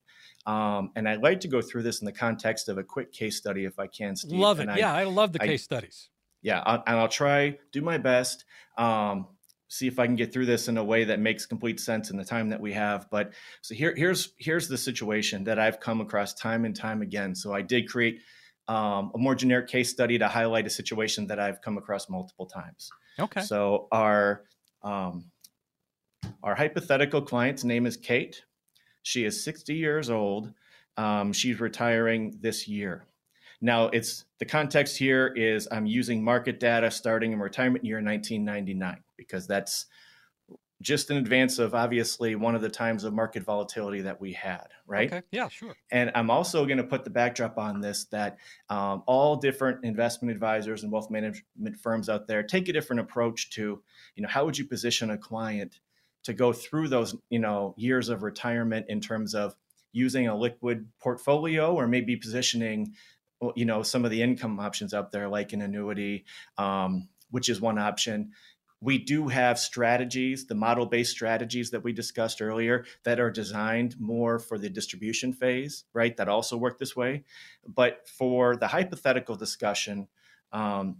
Um, 0.46 0.90
and 0.96 1.08
I'd 1.08 1.22
like 1.22 1.38
to 1.40 1.48
go 1.48 1.62
through 1.62 1.84
this 1.84 2.00
in 2.00 2.06
the 2.06 2.12
context 2.12 2.68
of 2.68 2.76
a 2.76 2.82
quick 2.82 3.12
case 3.12 3.36
study, 3.36 3.64
if 3.64 3.78
I 3.78 3.86
can, 3.86 4.16
Steve. 4.16 4.40
Love 4.40 4.58
it. 4.58 4.68
And 4.68 4.76
yeah, 4.76 4.92
I, 4.92 5.02
I 5.02 5.04
love 5.04 5.32
the 5.32 5.40
I, 5.40 5.46
case 5.46 5.62
studies 5.62 6.08
yeah, 6.42 6.62
I'll, 6.66 6.82
and 6.86 6.98
I'll 6.98 7.08
try 7.08 7.58
do 7.70 7.80
my 7.80 7.98
best. 7.98 8.44
Um, 8.76 9.28
see 9.68 9.86
if 9.86 9.98
I 9.98 10.06
can 10.06 10.16
get 10.16 10.32
through 10.32 10.46
this 10.46 10.68
in 10.68 10.76
a 10.76 10.84
way 10.84 11.04
that 11.04 11.18
makes 11.18 11.46
complete 11.46 11.80
sense 11.80 12.10
in 12.10 12.18
the 12.18 12.24
time 12.24 12.50
that 12.50 12.60
we 12.60 12.72
have. 12.74 13.08
But 13.10 13.32
so 13.62 13.74
here, 13.74 13.94
here's 13.96 14.34
here's 14.36 14.68
the 14.68 14.76
situation 14.76 15.44
that 15.44 15.58
I've 15.58 15.80
come 15.80 16.00
across 16.00 16.34
time 16.34 16.64
and 16.64 16.76
time 16.76 17.00
again. 17.00 17.34
So 17.34 17.54
I 17.54 17.62
did 17.62 17.88
create 17.88 18.20
um, 18.68 19.12
a 19.14 19.18
more 19.18 19.34
generic 19.34 19.68
case 19.68 19.88
study 19.88 20.18
to 20.18 20.28
highlight 20.28 20.66
a 20.66 20.70
situation 20.70 21.26
that 21.28 21.38
I've 21.38 21.62
come 21.62 21.78
across 21.78 22.10
multiple 22.10 22.46
times. 22.46 22.90
Okay. 23.18 23.40
So 23.42 23.88
our 23.92 24.44
um, 24.82 25.24
our 26.42 26.54
hypothetical 26.54 27.22
client's 27.22 27.64
name 27.64 27.86
is 27.86 27.96
Kate. 27.96 28.42
She 29.02 29.24
is 29.24 29.44
60 29.44 29.74
years 29.74 30.10
old. 30.10 30.52
Um, 30.96 31.32
she's 31.32 31.60
retiring 31.60 32.38
this 32.40 32.68
year. 32.68 33.06
Now, 33.60 33.86
it's 33.86 34.24
the 34.38 34.44
context 34.44 34.98
here 34.98 35.28
is 35.28 35.68
I'm 35.70 35.86
using 35.86 36.22
market 36.22 36.58
data 36.58 36.90
starting 36.90 37.32
in 37.32 37.38
retirement 37.38 37.84
year 37.84 38.02
1999 38.02 39.02
because 39.16 39.46
that's 39.46 39.86
just 40.82 41.10
in 41.10 41.16
advance 41.16 41.58
of 41.58 41.74
obviously 41.74 42.34
one 42.34 42.54
of 42.54 42.60
the 42.60 42.68
times 42.68 43.04
of 43.04 43.14
market 43.14 43.42
volatility 43.42 44.02
that 44.02 44.20
we 44.20 44.32
had, 44.32 44.66
right? 44.86 45.12
Okay. 45.12 45.22
Yeah, 45.30 45.48
sure. 45.48 45.74
And 45.90 46.10
I'm 46.14 46.30
also 46.30 46.66
going 46.66 46.78
to 46.78 46.84
put 46.84 47.04
the 47.04 47.10
backdrop 47.10 47.56
on 47.56 47.80
this 47.80 48.04
that 48.06 48.38
um, 48.68 49.02
all 49.06 49.36
different 49.36 49.84
investment 49.84 50.32
advisors 50.32 50.82
and 50.82 50.92
wealth 50.92 51.10
management 51.10 51.76
firms 51.80 52.08
out 52.08 52.26
there 52.26 52.42
take 52.42 52.68
a 52.68 52.72
different 52.72 53.00
approach 53.00 53.50
to, 53.50 53.82
you 54.16 54.22
know, 54.22 54.28
how 54.28 54.44
would 54.44 54.58
you 54.58 54.66
position 54.66 55.10
a 55.10 55.16
client 55.16 55.80
to 56.24 56.34
go 56.34 56.52
through 56.52 56.88
those, 56.88 57.16
you 57.30 57.38
know, 57.38 57.74
years 57.78 58.08
of 58.08 58.22
retirement 58.22 58.86
in 58.88 59.00
terms 59.00 59.34
of 59.34 59.54
using 59.92 60.28
a 60.28 60.36
liquid 60.36 60.88
portfolio 61.00 61.74
or 61.74 61.86
maybe 61.86 62.16
positioning 62.16 62.94
you 63.56 63.64
know 63.64 63.82
some 63.82 64.04
of 64.04 64.10
the 64.10 64.22
income 64.22 64.60
options 64.60 64.94
out 64.94 65.10
there 65.10 65.28
like 65.28 65.52
an 65.52 65.62
annuity 65.62 66.24
um, 66.58 67.08
which 67.30 67.48
is 67.48 67.60
one 67.60 67.78
option 67.78 68.30
we 68.82 68.98
do 68.98 69.28
have 69.28 69.58
strategies 69.58 70.46
the 70.46 70.54
model 70.54 70.84
based 70.84 71.12
strategies 71.12 71.70
that 71.70 71.82
we 71.82 71.92
discussed 71.92 72.42
earlier 72.42 72.84
that 73.04 73.20
are 73.20 73.30
designed 73.30 73.98
more 73.98 74.38
for 74.38 74.58
the 74.58 74.68
distribution 74.68 75.32
phase 75.32 75.84
right 75.94 76.16
that 76.16 76.28
also 76.28 76.56
work 76.56 76.78
this 76.78 76.94
way. 76.94 77.24
But 77.66 78.06
for 78.08 78.56
the 78.56 78.66
hypothetical 78.66 79.36
discussion 79.36 80.08
um, 80.52 80.98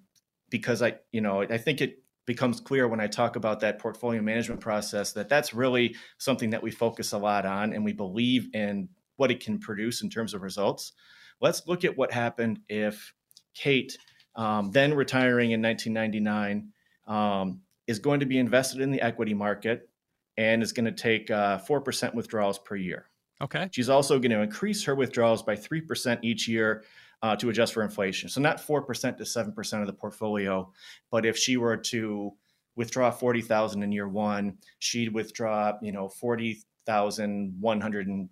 because 0.49 0.81
i 0.83 0.95
you 1.13 1.21
know 1.21 1.43
i 1.43 1.59
think 1.59 1.81
it 1.81 1.99
becomes 2.25 2.61
clear 2.61 2.87
when 2.87 3.01
i 3.01 3.07
talk 3.07 3.37
about 3.37 3.61
that 3.61 3.79
portfolio 3.79 4.23
management 4.23 4.61
process 4.61 5.13
that 5.13 5.29
that's 5.29 5.53
really 5.53 5.97
something 6.19 6.51
that 6.51 6.63
we 6.63 6.71
focus 6.71 7.13
a 7.13 7.19
lot 7.19 7.45
on 7.45 7.73
and 7.73 7.85
we 7.85 7.93
believe 7.93 8.49
in 8.55 8.89
what 9.17 9.31
it 9.31 9.41
can 9.41 9.59
produce 9.59 10.03
in 10.03 10.11
terms 10.11 10.35
of 10.35 10.43
results. 10.43 10.93
Let's 11.41 11.67
look 11.67 11.85
at 11.85 11.97
what 11.97 12.13
happened 12.13 12.61
if 12.69 13.15
Kate, 13.55 13.97
um, 14.35 14.71
then 14.71 14.95
retiring 14.95 15.53
in 15.53 15.63
1999, 15.63 16.73
um, 17.07 17.61
is 17.87 17.99
going 17.99 18.21
to 18.21 18.27
be 18.27 18.39
invested 18.39 18.81
in 18.81 18.91
the 18.91 19.01
equity 19.01 19.35
market 19.35 19.89
and 20.37 20.63
is 20.63 20.73
going 20.73 20.87
to 20.87 20.93
take 20.93 21.31
uh, 21.31 21.59
4% 21.59 22.15
withdrawals 22.15 22.59
per 22.59 22.77
year. 22.77 23.11
Okay. 23.41 23.69
She's 23.73 23.89
also 23.89 24.19
going 24.19 24.31
to 24.31 24.41
increase 24.41 24.85
her 24.85 24.95
withdrawals 24.95 25.43
by 25.43 25.57
3% 25.57 26.19
each 26.23 26.47
year 26.47 26.85
uh, 27.23 27.37
to 27.37 27.51
adjust 27.51 27.75
for 27.75 27.83
inflation. 27.83 28.29
So 28.29 28.41
not 28.41 28.59
4% 28.59 29.17
to 29.17 29.25
7% 29.25 29.81
of 29.81 29.87
the 29.87 29.93
portfolio, 29.93 30.73
but 31.11 31.27
if 31.27 31.37
she 31.37 31.57
were 31.57 31.77
to 31.77 32.33
withdraw 32.77 33.11
40,000 33.11 33.83
in 33.83 33.93
year 33.93 34.09
one, 34.09 34.59
she'd 34.79 35.13
withdraw, 35.13 35.73
you 35.83 35.93
know, 35.93 36.09
40,100 36.09 38.07
and 38.07 38.29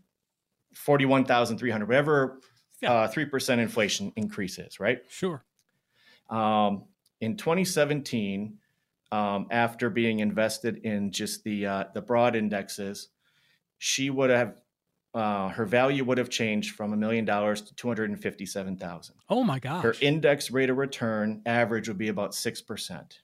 41,300, 0.75 1.89
whatever 1.89 2.41
yeah. 2.81 2.93
uh, 2.93 3.11
3% 3.11 3.59
inflation 3.59 4.13
increases, 4.17 4.81
right? 4.81 5.01
Sure. 5.09 5.45
Um, 6.31 6.85
in 7.21 7.37
2017, 7.37 8.59
um, 9.13 9.47
after 9.51 9.91
being 9.91 10.21
invested 10.21 10.79
in 10.85 11.11
just 11.11 11.45
the 11.45 11.67
uh, 11.67 11.85
the 11.95 12.03
broad 12.03 12.37
indexes, 12.37 13.09
she 13.79 14.11
would 14.11 14.31
have 14.31 14.61
uh, 15.15 15.49
her 15.49 15.67
value 15.67 16.05
would 16.05 16.19
have 16.19 16.31
changed 16.31 16.75
from 16.75 16.93
a 16.93 16.97
million 16.97 17.25
dollars 17.25 17.61
to 17.63 17.75
two 17.75 17.89
hundred 17.89 18.11
and 18.11 18.21
fifty 18.21 18.47
seven 18.47 18.77
thousand. 18.77 19.17
Oh 19.29 19.43
my 19.43 19.59
gosh! 19.59 19.83
Her 19.83 19.95
index 20.01 20.51
rate 20.51 20.71
of 20.71 20.77
return 20.77 21.43
average 21.47 21.89
would 21.89 21.99
be 21.99 22.09
about 22.09 22.35
six 22.35 22.61
percent. 22.61 23.21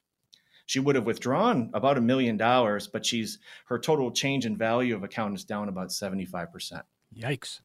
She 0.66 0.80
would 0.80 0.96
have 0.96 1.06
withdrawn 1.06 1.70
about 1.74 1.96
a 1.96 2.00
million 2.00 2.36
dollars, 2.36 2.88
but 2.88 3.06
she's 3.06 3.38
her 3.66 3.78
total 3.78 4.10
change 4.10 4.46
in 4.46 4.56
value 4.56 4.96
of 4.96 5.04
account 5.04 5.36
is 5.36 5.44
down 5.44 5.68
about 5.68 5.92
seventy 5.92 6.24
five 6.24 6.52
percent. 6.52 6.82
Yikes! 7.16 7.60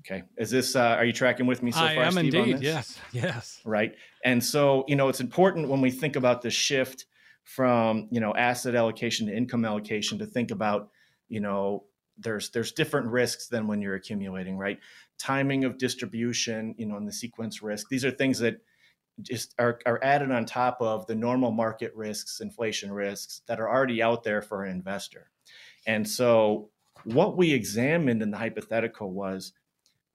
Okay, 0.00 0.24
is 0.36 0.50
this? 0.50 0.76
Uh, 0.76 0.96
are 0.98 1.06
you 1.06 1.14
tracking 1.14 1.46
with 1.46 1.62
me 1.62 1.70
so 1.70 1.80
I 1.80 1.94
far? 1.94 2.04
I 2.04 2.06
am 2.06 2.12
Steve, 2.12 2.34
indeed. 2.34 2.60
Yes. 2.60 2.98
Yes. 3.12 3.60
Right, 3.64 3.94
and 4.24 4.44
so 4.44 4.84
you 4.88 4.96
know 4.96 5.08
it's 5.08 5.20
important 5.20 5.68
when 5.68 5.80
we 5.80 5.90
think 5.90 6.16
about 6.16 6.42
the 6.42 6.50
shift 6.50 7.06
from 7.48 8.06
you 8.10 8.20
know 8.20 8.34
asset 8.34 8.74
allocation 8.74 9.26
to 9.26 9.34
income 9.34 9.64
allocation 9.64 10.18
to 10.18 10.26
think 10.26 10.50
about 10.50 10.90
you 11.30 11.40
know 11.40 11.82
there's 12.18 12.50
there's 12.50 12.72
different 12.72 13.06
risks 13.06 13.48
than 13.48 13.66
when 13.66 13.80
you're 13.80 13.94
accumulating 13.94 14.58
right? 14.58 14.78
Timing 15.18 15.64
of 15.64 15.78
distribution 15.78 16.74
you 16.76 16.84
know 16.84 16.96
and 16.96 17.08
the 17.08 17.12
sequence 17.12 17.62
risk. 17.62 17.88
These 17.88 18.04
are 18.04 18.10
things 18.10 18.38
that 18.40 18.60
just 19.22 19.54
are, 19.58 19.80
are 19.86 19.98
added 20.02 20.30
on 20.30 20.44
top 20.44 20.76
of 20.82 21.06
the 21.06 21.14
normal 21.14 21.50
market 21.50 21.92
risks 21.96 22.40
inflation 22.40 22.92
risks 22.92 23.40
that 23.46 23.58
are 23.58 23.68
already 23.68 24.02
out 24.02 24.24
there 24.24 24.42
for 24.42 24.64
an 24.64 24.70
investor. 24.70 25.30
And 25.86 26.06
so 26.06 26.68
what 27.04 27.38
we 27.38 27.52
examined 27.52 28.20
in 28.22 28.30
the 28.30 28.36
hypothetical 28.36 29.10
was 29.10 29.54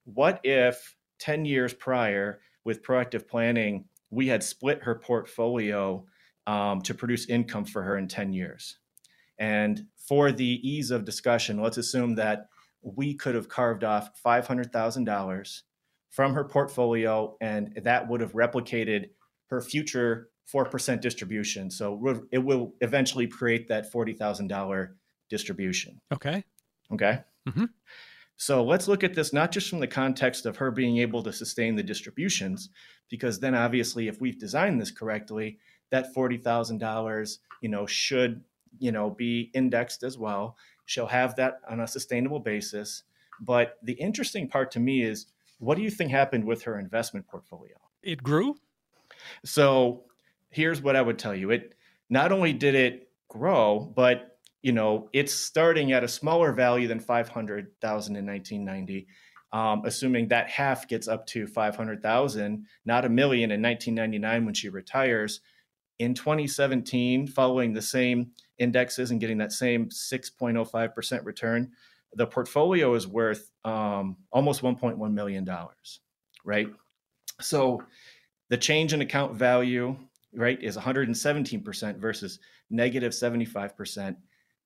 what 0.05 0.39
if 0.43 0.95
10 1.17 1.45
years 1.45 1.73
prior 1.73 2.41
with 2.63 2.83
proactive 2.83 3.27
planning 3.27 3.85
we 4.11 4.27
had 4.27 4.43
split 4.43 4.83
her 4.83 4.93
portfolio 4.93 6.05
um, 6.47 6.81
to 6.81 6.93
produce 6.93 7.27
income 7.27 7.65
for 7.65 7.83
her 7.83 7.97
in 7.97 8.07
10 8.07 8.33
years. 8.33 8.77
And 9.37 9.87
for 9.97 10.31
the 10.31 10.59
ease 10.67 10.91
of 10.91 11.05
discussion, 11.05 11.61
let's 11.61 11.77
assume 11.77 12.15
that 12.15 12.47
we 12.81 13.13
could 13.13 13.35
have 13.35 13.49
carved 13.49 13.83
off 13.83 14.11
$500,000 14.25 15.61
from 16.09 16.33
her 16.33 16.43
portfolio, 16.43 17.35
and 17.41 17.73
that 17.83 18.07
would 18.07 18.21
have 18.21 18.33
replicated 18.33 19.09
her 19.47 19.61
future 19.61 20.29
4% 20.53 21.01
distribution. 21.01 21.71
So 21.71 22.25
it 22.31 22.39
will 22.39 22.73
eventually 22.81 23.27
create 23.27 23.67
that 23.69 23.91
$40,000 23.91 24.89
distribution. 25.29 26.01
Okay. 26.13 26.43
Okay. 26.91 27.21
Mm-hmm. 27.47 27.65
So 28.35 28.63
let's 28.63 28.87
look 28.87 29.03
at 29.03 29.13
this 29.13 29.31
not 29.31 29.51
just 29.51 29.69
from 29.69 29.79
the 29.79 29.87
context 29.87 30.45
of 30.45 30.57
her 30.57 30.71
being 30.71 30.97
able 30.97 31.23
to 31.23 31.31
sustain 31.31 31.75
the 31.75 31.83
distributions, 31.83 32.69
because 33.09 33.39
then 33.39 33.55
obviously, 33.55 34.07
if 34.07 34.19
we've 34.19 34.39
designed 34.39 34.81
this 34.81 34.91
correctly, 34.91 35.59
that 35.93 36.13
$40,000, 36.13 37.37
you 37.61 37.69
know, 37.69 37.85
should, 37.85 38.43
you 38.79 38.91
know, 38.91 39.11
be 39.11 39.51
indexed 39.53 40.01
as 40.01 40.17
well. 40.17 40.57
She'll 40.85 41.05
have 41.05 41.35
that 41.35 41.61
on 41.69 41.81
a 41.81 41.87
sustainable 41.87 42.39
basis. 42.39 43.03
But 43.39 43.77
the 43.83 43.93
interesting 43.93 44.47
part 44.47 44.71
to 44.71 44.79
me 44.79 45.03
is 45.03 45.27
what 45.59 45.77
do 45.77 45.83
you 45.83 45.91
think 45.91 46.09
happened 46.09 46.45
with 46.45 46.63
her 46.63 46.79
investment 46.79 47.27
portfolio? 47.27 47.75
It 48.01 48.23
grew. 48.23 48.55
So 49.45 50.05
here's 50.49 50.81
what 50.81 50.95
I 50.95 51.01
would 51.03 51.19
tell 51.19 51.35
you. 51.35 51.51
It 51.51 51.75
not 52.09 52.31
only 52.31 52.53
did 52.53 52.73
it 52.73 53.09
grow, 53.29 53.91
but 53.95 54.39
you 54.63 54.71
know, 54.71 55.09
it's 55.13 55.31
starting 55.31 55.91
at 55.91 56.03
a 56.03 56.07
smaller 56.07 56.53
value 56.53 56.87
than 56.87 56.99
500,000 56.99 58.15
in 58.15 58.25
1990. 58.25 59.07
Um, 59.51 59.83
assuming 59.85 60.29
that 60.29 60.49
half 60.49 60.87
gets 60.87 61.07
up 61.07 61.27
to 61.27 61.45
500,000, 61.45 62.65
not 62.85 63.05
a 63.05 63.09
million 63.09 63.51
in 63.51 63.61
1999 63.61 64.45
when 64.45 64.53
she 64.55 64.69
retires, 64.69 65.41
in 65.99 66.13
2017, 66.13 67.27
following 67.27 67.73
the 67.73 67.81
same 67.81 68.31
indexes 68.57 69.11
and 69.11 69.19
getting 69.19 69.37
that 69.37 69.51
same 69.51 69.89
6.05% 69.89 71.25
return, 71.25 71.71
the 72.15 72.27
portfolio 72.27 72.93
is 72.93 73.07
worth 73.07 73.49
um, 73.65 74.17
almost 74.31 74.61
$1.1 74.61 75.13
million, 75.13 75.47
right? 76.45 76.67
So 77.41 77.83
the 78.49 78.57
change 78.57 78.93
in 78.93 79.01
account 79.01 79.33
value, 79.35 79.95
right, 80.33 80.61
is 80.61 80.77
117% 80.77 81.97
versus 81.97 82.39
negative 82.69 83.11
75%. 83.11 84.15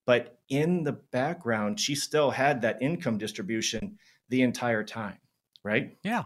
But 0.05 0.39
in 0.49 0.83
the 0.83 0.93
background, 0.93 1.79
she 1.79 1.95
still 1.95 2.31
had 2.31 2.61
that 2.61 2.81
income 2.81 3.17
distribution 3.17 3.97
the 4.29 4.41
entire 4.41 4.83
time, 4.83 5.17
right? 5.63 5.97
Yeah. 6.03 6.23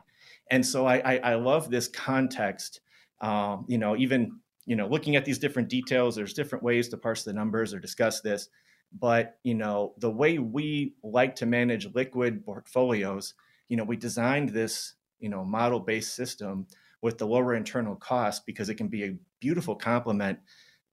And 0.52 0.66
so 0.66 0.86
I, 0.86 0.98
I, 0.98 1.18
I 1.18 1.36
love 1.36 1.70
this 1.70 1.88
context. 1.88 2.82
Um, 3.22 3.66
you 3.68 3.78
know, 3.78 3.96
even 3.96 4.40
you 4.66 4.76
know, 4.76 4.88
looking 4.88 5.16
at 5.16 5.26
these 5.26 5.40
different 5.40 5.70
details, 5.70 6.16
there's 6.16 6.34
different 6.34 6.64
ways 6.64 6.90
to 6.90 6.98
parse 6.98 7.24
the 7.24 7.34
numbers 7.34 7.74
or 7.74 7.80
discuss 7.80 8.22
this. 8.22 8.50
But, 8.98 9.38
you 9.44 9.56
know, 9.56 9.94
the 9.98 10.12
way 10.12 10.38
we 10.38 10.96
like 11.04 11.36
to 11.38 11.46
manage 11.46 11.94
liquid 11.94 12.46
portfolios, 12.46 13.34
you 13.70 13.78
know, 13.78 13.86
we 13.86 13.96
designed 13.96 14.50
this, 14.50 14.94
you 15.20 15.30
know, 15.30 15.46
model 15.46 15.80
based 15.80 16.14
system 16.14 16.68
with 17.02 17.18
the 17.18 17.26
lower 17.26 17.56
internal 17.56 17.96
cost 17.96 18.46
because 18.46 18.70
it 18.70 18.76
can 18.76 18.88
be 18.88 19.04
a 19.06 19.18
beautiful 19.40 19.76
complement 19.76 20.40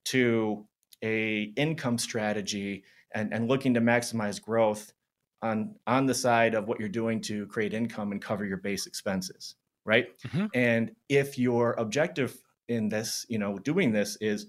to 0.05 0.65
a 1.03 1.53
income 1.55 1.97
strategy 1.97 2.83
and, 3.13 3.33
and 3.33 3.47
looking 3.47 3.73
to 3.73 3.81
maximize 3.81 4.41
growth 4.41 4.93
on 5.41 5.75
on 5.87 6.05
the 6.05 6.13
side 6.13 6.53
of 6.53 6.67
what 6.67 6.79
you're 6.79 6.89
doing 6.89 7.21
to 7.21 7.45
create 7.47 7.73
income 7.73 8.11
and 8.11 8.21
cover 8.21 8.45
your 8.45 8.57
base 8.57 8.87
expenses 8.87 9.55
right 9.85 10.07
mm-hmm. 10.27 10.47
and 10.53 10.91
if 11.07 11.37
your 11.37 11.73
objective 11.73 12.37
in 12.69 12.87
this, 12.87 13.25
you 13.27 13.39
know, 13.39 13.57
doing 13.57 13.91
this 13.91 14.17
is, 14.21 14.45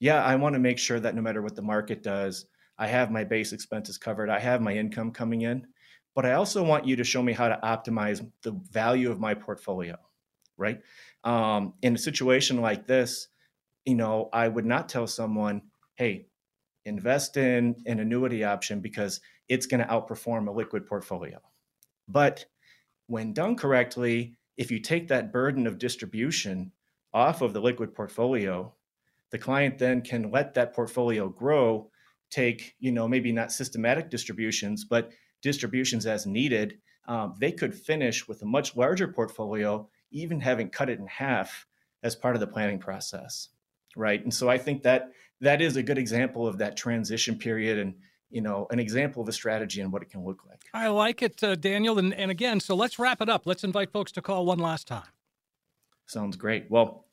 yeah, 0.00 0.24
I 0.24 0.34
want 0.36 0.54
to 0.54 0.58
make 0.58 0.78
sure 0.78 0.98
that 0.98 1.14
no 1.14 1.22
matter 1.22 1.42
what 1.42 1.54
the 1.54 1.62
market 1.62 2.02
does, 2.02 2.46
I 2.78 2.86
have 2.86 3.10
my 3.10 3.24
base 3.24 3.52
expenses 3.52 3.98
covered, 3.98 4.30
I 4.30 4.38
have 4.38 4.60
my 4.60 4.74
income 4.74 5.12
coming 5.12 5.42
in, 5.42 5.66
but 6.14 6.24
I 6.24 6.32
also 6.32 6.64
want 6.64 6.86
you 6.86 6.96
to 6.96 7.04
show 7.04 7.22
me 7.22 7.32
how 7.32 7.48
to 7.48 7.58
optimize 7.62 8.28
the 8.42 8.52
value 8.70 9.10
of 9.10 9.20
my 9.20 9.34
portfolio, 9.34 9.96
right? 10.56 10.80
Um, 11.24 11.74
in 11.82 11.94
a 11.94 11.98
situation 11.98 12.60
like 12.60 12.86
this, 12.86 13.28
you 13.84 13.94
know, 13.94 14.28
I 14.32 14.48
would 14.48 14.66
not 14.66 14.88
tell 14.88 15.06
someone, 15.06 15.62
hey, 15.96 16.26
invest 16.84 17.36
in 17.36 17.76
an 17.86 18.00
annuity 18.00 18.44
option 18.44 18.80
because 18.80 19.20
it's 19.48 19.66
going 19.66 19.80
to 19.80 19.86
outperform 19.86 20.48
a 20.48 20.52
liquid 20.52 20.86
portfolio. 20.86 21.38
But 22.06 22.46
when 23.06 23.32
done 23.32 23.56
correctly, 23.56 24.36
if 24.56 24.70
you 24.70 24.80
take 24.80 25.08
that 25.08 25.32
burden 25.32 25.66
of 25.66 25.78
distribution 25.78 26.72
off 27.12 27.42
of 27.42 27.52
the 27.52 27.60
liquid 27.60 27.94
portfolio, 27.94 28.72
the 29.30 29.38
client 29.38 29.78
then 29.78 30.02
can 30.02 30.30
let 30.30 30.54
that 30.54 30.74
portfolio 30.74 31.28
grow, 31.28 31.90
take, 32.30 32.74
you 32.78 32.92
know, 32.92 33.08
maybe 33.08 33.32
not 33.32 33.52
systematic 33.52 34.10
distributions, 34.10 34.84
but 34.84 35.12
distributions 35.42 36.06
as 36.06 36.26
needed. 36.26 36.78
Um, 37.06 37.34
they 37.38 37.52
could 37.52 37.74
finish 37.74 38.28
with 38.28 38.42
a 38.42 38.46
much 38.46 38.76
larger 38.76 39.08
portfolio, 39.08 39.88
even 40.10 40.40
having 40.40 40.70
cut 40.70 40.90
it 40.90 40.98
in 40.98 41.06
half 41.06 41.66
as 42.02 42.14
part 42.14 42.36
of 42.36 42.40
the 42.40 42.46
planning 42.46 42.78
process. 42.78 43.48
Right. 43.96 44.22
And 44.22 44.32
so 44.32 44.48
I 44.48 44.58
think 44.58 44.82
that 44.82 45.10
that 45.40 45.60
is 45.60 45.76
a 45.76 45.82
good 45.82 45.98
example 45.98 46.46
of 46.46 46.58
that 46.58 46.76
transition 46.76 47.36
period 47.36 47.78
and 47.78 47.94
you 48.30 48.42
know 48.42 48.66
an 48.70 48.78
example 48.78 49.22
of 49.22 49.28
a 49.28 49.32
strategy 49.32 49.80
and 49.80 49.92
what 49.92 50.02
it 50.02 50.10
can 50.10 50.24
look 50.24 50.42
like 50.48 50.60
i 50.74 50.88
like 50.88 51.22
it 51.22 51.42
uh, 51.42 51.54
daniel 51.54 51.98
and, 51.98 52.12
and 52.14 52.30
again 52.30 52.60
so 52.60 52.74
let's 52.74 52.98
wrap 52.98 53.22
it 53.22 53.28
up 53.28 53.46
let's 53.46 53.64
invite 53.64 53.90
folks 53.90 54.12
to 54.12 54.20
call 54.20 54.44
one 54.44 54.58
last 54.58 54.86
time 54.86 55.06
Sounds 56.08 56.36
great. 56.36 56.70
Well, 56.70 57.04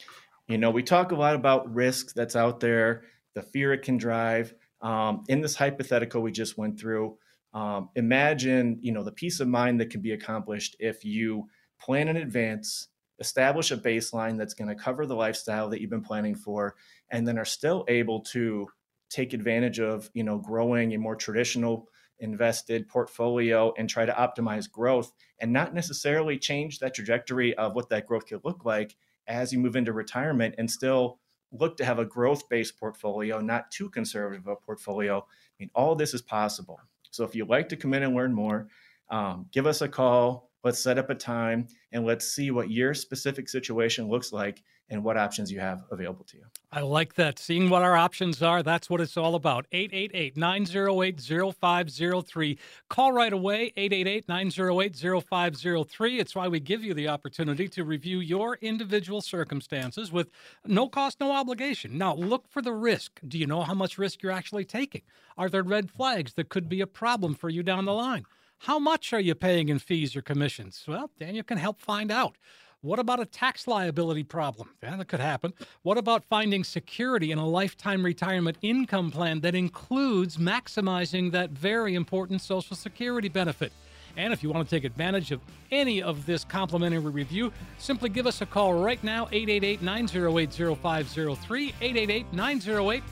you 0.47 0.57
know, 0.57 0.71
we 0.71 0.81
talk 0.81 1.11
a 1.11 1.15
lot 1.15 1.35
about 1.35 1.73
risk 1.73 2.13
that's 2.13 2.35
out 2.35 2.61
there, 2.61 3.03
the 3.33 3.41
fear 3.41 3.73
it 3.73 3.81
can 3.81 3.97
drive. 3.97 4.53
Um, 4.81 5.23
in 5.27 5.41
this 5.41 5.55
hypothetical 5.55 6.21
we 6.21 6.31
just 6.31 6.57
went 6.57 6.79
through, 6.79 7.17
um, 7.53 7.89
imagine, 7.95 8.77
you 8.81 8.93
know, 8.93 9.03
the 9.03 9.11
peace 9.11 9.41
of 9.41 9.49
mind 9.49 9.81
that 9.81 9.89
can 9.89 10.01
be 10.01 10.13
accomplished 10.13 10.77
if 10.79 11.03
you 11.03 11.47
plan 11.79 12.07
in 12.07 12.17
advance, 12.17 12.87
establish 13.19 13.71
a 13.71 13.77
baseline 13.77 14.37
that's 14.37 14.53
going 14.53 14.69
to 14.69 14.81
cover 14.81 15.05
the 15.05 15.15
lifestyle 15.15 15.69
that 15.69 15.81
you've 15.81 15.89
been 15.89 16.01
planning 16.01 16.35
for, 16.35 16.75
and 17.11 17.27
then 17.27 17.37
are 17.37 17.45
still 17.45 17.83
able 17.89 18.21
to 18.21 18.67
take 19.09 19.33
advantage 19.33 19.79
of, 19.79 20.09
you 20.13 20.23
know, 20.23 20.37
growing 20.37 20.93
a 20.93 20.97
more 20.97 21.15
traditional 21.15 21.89
invested 22.19 22.87
portfolio 22.87 23.73
and 23.77 23.89
try 23.89 24.05
to 24.05 24.13
optimize 24.13 24.71
growth 24.71 25.11
and 25.39 25.51
not 25.51 25.73
necessarily 25.73 26.37
change 26.37 26.79
that 26.79 26.93
trajectory 26.93 27.53
of 27.55 27.75
what 27.75 27.89
that 27.89 28.05
growth 28.05 28.25
could 28.25 28.43
look 28.43 28.65
like 28.65 28.95
as 29.27 29.51
you 29.51 29.59
move 29.59 29.75
into 29.75 29.93
retirement 29.93 30.55
and 30.57 30.69
still 30.69 31.19
look 31.51 31.77
to 31.77 31.85
have 31.85 31.99
a 31.99 32.05
growth 32.05 32.47
based 32.49 32.79
portfolio, 32.79 33.39
not 33.39 33.71
too 33.71 33.89
conservative 33.89 34.47
a 34.47 34.55
portfolio. 34.55 35.19
I 35.19 35.53
mean, 35.59 35.69
all 35.75 35.95
this 35.95 36.13
is 36.13 36.21
possible. 36.21 36.79
So 37.11 37.23
if 37.23 37.35
you'd 37.35 37.49
like 37.49 37.69
to 37.69 37.77
come 37.77 37.93
in 37.93 38.03
and 38.03 38.15
learn 38.15 38.33
more, 38.33 38.67
um, 39.09 39.47
give 39.51 39.67
us 39.67 39.81
a 39.81 39.87
call. 39.87 40.51
Let's 40.63 40.79
set 40.79 40.97
up 40.97 41.09
a 41.09 41.15
time 41.15 41.67
and 41.91 42.05
let's 42.05 42.25
see 42.33 42.51
what 42.51 42.71
your 42.71 42.93
specific 42.93 43.47
situation 43.47 44.09
looks 44.09 44.33
like 44.33 44.63
and 44.89 45.03
what 45.03 45.17
options 45.17 45.51
you 45.51 45.59
have 45.59 45.83
available 45.91 46.23
to 46.25 46.37
you. 46.37 46.43
I 46.71 46.81
like 46.81 47.15
that. 47.15 47.39
Seeing 47.39 47.69
what 47.69 47.81
our 47.81 47.95
options 47.95 48.43
are, 48.43 48.61
that's 48.61 48.89
what 48.89 49.01
it's 49.01 49.17
all 49.17 49.35
about. 49.35 49.65
888 49.71 50.37
908 50.37 51.21
0503. 51.55 52.59
Call 52.89 53.11
right 53.11 53.33
away, 53.33 53.73
888 53.77 54.27
908 54.27 54.95
0503. 55.25 56.19
It's 56.19 56.35
why 56.35 56.47
we 56.47 56.59
give 56.59 56.83
you 56.83 56.93
the 56.93 57.07
opportunity 57.07 57.67
to 57.69 57.83
review 57.83 58.19
your 58.19 58.57
individual 58.61 59.21
circumstances 59.21 60.11
with 60.11 60.29
no 60.65 60.87
cost, 60.87 61.19
no 61.19 61.31
obligation. 61.31 61.97
Now, 61.97 62.13
look 62.13 62.47
for 62.49 62.61
the 62.61 62.73
risk. 62.73 63.19
Do 63.27 63.39
you 63.39 63.47
know 63.47 63.63
how 63.63 63.73
much 63.73 63.97
risk 63.97 64.21
you're 64.21 64.31
actually 64.31 64.65
taking? 64.65 65.01
Are 65.37 65.49
there 65.49 65.63
red 65.63 65.89
flags 65.89 66.33
that 66.33 66.49
could 66.49 66.69
be 66.69 66.81
a 66.81 66.87
problem 66.87 67.33
for 67.33 67.49
you 67.49 67.63
down 67.63 67.85
the 67.85 67.93
line? 67.93 68.25
How 68.59 68.79
much 68.79 69.13
are 69.13 69.19
you 69.19 69.35
paying 69.35 69.69
in 69.69 69.79
fees 69.79 70.15
or 70.15 70.21
commissions? 70.21 70.83
Well, 70.87 71.11
Daniel 71.19 71.43
can 71.43 71.57
help 71.57 71.79
find 71.79 72.11
out. 72.11 72.35
What 72.81 72.99
about 72.99 73.19
a 73.19 73.25
tax 73.25 73.67
liability 73.67 74.23
problem? 74.23 74.69
Yeah, 74.83 74.95
that 74.97 75.07
could 75.07 75.19
happen. 75.19 75.53
What 75.81 75.97
about 75.97 76.23
finding 76.25 76.63
security 76.63 77.31
in 77.31 77.39
a 77.39 77.47
lifetime 77.47 78.05
retirement 78.05 78.57
income 78.61 79.11
plan 79.11 79.41
that 79.41 79.55
includes 79.55 80.37
maximizing 80.37 81.31
that 81.31 81.49
very 81.49 81.95
important 81.95 82.41
Social 82.41 82.75
Security 82.75 83.27
benefit? 83.27 83.73
And 84.17 84.31
if 84.31 84.43
you 84.43 84.49
want 84.49 84.67
to 84.67 84.75
take 84.75 84.85
advantage 84.85 85.31
of 85.31 85.41
any 85.71 86.01
of 86.01 86.25
this 86.25 86.45
complimentary 86.45 86.99
review, 86.99 87.51
simply 87.77 88.09
give 88.09 88.27
us 88.27 88.41
a 88.41 88.45
call 88.45 88.73
right 88.73 89.03
now, 89.03 89.27
888 89.31 89.81
908 89.81 90.77
0503, 90.77 91.73
888 91.81 92.33
908 92.33 93.03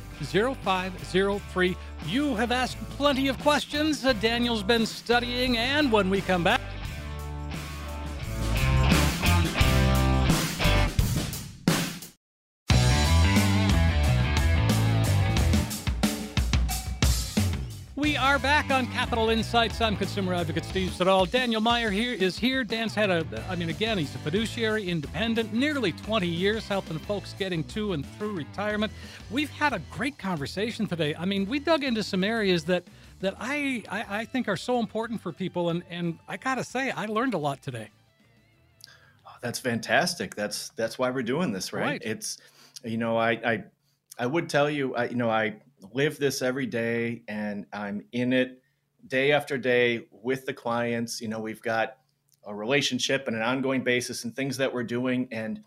0503. 0.64 1.78
You 2.08 2.36
have 2.36 2.52
asked 2.52 2.78
plenty 2.92 3.28
of 3.28 3.38
questions. 3.40 4.02
Daniel's 4.22 4.64
been 4.64 4.86
studying, 4.86 5.58
and 5.58 5.92
when 5.92 6.10
we 6.10 6.22
come 6.22 6.44
back, 6.44 6.62
We 18.14 18.18
are 18.18 18.38
back 18.38 18.70
on 18.70 18.86
Capital 18.92 19.32
Insights. 19.32 19.82
I'm 19.82 19.98
consumer 19.98 20.36
advocate 20.36 20.66
Steve 20.66 20.94
Siddall. 20.94 21.26
Daniel 21.26 21.60
Meier 21.60 21.90
here 21.90 22.14
is 22.14 22.38
here. 22.38 22.64
Dan's 22.64 22.94
had 22.94 23.10
a, 23.10 23.26
I 23.50 23.56
mean, 23.56 23.70
again, 23.70 23.98
he's 23.98 24.14
a 24.14 24.20
fiduciary, 24.20 24.88
independent, 24.88 25.52
nearly 25.52 25.94
20 25.94 26.28
years 26.28 26.68
helping 26.68 27.00
folks 27.00 27.34
getting 27.40 27.64
to 27.70 27.94
and 27.94 28.06
through 28.06 28.34
retirement. 28.34 28.92
We've 29.32 29.50
had 29.50 29.74
a 29.74 29.82
great 29.90 30.20
conversation 30.20 30.86
today. 30.86 31.16
I 31.16 31.26
mean, 31.26 31.48
we 31.48 31.58
dug 31.58 31.84
into 31.84 32.04
some 32.04 32.24
areas 32.24 32.66
that 32.66 32.84
that 33.22 33.36
I 33.40 33.84
I, 33.90 34.20
I 34.20 34.26
think 34.26 34.48
are 34.48 34.58
so 34.58 34.80
important 34.80 35.20
for 35.20 35.32
people, 35.32 35.72
and 35.72 35.82
and 35.90 36.20
I 36.28 36.38
gotta 36.38 36.64
say, 36.64 36.92
I 36.92 37.08
learned 37.08 37.34
a 37.34 37.40
lot 37.40 37.64
today. 37.64 37.90
Oh, 39.26 39.32
that's 39.42 39.58
fantastic. 39.58 40.36
That's 40.36 40.70
that's 40.76 41.00
why 41.00 41.10
we're 41.10 41.24
doing 41.24 41.52
this, 41.52 41.74
right? 41.74 41.84
right. 41.84 42.02
It's, 42.06 42.38
you 42.84 42.98
know, 42.98 43.18
I 43.18 43.32
I 43.32 43.64
I 44.20 44.28
would 44.28 44.50
tell 44.50 44.70
you, 44.70 44.96
I, 44.96 45.06
you 45.06 45.16
know, 45.16 45.32
I 45.32 45.56
live 45.94 46.18
this 46.18 46.42
every 46.42 46.66
day 46.66 47.24
and 47.28 47.66
I'm 47.74 48.06
in 48.12 48.34
it 48.34 48.62
day 49.08 49.32
after 49.32 49.58
day 49.58 50.08
with 50.12 50.46
the 50.46 50.54
clients. 50.54 51.22
You 51.22 51.28
know, 51.28 51.40
we've 51.40 51.62
got 51.62 51.98
a 52.46 52.54
relationship 52.54 53.28
and 53.28 53.36
an 53.36 53.42
ongoing 53.42 53.84
basis 53.84 54.24
and 54.24 54.36
things 54.36 54.58
that 54.58 54.74
we're 54.74 54.84
doing. 54.84 55.28
And, 55.32 55.62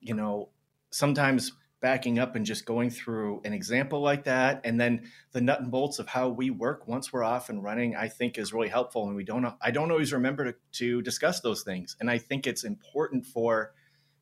you 0.00 0.14
know, 0.14 0.50
sometimes 0.90 1.52
backing 1.80 2.18
up 2.18 2.36
and 2.36 2.46
just 2.46 2.64
going 2.64 2.90
through 2.90 3.40
an 3.44 3.52
example 3.52 4.00
like 4.00 4.24
that 4.24 4.60
and 4.64 4.80
then 4.80 5.08
the 5.32 5.40
nut 5.40 5.60
and 5.60 5.70
bolts 5.70 5.98
of 5.98 6.08
how 6.08 6.28
we 6.28 6.50
work 6.50 6.88
once 6.88 7.12
we're 7.12 7.22
off 7.22 7.50
and 7.50 7.62
running 7.62 7.94
i 7.94 8.08
think 8.08 8.38
is 8.38 8.52
really 8.52 8.68
helpful 8.68 9.06
and 9.06 9.14
we 9.14 9.22
don't 9.22 9.46
i 9.60 9.70
don't 9.70 9.90
always 9.90 10.12
remember 10.12 10.52
to, 10.52 10.54
to 10.72 11.02
discuss 11.02 11.40
those 11.40 11.62
things 11.62 11.94
and 12.00 12.10
i 12.10 12.16
think 12.16 12.46
it's 12.46 12.64
important 12.64 13.26
for 13.26 13.72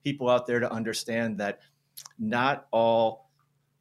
people 0.02 0.28
out 0.28 0.46
there 0.46 0.58
to 0.58 0.70
understand 0.70 1.38
that 1.38 1.60
not 2.18 2.66
all 2.72 3.23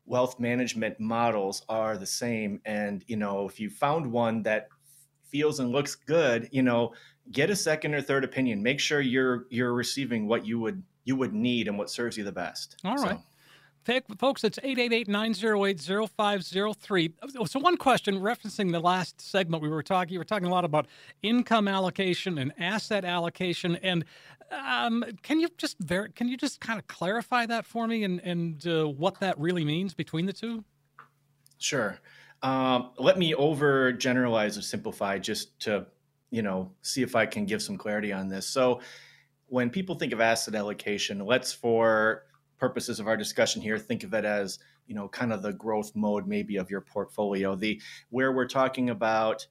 wealth 0.05 0.39
management 0.39 0.99
models 0.99 1.63
are 1.69 1.97
the 1.97 2.05
same 2.05 2.59
and 2.65 3.03
you 3.07 3.15
know 3.15 3.47
if 3.47 3.59
you 3.59 3.69
found 3.69 4.05
one 4.05 4.43
that 4.43 4.67
feels 5.23 5.59
and 5.59 5.71
looks 5.71 5.95
good 5.95 6.47
you 6.51 6.61
know 6.61 6.93
get 7.31 7.49
a 7.49 7.55
second 7.55 7.93
or 7.93 8.01
third 8.01 8.23
opinion 8.23 8.61
make 8.61 8.79
sure 8.79 9.01
you're 9.01 9.45
you're 9.49 9.73
receiving 9.73 10.27
what 10.27 10.45
you 10.45 10.59
would 10.59 10.83
you 11.05 11.15
would 11.15 11.33
need 11.33 11.67
and 11.67 11.77
what 11.77 11.89
serves 11.89 12.17
you 12.17 12.23
the 12.23 12.31
best 12.31 12.75
all 12.83 12.97
right 12.97 13.17
so. 13.17 13.23
Folks, 14.17 14.45
it's 14.45 14.57
888-908-0503. 14.59 17.49
So 17.49 17.59
one 17.59 17.75
question 17.75 18.17
referencing 18.17 18.71
the 18.71 18.79
last 18.79 19.19
segment 19.19 19.61
we 19.61 19.67
were 19.67 19.83
talking, 19.83 20.13
you 20.13 20.19
were 20.19 20.25
talking 20.25 20.47
a 20.47 20.51
lot 20.51 20.63
about 20.63 20.87
income 21.21 21.67
allocation 21.67 22.37
and 22.37 22.53
asset 22.57 23.03
allocation. 23.03 23.75
And 23.77 24.05
um, 24.65 25.03
can 25.21 25.39
you 25.39 25.49
just 25.57 25.77
ver- 25.79 26.09
can 26.09 26.27
you 26.27 26.37
just 26.37 26.59
kind 26.59 26.79
of 26.79 26.87
clarify 26.87 27.45
that 27.45 27.65
for 27.65 27.87
me 27.87 28.03
and, 28.03 28.19
and 28.21 28.65
uh, 28.67 28.87
what 28.87 29.19
that 29.19 29.37
really 29.39 29.65
means 29.65 29.93
between 29.93 30.25
the 30.25 30.33
two? 30.33 30.63
Sure. 31.57 31.99
Um, 32.41 32.91
let 32.97 33.17
me 33.17 33.33
over 33.33 33.93
generalize 33.93 34.57
or 34.57 34.61
simplify 34.61 35.17
just 35.17 35.59
to, 35.61 35.87
you 36.29 36.41
know, 36.41 36.71
see 36.81 37.01
if 37.01 37.15
I 37.15 37.25
can 37.25 37.45
give 37.45 37.61
some 37.61 37.77
clarity 37.77 38.11
on 38.11 38.27
this. 38.27 38.47
So 38.47 38.81
when 39.47 39.69
people 39.69 39.95
think 39.95 40.11
of 40.13 40.19
asset 40.19 40.55
allocation, 40.55 41.19
let's 41.19 41.53
for 41.53 42.23
purposes 42.57 42.99
of 42.99 43.07
our 43.07 43.17
discussion 43.17 43.61
here, 43.61 43.77
think 43.77 44.03
of 44.03 44.13
it 44.13 44.25
as 44.25 44.59
you 44.87 44.95
know 44.95 45.07
kind 45.07 45.31
of 45.31 45.41
the 45.41 45.53
growth 45.53 45.91
mode 45.95 46.27
maybe 46.27 46.57
of 46.57 46.69
your 46.69 46.81
portfolio. 46.81 47.55
The 47.55 47.81
where 48.09 48.31
we're 48.31 48.47
talking 48.47 48.89
about 48.89 49.47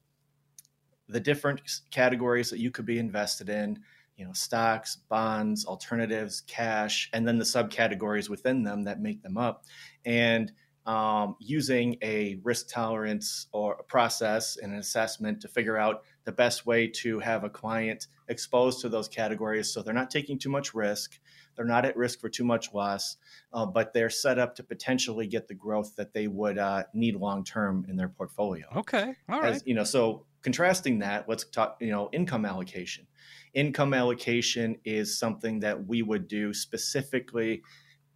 the 1.08 1.20
different 1.20 1.60
categories 1.90 2.50
that 2.50 2.58
you 2.58 2.70
could 2.70 2.86
be 2.86 2.98
invested 2.98 3.48
in 3.48 3.78
you 4.16 4.24
know 4.24 4.32
stocks 4.32 4.96
bonds 5.08 5.64
alternatives 5.64 6.42
cash 6.46 7.08
and 7.12 7.26
then 7.26 7.38
the 7.38 7.44
subcategories 7.44 8.28
within 8.28 8.62
them 8.62 8.84
that 8.84 9.00
make 9.00 9.22
them 9.22 9.36
up 9.36 9.64
and 10.04 10.52
um, 10.84 11.36
using 11.38 11.96
a 12.02 12.40
risk 12.42 12.68
tolerance 12.68 13.46
or 13.52 13.74
a 13.74 13.84
process 13.84 14.56
and 14.56 14.72
an 14.72 14.80
assessment 14.80 15.40
to 15.40 15.48
figure 15.48 15.76
out 15.76 16.02
the 16.24 16.32
best 16.32 16.66
way 16.66 16.88
to 16.88 17.20
have 17.20 17.44
a 17.44 17.50
client 17.50 18.08
exposed 18.28 18.80
to 18.80 18.88
those 18.88 19.08
categories 19.08 19.72
so 19.72 19.82
they're 19.82 19.94
not 19.94 20.10
taking 20.10 20.38
too 20.38 20.50
much 20.50 20.74
risk 20.74 21.20
they're 21.56 21.64
not 21.64 21.84
at 21.84 21.96
risk 21.96 22.20
for 22.20 22.28
too 22.28 22.44
much 22.44 22.72
loss, 22.72 23.16
uh, 23.52 23.66
but 23.66 23.92
they're 23.92 24.10
set 24.10 24.38
up 24.38 24.56
to 24.56 24.62
potentially 24.62 25.26
get 25.26 25.48
the 25.48 25.54
growth 25.54 25.96
that 25.96 26.12
they 26.12 26.26
would 26.26 26.58
uh, 26.58 26.84
need 26.94 27.16
long 27.16 27.44
term 27.44 27.86
in 27.88 27.96
their 27.96 28.08
portfolio. 28.08 28.66
Okay, 28.76 29.14
all 29.28 29.40
right. 29.40 29.54
As, 29.54 29.62
you 29.66 29.74
know, 29.74 29.84
so 29.84 30.24
contrasting 30.42 30.98
that, 31.00 31.28
let's 31.28 31.44
talk. 31.44 31.76
You 31.80 31.90
know, 31.90 32.08
income 32.12 32.44
allocation. 32.44 33.06
Income 33.54 33.94
allocation 33.94 34.76
is 34.84 35.18
something 35.18 35.60
that 35.60 35.86
we 35.86 36.02
would 36.02 36.26
do 36.28 36.54
specifically 36.54 37.62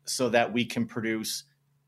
so 0.04 0.28
that 0.30 0.52
we 0.52 0.64
can 0.64 0.86
produce 0.86 1.44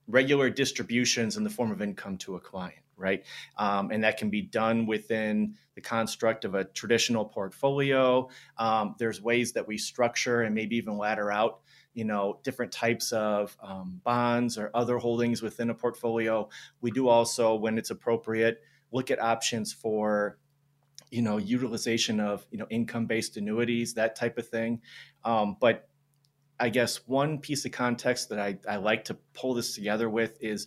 regular 0.07 0.51
distributions 0.51 1.37
in 1.37 1.45
the 1.45 1.51
form 1.51 1.71
of 1.71 1.81
income 1.81 2.17
to 2.19 2.37
a 2.37 2.41
client 2.41 2.83
right? 2.99 3.25
Um, 3.57 3.91
and 3.91 4.05
that 4.05 4.19
can 4.19 4.29
be 4.29 4.43
done 4.43 4.85
within 4.85 5.55
the 5.75 5.81
construct 5.81 6.45
of 6.45 6.55
a 6.55 6.65
traditional 6.65 7.25
portfolio. 7.25 8.29
Um, 8.59 8.97
there's 8.99 9.23
ways 9.23 9.53
that 9.53 9.67
we 9.67 9.79
structure 9.79 10.43
and 10.43 10.55
maybe 10.55 10.77
even 10.77 10.99
ladder 10.99 11.31
out, 11.31 11.61
you 11.95 12.05
know, 12.05 12.41
different 12.43 12.73
types 12.73 13.13
of 13.13 13.57
um, 13.63 14.01
bonds 14.05 14.59
or 14.59 14.71
other 14.75 14.99
holdings 14.99 15.41
within 15.41 15.71
a 15.71 15.75
portfolio. 15.75 16.49
We 16.81 16.91
do 16.91 17.09
also, 17.09 17.55
when 17.55 17.79
it's 17.79 17.91
appropriate, 17.91 18.61
look 18.93 19.11
at 19.11 19.21
options 19.21 19.73
for 19.73 20.39
you 21.11 21.23
know 21.23 21.39
utilization 21.39 22.21
of 22.21 22.47
you 22.51 22.59
know 22.59 22.67
income-based 22.71 23.37
annuities 23.37 23.95
that 23.95 24.17
type 24.17 24.39
of 24.39 24.49
thing. 24.49 24.81
Um, 25.25 25.57
but 25.61 25.89
i 26.61 26.69
guess 26.69 27.07
one 27.07 27.39
piece 27.39 27.65
of 27.65 27.71
context 27.71 28.31
that 28.31 28.41
I, 28.41 28.59
I 28.69 28.79
like 28.79 29.05
to 29.05 29.15
pull 29.33 29.55
this 29.55 29.77
together 29.77 30.11
with 30.11 30.37
is 30.41 30.67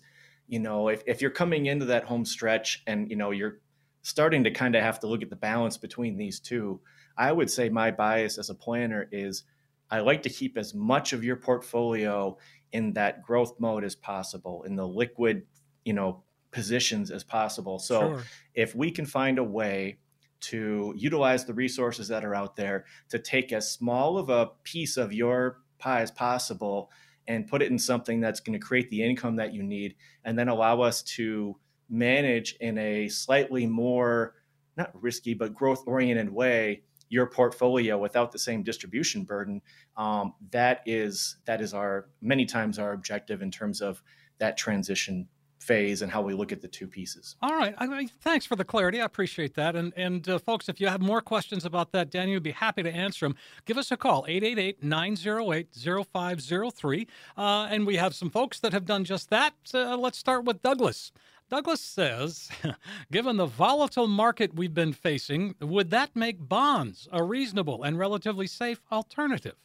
you 0.52 0.60
know, 0.60 0.90
if, 0.90 1.02
if 1.08 1.22
you're 1.22 1.32
coming 1.32 1.68
into 1.68 1.86
that 1.86 2.04
home 2.04 2.26
stretch 2.26 2.84
and, 2.86 3.10
you 3.10 3.16
know, 3.16 3.32
you're 3.32 3.62
starting 4.02 4.44
to 4.44 4.52
kind 4.52 4.76
of 4.76 4.84
have 4.84 5.00
to 5.00 5.08
look 5.08 5.24
at 5.24 5.30
the 5.30 5.36
balance 5.36 5.78
between 5.78 6.18
these 6.18 6.42
two, 6.42 6.82
I 7.18 7.32
would 7.32 7.50
say 7.50 7.70
my 7.70 7.90
bias 7.90 8.38
as 8.38 8.50
a 8.50 8.54
planner 8.54 9.08
is 9.14 9.44
I 9.90 10.02
like 10.02 10.24
to 10.24 10.30
keep 10.30 10.58
as 10.58 10.74
much 10.74 11.14
of 11.14 11.24
your 11.24 11.38
portfolio 11.38 12.38
in 12.74 12.92
that 12.94 13.24
growth 13.24 13.62
mode 13.62 13.86
as 13.86 13.96
possible, 13.96 14.64
in 14.64 14.76
the 14.76 14.86
liquid, 14.86 15.44
you 15.86 15.94
know, 15.94 16.22
positions 16.52 17.12
as 17.12 17.24
possible. 17.24 17.80
So 17.80 18.00
sure. 18.00 18.24
if 18.54 18.76
we 18.76 18.92
can 18.92 19.06
find 19.06 19.40
a 19.40 19.44
way 19.44 19.98
to 20.42 20.94
utilize 20.98 21.46
the 21.46 21.54
resources 21.54 22.08
that 22.08 22.26
are 22.26 22.36
out 22.36 22.56
there 22.56 22.86
to 23.10 23.20
take 23.20 23.54
as 23.54 23.72
small 23.72 24.18
of 24.18 24.30
a 24.30 24.50
piece 24.64 24.98
of 24.98 25.14
your 25.14 25.60
pie 25.78 26.02
as 26.02 26.12
possible 26.12 26.92
and 27.28 27.48
put 27.48 27.62
it 27.62 27.72
in 27.72 27.78
something 27.78 28.20
that's 28.20 28.40
going 28.40 28.60
to 28.60 28.66
create 28.66 28.90
the 28.90 29.04
income 29.04 29.36
that 29.36 29.54
you 29.54 29.64
need 29.64 29.96
and 30.26 30.38
then 30.38 30.50
allow 30.50 30.82
us 30.82 31.04
to 31.04 31.56
manage 31.90 32.56
in 32.60 32.78
a 32.78 33.08
slightly 33.08 33.66
more 33.68 34.36
not 34.78 34.92
risky 35.00 35.34
but 35.34 35.54
growth 35.54 35.84
oriented 35.86 36.32
way 36.32 36.82
your 37.10 37.28
portfolio 37.28 37.98
without 37.98 38.32
the 38.32 38.40
same 38.40 38.64
distribution 38.64 39.24
burden 39.24 39.62
um, 39.98 40.34
that 40.52 40.82
is 40.86 41.38
that 41.46 41.62
is 41.62 41.74
our 41.74 42.08
many 42.22 42.46
times 42.46 42.80
our 42.80 42.94
objective 42.94 43.42
in 43.42 43.52
terms 43.52 43.82
of 43.82 44.02
that 44.40 44.58
transition 44.58 45.28
phase 45.62 46.02
and 46.02 46.12
how 46.12 46.22
we 46.22 46.34
look 46.34 46.52
at 46.52 46.62
the 46.62 46.68
two 46.68 46.88
pieces. 46.88 47.38
All 47.42 47.56
right. 47.56 47.74
I 47.78 47.86
mean, 47.86 48.10
thanks 48.22 48.46
for 48.46 48.56
the 48.56 48.66
clarity. 48.66 49.00
I 49.00 49.06
appreciate 49.06 49.54
that. 49.56 49.76
And 49.76 49.94
and 49.96 50.28
uh, 50.28 50.40
folks, 50.40 50.68
if 50.70 50.82
you 50.82 50.88
have 50.88 51.02
more 51.02 51.22
questions 51.22 51.66
about 51.66 51.92
that, 51.92 52.10
Daniel 52.10 52.38
would 52.38 52.44
be 52.44 52.52
happy 52.52 52.82
to 52.84 52.92
answer 52.92 53.28
them. 53.28 53.36
Give 53.66 53.78
us 53.78 53.92
a 53.92 53.98
call, 53.98 54.26
888-908-0503. 54.26 57.08
Uh, 57.38 57.68
and 57.70 57.86
we 57.86 57.98
have 57.98 58.16
some 58.16 58.30
folks 58.30 58.60
that 58.60 58.72
have 58.74 58.86
done 58.86 59.06
just 59.06 59.30
that. 59.30 59.54
Uh, 59.74 59.98
let's 59.98 60.18
start 60.18 60.46
with 60.46 60.62
Douglas. 60.62 61.12
Douglas 61.50 61.82
says, 61.82 62.50
given 63.12 63.36
the 63.36 63.46
volatile 63.46 64.08
market 64.08 64.56
we've 64.56 64.74
been 64.74 64.94
facing, 64.94 65.54
would 65.60 65.90
that 65.92 66.16
make 66.16 66.38
bonds 66.40 67.10
a 67.12 67.22
reasonable 67.22 67.84
and 67.84 68.00
relatively 68.00 68.48
safe 68.48 68.80
alternative? 68.90 69.58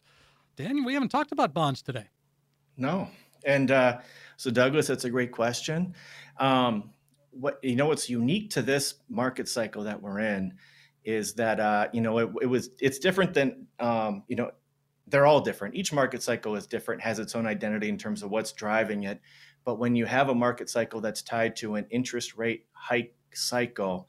Daniel, 0.57 0.85
we 0.85 0.95
haven't 0.95 1.11
talked 1.11 1.31
about 1.31 1.55
bonds 1.55 1.83
today. 1.83 2.07
No. 2.77 3.09
And 3.45 3.71
uh, 3.71 3.99
so, 4.37 4.51
Douglas, 4.51 4.87
that's 4.87 5.05
a 5.05 5.11
great 5.11 5.33
question. 5.33 5.95
Um, 6.39 6.91
what 7.31 7.59
you 7.63 7.77
know, 7.77 7.87
what's 7.87 8.09
unique 8.09 8.51
to 8.51 8.63
this 8.63 8.95
market 9.09 9.49
cycle 9.49 9.85
that 9.85 10.01
we're 10.01 10.21
in 10.21 10.55
is 11.05 11.35
that 11.35 11.61
uh, 11.61 11.89
you 11.93 12.01
know 12.01 12.19
it, 12.19 12.31
it, 12.43 12.47
was 12.47 12.71
it's 12.81 12.99
different 12.99 13.35
than 13.35 13.67
um, 13.79 14.25
you 14.29 14.37
know 14.37 14.51
they're 15.07 15.27
all 15.27 15.41
different. 15.41 15.75
Each 15.75 15.93
market 15.93 16.23
cycle 16.23 16.57
is 16.57 16.67
different, 16.67 17.01
has 17.03 17.19
its 17.19 17.35
own 17.35 17.47
identity 17.47 17.89
in 17.89 17.97
terms 17.97 18.23
of 18.23 18.31
what's 18.31 18.53
driving 18.53 19.05
it. 19.05 19.21
But 19.65 19.79
when 19.79 19.95
you 19.95 20.05
have 20.07 20.29
a 20.29 20.35
market 20.35 20.69
cycle 20.69 21.01
that's 21.01 21.23
tied 21.23 21.57
to 21.57 21.77
an 21.77 21.87
interest 21.91 22.37
rate 22.37 22.67
hike 22.73 23.15
cycle, 23.33 24.09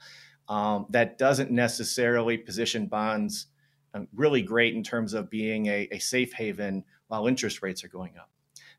um, 0.50 0.88
that 0.90 1.18
doesn't 1.18 1.52
necessarily 1.52 2.38
position 2.38 2.88
bonds 2.88 3.48
um, 3.94 4.08
really 4.14 4.42
great 4.42 4.76
in 4.76 4.84
terms 4.84 5.14
of 5.14 5.30
being 5.30 5.68
a, 5.68 5.88
a 5.92 6.00
safe 6.00 6.34
haven 6.34 6.84
while 7.08 7.28
interest 7.28 7.62
rates 7.62 7.84
are 7.84 7.90
going 7.90 8.14
up. 8.18 8.30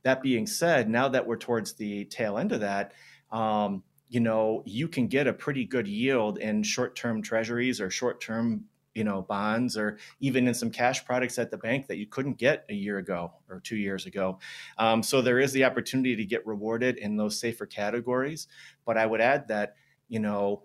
That 0.05 0.23
being 0.23 0.47
said, 0.47 0.89
now 0.89 1.09
that 1.09 1.27
we're 1.27 1.37
towards 1.37 1.75
the 1.75 2.05
tail 2.07 2.39
end 2.39 2.53
of 2.53 2.61
that, 2.61 2.93
um, 3.31 3.83
you 4.09 4.21
know, 4.21 4.63
you 4.65 4.89
can 4.89 5.07
get 5.07 5.27
a 5.27 5.33
pretty 5.33 5.65
good 5.65 5.87
yield 5.87 6.39
in 6.39 6.63
short-term 6.63 7.21
treasuries 7.21 7.81
or 7.81 7.91
short-term, 7.91 8.65
you 8.95 9.05
know, 9.05 9.23
bonds 9.23 9.77
or 9.77 9.99
even 10.21 10.49
in 10.49 10.55
some 10.55 10.71
cash 10.71 11.05
products 11.05 11.39
at 11.39 11.51
the 11.51 11.59
bank 11.59 11.87
that 11.89 11.99
you 11.99 12.07
couldn't 12.07 12.39
get 12.39 12.65
a 12.71 12.75
year 12.75 12.99
ago 12.99 13.33
or 13.51 13.61
two 13.61 13.77
years 13.77 14.07
ago. 14.07 14.39
Um, 14.79 15.03
so 15.03 15.21
there 15.21 15.41
is 15.41 15.53
the 15.53 15.65
opportunity 15.65 16.17
to 16.17 16.25
get 16.25 16.47
rewarded 16.47 16.97
in 16.97 17.17
those 17.17 17.39
safer 17.39 17.67
categories. 17.67 18.49
But 18.87 18.97
I 18.97 19.05
would 19.05 19.21
add 19.21 19.49
that, 19.49 19.75
you 20.09 20.21
know, 20.21 20.63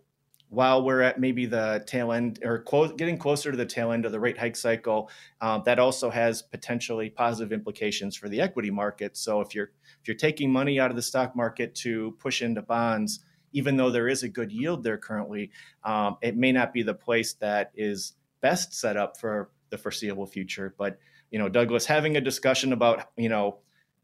while 0.53 0.83
we're 0.83 1.01
at 1.01 1.19
maybe 1.19 1.47
the 1.47 1.83
tail 1.87 2.11
end 2.11 2.39
or 2.43 2.59
close, 2.59 2.91
getting 2.93 3.17
closer 3.17 3.49
to 3.49 3.57
the 3.57 3.65
tail 3.65 3.91
end 3.91 4.05
of 4.05 4.11
the 4.11 4.19
rate 4.19 4.37
hike 4.37 4.55
cycle, 4.55 5.09
um, 5.41 5.63
that 5.65 5.79
also 5.79 6.11
has 6.11 6.43
potentially 6.43 7.09
positive 7.09 7.51
implications 7.51 8.15
for 8.15 8.29
the 8.29 8.39
equity 8.39 8.69
market. 8.69 9.17
So 9.17 9.41
if 9.41 9.55
you're 9.55 9.71
if 10.01 10.07
you're 10.07 10.15
taking 10.15 10.51
money 10.51 10.79
out 10.79 10.91
of 10.91 10.95
the 10.95 11.01
stock 11.01 11.35
market 11.35 11.73
to 11.75 12.15
push 12.19 12.41
into 12.41 12.61
bonds, 12.61 13.25
even 13.51 13.77
though 13.77 13.89
there 13.89 14.07
is 14.07 14.21
a 14.21 14.29
good 14.29 14.51
yield 14.51 14.83
there 14.83 14.97
currently, 14.97 15.49
um, 15.83 16.17
it 16.21 16.37
may 16.37 16.51
not 16.51 16.71
be 16.71 16.83
the 16.83 16.93
place 16.93 17.33
that 17.35 17.71
is 17.75 18.13
best 18.41 18.73
set 18.73 18.95
up 18.95 19.17
for 19.17 19.49
the 19.71 19.77
foreseeable 19.77 20.27
future. 20.27 20.75
But 20.77 20.99
you 21.31 21.39
know, 21.39 21.49
Douglas, 21.49 21.87
having 21.87 22.15
a 22.15 22.21
discussion 22.21 22.73
about 22.73 23.09
you 23.17 23.29
know, 23.29 23.57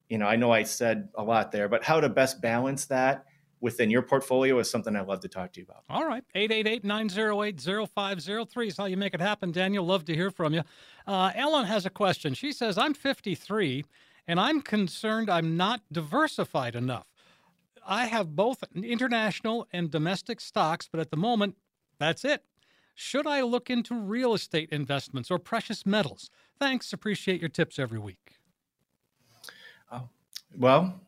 you 0.10 0.18
know, 0.18 0.26
I 0.26 0.36
know 0.36 0.52
I 0.52 0.64
said 0.64 1.10
a 1.14 1.24
lot 1.24 1.52
there, 1.52 1.70
but 1.70 1.84
how 1.84 2.00
to 2.00 2.10
best 2.10 2.42
balance 2.42 2.86
that 2.86 3.26
within 3.62 3.90
your 3.90 4.02
portfolio 4.02 4.60
is 4.60 4.70
something 4.70 4.96
I'd 4.96 5.08
love 5.08 5.20
to 5.22 5.28
talk 5.28 5.54
to 5.54 5.60
you 5.60 5.66
about. 5.70 5.84
All 5.90 6.06
right. 6.06 6.24
888-908-0503 6.36 8.68
is 8.68 8.78
how 8.78 8.86
you 8.86 8.98
make 8.98 9.14
it 9.14 9.22
happen, 9.22 9.52
Daniel. 9.52 9.86
Love 9.86 10.06
to 10.06 10.16
hear 10.16 10.32
from 10.32 10.54
you. 10.54 10.64
Uh, 11.06 11.32
Ellen 11.36 11.66
has 11.66 11.86
a 11.86 11.90
question. 11.90 12.34
She 12.34 12.52
says, 12.52 12.78
I'm 12.78 12.94
53 12.94 13.86
and 14.28 14.40
I'm 14.40 14.62
concerned 14.62 15.30
I'm 15.30 15.58
not 15.58 15.82
diversified 15.92 16.76
enough. 16.76 17.08
I 17.86 18.06
have 18.06 18.36
both 18.36 18.64
international 18.76 19.68
and 19.74 19.90
domestic 19.90 20.40
stocks, 20.40 20.88
but 20.92 21.00
at 21.00 21.10
the 21.10 21.18
moment, 21.18 21.56
that's 21.98 22.24
it. 22.24 22.44
Should 22.94 23.26
I 23.26 23.42
look 23.42 23.70
into 23.70 23.96
real 23.96 24.34
estate 24.34 24.70
investments 24.72 25.32
or 25.32 25.40
precious 25.40 25.86
metals? 25.86 26.30
Thanks. 26.60 26.94
Appreciate 26.94 27.40
your 27.40 27.50
tips 27.50 27.80
every 27.80 27.98
week. 27.98 28.34
Oh, 29.92 30.10
well, 30.56 31.00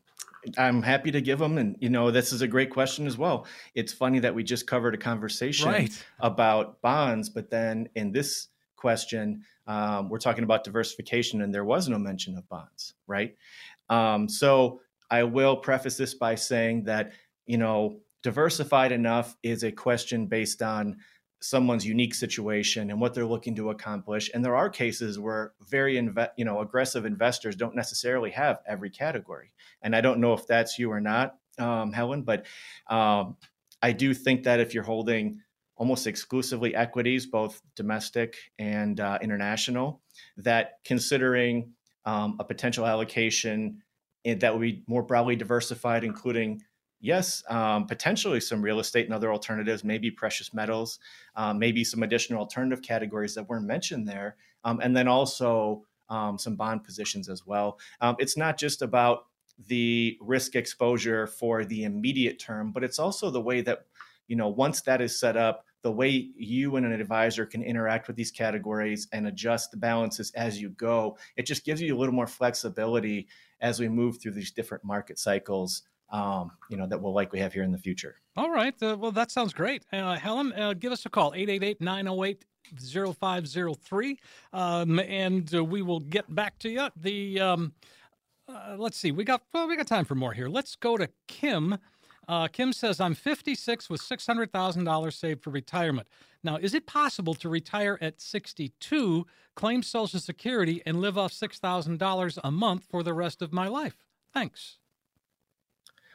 I'm 0.58 0.82
happy 0.82 1.12
to 1.12 1.22
give 1.22 1.40
them. 1.40 1.58
And, 1.58 1.76
you 1.80 1.90
know, 1.90 2.12
this 2.12 2.34
is 2.34 2.42
a 2.42 2.48
great 2.48 2.70
question 2.70 3.08
as 3.08 3.18
well. 3.18 3.46
It's 3.76 3.94
funny 3.94 4.20
that 4.20 4.34
we 4.34 4.44
just 4.44 4.68
covered 4.68 4.96
a 4.96 4.98
conversation 4.98 5.70
right. 5.70 6.06
about 6.20 6.82
bonds, 6.82 7.30
but 7.30 7.50
then 7.50 7.90
in 7.96 8.12
this 8.12 8.48
question, 8.76 9.44
um, 9.68 10.10
we're 10.10 10.18
talking 10.18 10.44
about 10.44 10.64
diversification 10.64 11.42
and 11.42 11.54
there 11.54 11.66
was 11.66 11.88
no 11.88 12.00
mention 12.00 12.38
of 12.38 12.48
bonds, 12.50 12.96
right? 13.08 13.36
Um, 13.90 14.28
so 14.28 14.82
I 15.10 15.24
will 15.24 15.58
preface 15.58 15.98
this 15.98 16.14
by 16.14 16.36
saying 16.36 16.86
that, 16.86 17.14
you 17.46 17.58
know, 17.58 18.00
diversified 18.24 18.92
enough 18.92 19.36
is 19.44 19.64
a 19.64 19.72
question 19.72 20.28
based 20.28 20.62
on 20.62 20.98
someone's 21.42 21.86
unique 21.86 22.14
situation 22.14 22.92
and 22.92 23.02
what 23.02 23.14
they're 23.14 23.26
looking 23.26 23.56
to 23.56 23.72
accomplish. 23.72 24.30
And 24.34 24.46
there 24.46 24.56
are 24.56 24.70
cases 24.70 25.20
where 25.20 25.54
very 25.70 25.96
inve- 25.96 26.30
you 26.38 26.46
know 26.46 26.60
aggressive 26.60 27.06
investors 27.06 27.56
don't 27.56 27.76
necessarily 27.76 28.30
have 28.32 28.60
every 28.68 28.90
category. 28.90 29.52
And 29.82 29.96
i 29.96 30.02
don't 30.02 30.20
know 30.20 30.34
if 30.34 30.48
that's 30.48 30.78
you 30.78 30.92
or 30.92 31.02
not 31.02 31.36
um, 31.60 31.92
helen 31.92 32.24
but 32.24 32.46
um, 32.88 33.36
i 33.82 33.92
do 33.92 34.14
think 34.14 34.44
that 34.44 34.60
if 34.60 34.74
you're 34.74 34.84
holding 34.84 35.40
almost 35.76 36.08
exclusively 36.08 36.76
equities 36.76 37.26
both 37.26 37.62
domestic 37.76 38.38
and 38.60 39.00
uh, 39.00 39.18
international 39.22 40.02
that 40.38 40.74
considering 40.86 41.72
um, 42.06 42.38
a 42.40 42.44
potential 42.44 42.86
allocation 42.86 43.82
that 44.24 44.54
would 44.54 44.62
be 44.62 44.84
more 44.88 45.04
broadly 45.04 45.36
diversified 45.36 46.04
including 46.04 46.62
yes, 47.02 47.44
um, 47.50 47.86
potentially 47.88 48.40
some 48.40 48.62
real 48.62 48.80
estate 48.80 49.06
and 49.06 49.14
other 49.14 49.32
alternatives, 49.32 49.84
maybe 49.84 50.10
precious 50.12 50.54
metals, 50.54 51.00
um, 51.36 51.60
maybe 51.60 51.84
some 51.84 52.04
additional 52.04 52.40
alternative 52.40 52.82
categories 52.82 53.36
that 53.36 53.50
weren't 53.50 53.66
mentioned 53.66 54.08
there, 54.08 54.38
um, 54.64 54.80
and 54.82 54.96
then 54.96 55.08
also 55.08 55.86
um, 56.10 56.38
some 56.38 56.56
bond 56.56 56.84
positions 56.84 57.28
as 57.28 57.46
well. 57.46 57.80
Um, 58.00 58.16
it's 58.20 58.38
not 58.38 58.58
just 58.58 58.82
about 58.82 59.26
the 59.68 60.18
risk 60.22 60.56
exposure 60.56 61.28
for 61.28 61.66
the 61.66 61.84
immediate 61.84 62.40
term, 62.40 62.72
but 62.72 62.84
it's 62.84 63.00
also 63.00 63.30
the 63.30 63.42
way 63.42 63.62
that, 63.62 63.86
you 64.28 64.36
know, 64.36 64.48
once 64.48 64.82
that 64.82 65.02
is 65.02 65.20
set 65.20 65.36
up, 65.36 65.66
the 65.84 65.92
way 65.92 66.30
you 66.36 66.76
and 66.76 66.86
an 66.86 66.92
advisor 66.92 67.46
can 67.46 67.64
interact 67.64 68.08
with 68.08 68.16
these 68.16 68.30
categories 68.30 69.08
and 69.12 69.28
adjust 69.28 69.72
the 69.72 69.78
balances 69.78 70.32
as 70.36 70.62
you 70.62 70.70
go, 70.70 71.18
it 71.36 71.46
just 71.46 71.66
gives 71.66 71.82
you 71.82 71.96
a 71.96 71.98
little 71.98 72.14
more 72.14 72.28
flexibility 72.28 73.28
as 73.62 73.80
we 73.80 73.90
move 73.90 74.22
through 74.22 74.34
these 74.34 74.52
different 74.52 74.84
market 74.84 75.18
cycles 75.18 75.84
um, 76.12 76.52
you 76.70 76.78
know, 76.78 76.86
that 76.88 77.02
we'll 77.02 77.14
likely 77.14 77.40
have 77.40 77.54
here 77.54 77.64
in 77.64 77.72
the 77.72 77.78
future. 77.78 78.16
All 78.38 78.52
right. 78.52 78.76
Uh, 78.82 78.98
well, 79.00 79.12
that 79.12 79.32
sounds 79.32 79.54
great. 79.54 79.86
Uh, 79.92 80.16
Helen, 80.16 80.54
uh, 80.54 80.74
give 80.74 80.92
us 80.92 81.06
a 81.06 81.10
call, 81.10 81.32
888-908 81.34 82.44
0503 82.80 84.20
um, 84.54 85.00
and 85.00 85.54
uh, 85.54 85.64
we 85.64 85.82
will 85.82 86.00
get 86.00 86.34
back 86.34 86.58
to 86.60 86.70
you. 86.70 86.88
The 86.96 87.40
um, 87.40 87.74
uh, 88.48 88.76
let's 88.78 88.98
see, 88.98 89.12
we 89.12 89.24
got 89.24 89.44
well, 89.54 89.68
we 89.68 89.76
got 89.78 89.88
time 89.88 90.06
for 90.06 90.16
more 90.16 90.34
here. 90.34 90.48
Let's 90.48 90.76
go 90.76 90.98
to 90.98 91.10
Kim. 91.28 91.78
Uh, 92.28 92.48
Kim 92.48 92.72
says, 92.72 93.00
"I'm 93.00 93.16
56 93.16 93.90
with 93.90 94.02
$600,000 94.02 95.14
saved 95.14 95.44
for 95.44 95.50
retirement. 95.50 96.08
Now, 96.44 96.58
is 96.58 96.74
it 96.74 96.86
possible 96.86 97.34
to 97.36 97.50
retire 97.50 97.98
at 98.02 98.22
62, 98.22 99.26
claim 99.56 99.84
Social 99.84 100.20
Security, 100.20 100.82
and 100.86 101.02
live 101.02 101.18
off 101.18 101.34
$6,000 101.34 102.40
a 102.44 102.52
month 102.52 102.86
for 102.90 103.04
the 103.04 103.14
rest 103.14 103.42
of 103.42 103.52
my 103.52 103.68
life? 103.68 103.98
Thanks." 104.34 104.78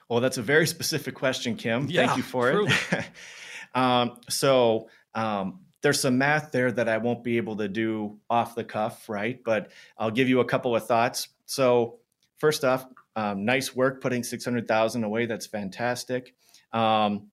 Well, 0.08 0.20
that's 0.20 0.38
a 0.38 0.42
very 0.42 0.66
specific 0.66 1.14
question, 1.14 1.56
Kim. 1.56 1.88
Yeah, 1.88 2.06
Thank 2.06 2.18
you 2.18 2.22
for 2.22 2.50
truly. 2.50 2.72
it. 2.92 3.06
um, 3.74 4.18
so 4.28 4.88
um, 5.14 5.60
there's 5.82 6.00
some 6.00 6.18
math 6.18 6.52
there 6.52 6.70
that 6.72 6.88
I 6.88 6.98
won't 6.98 7.24
be 7.24 7.36
able 7.38 7.56
to 7.56 7.68
do 7.68 8.18
off 8.30 8.54
the 8.54 8.64
cuff, 8.64 9.08
right? 9.08 9.42
But 9.44 9.72
I'll 9.98 10.10
give 10.10 10.28
you 10.28 10.40
a 10.40 10.44
couple 10.44 10.76
of 10.76 10.86
thoughts. 10.86 11.28
So 11.46 11.98
first 12.38 12.64
off, 12.64 12.86
um, 13.16 13.44
nice 13.44 13.74
work 13.74 14.02
putting 14.02 14.22
600,000 14.22 15.04
away. 15.04 15.26
That's 15.26 15.46
fantastic. 15.46 16.34
Um, 16.72 17.30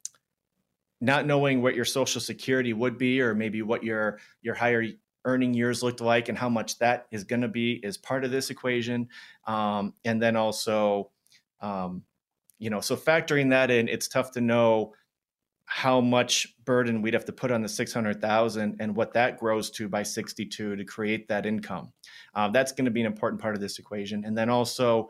not 1.02 1.28
knowing 1.28 1.62
what 1.62 1.76
your 1.76 1.86
social 1.86 2.22
security 2.22 2.72
would 2.72 2.98
be, 2.98 3.22
or 3.22 3.36
maybe 3.36 3.62
what 3.62 3.84
your 3.84 4.20
your 4.42 4.56
higher 4.56 4.86
earning 5.26 5.54
years 5.54 5.84
looked 5.84 6.00
like, 6.00 6.30
and 6.30 6.38
how 6.38 6.48
much 6.48 6.80
that 6.80 7.08
is 7.12 7.26
going 7.26 7.42
to 7.42 7.50
be, 7.50 7.74
is 7.74 7.98
part 7.98 8.24
of 8.24 8.32
this 8.32 8.50
equation. 8.50 9.10
Um, 9.46 9.94
and 10.06 10.22
then 10.22 10.38
also, 10.38 11.12
um, 11.60 12.04
you 12.64 12.70
know, 12.70 12.80
so 12.80 12.96
factoring 12.96 13.50
that 13.50 13.70
in, 13.70 13.90
it's 13.90 14.08
tough 14.08 14.32
to 14.32 14.42
know 14.42 14.94
how 15.66 16.00
much 16.00 16.56
burden 16.64 17.02
we'd 17.02 17.14
have 17.14 17.26
to 17.26 17.34
put 17.34 17.52
on 17.52 17.62
the 17.62 17.68
600,000 17.68 18.78
and 18.80 18.96
what 18.96 19.14
that 19.14 19.38
grows 19.38 19.70
to 19.72 19.90
by 19.90 20.02
62 20.02 20.78
to 20.78 20.86
create 20.86 21.28
that 21.28 21.46
income. 21.46 21.92
Um, 22.36 22.54
that's 22.54 22.72
going 22.72 22.86
to 22.86 22.92
be 22.92 23.02
an 23.02 23.06
important 23.06 23.42
part 23.42 23.54
of 23.54 23.60
this 23.60 23.80
equation. 23.80 24.24
And 24.24 24.38
then 24.38 24.50
also, 24.50 25.10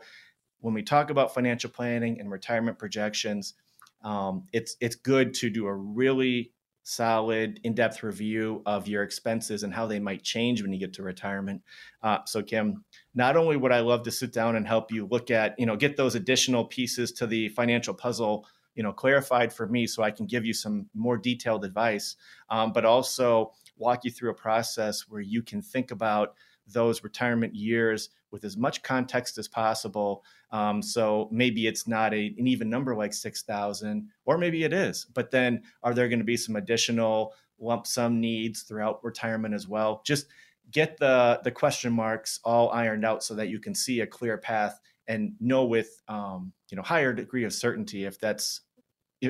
when 0.58 0.74
we 0.74 0.82
talk 0.82 1.10
about 1.10 1.32
financial 1.32 1.70
planning 1.70 2.18
and 2.18 2.28
retirement 2.28 2.76
projections, 2.76 3.54
um, 4.02 4.48
it's 4.52 4.76
it's 4.80 4.96
good 4.96 5.32
to 5.34 5.48
do 5.48 5.66
a 5.66 5.74
really 5.74 6.53
solid, 6.84 7.58
in-depth 7.64 8.02
review 8.02 8.62
of 8.66 8.86
your 8.86 9.02
expenses 9.02 9.62
and 9.62 9.74
how 9.74 9.86
they 9.86 9.98
might 9.98 10.22
change 10.22 10.62
when 10.62 10.72
you 10.72 10.78
get 10.78 10.92
to 10.92 11.02
retirement. 11.02 11.62
Uh, 12.02 12.18
so, 12.26 12.42
Kim, 12.42 12.84
not 13.14 13.36
only 13.36 13.56
would 13.56 13.72
I 13.72 13.80
love 13.80 14.04
to 14.04 14.10
sit 14.10 14.32
down 14.32 14.54
and 14.54 14.66
help 14.66 14.92
you 14.92 15.06
look 15.06 15.30
at, 15.30 15.58
you 15.58 15.66
know, 15.66 15.76
get 15.76 15.96
those 15.96 16.14
additional 16.14 16.64
pieces 16.64 17.10
to 17.12 17.26
the 17.26 17.48
financial 17.48 17.94
puzzle 17.94 18.46
you 18.74 18.82
know 18.82 18.92
clarified 18.92 19.52
for 19.52 19.68
me 19.68 19.86
so 19.86 20.02
I 20.02 20.10
can 20.10 20.26
give 20.26 20.44
you 20.44 20.52
some 20.52 20.86
more 20.94 21.16
detailed 21.16 21.64
advice, 21.64 22.16
um, 22.50 22.72
but 22.72 22.84
also 22.84 23.52
walk 23.76 24.04
you 24.04 24.10
through 24.10 24.30
a 24.30 24.34
process 24.34 25.08
where 25.08 25.20
you 25.20 25.42
can 25.42 25.62
think 25.62 25.90
about 25.90 26.34
those 26.66 27.04
retirement 27.04 27.54
years 27.54 28.10
with 28.34 28.44
as 28.44 28.56
much 28.56 28.82
context 28.82 29.38
as 29.38 29.46
possible. 29.46 30.24
Um, 30.50 30.82
so 30.82 31.28
maybe 31.30 31.68
it's 31.68 31.86
not 31.86 32.12
a, 32.12 32.34
an 32.36 32.48
even 32.48 32.68
number 32.68 32.96
like 32.96 33.14
6,000, 33.14 34.08
or 34.24 34.36
maybe 34.36 34.64
it 34.64 34.72
is. 34.72 35.06
But 35.14 35.30
then 35.30 35.62
are 35.84 35.94
there 35.94 36.08
going 36.08 36.18
to 36.18 36.24
be 36.24 36.36
some 36.36 36.56
additional 36.56 37.32
lump 37.60 37.86
sum 37.86 38.20
needs 38.20 38.62
throughout 38.62 39.04
retirement 39.04 39.54
as 39.54 39.68
well? 39.68 40.02
Just 40.04 40.26
get 40.72 40.98
the, 40.98 41.40
the 41.44 41.52
question 41.52 41.92
marks 41.92 42.40
all 42.44 42.70
ironed 42.70 43.04
out 43.04 43.22
so 43.22 43.36
that 43.36 43.50
you 43.50 43.60
can 43.60 43.72
see 43.72 44.00
a 44.00 44.06
clear 44.06 44.36
path 44.36 44.80
and 45.06 45.34
know 45.38 45.64
with 45.64 46.02
um, 46.08 46.52
you 46.70 46.76
know 46.76 46.82
higher 46.82 47.12
degree 47.12 47.44
of 47.44 47.52
certainty 47.52 48.04
if 48.04 48.18
that's 48.18 48.62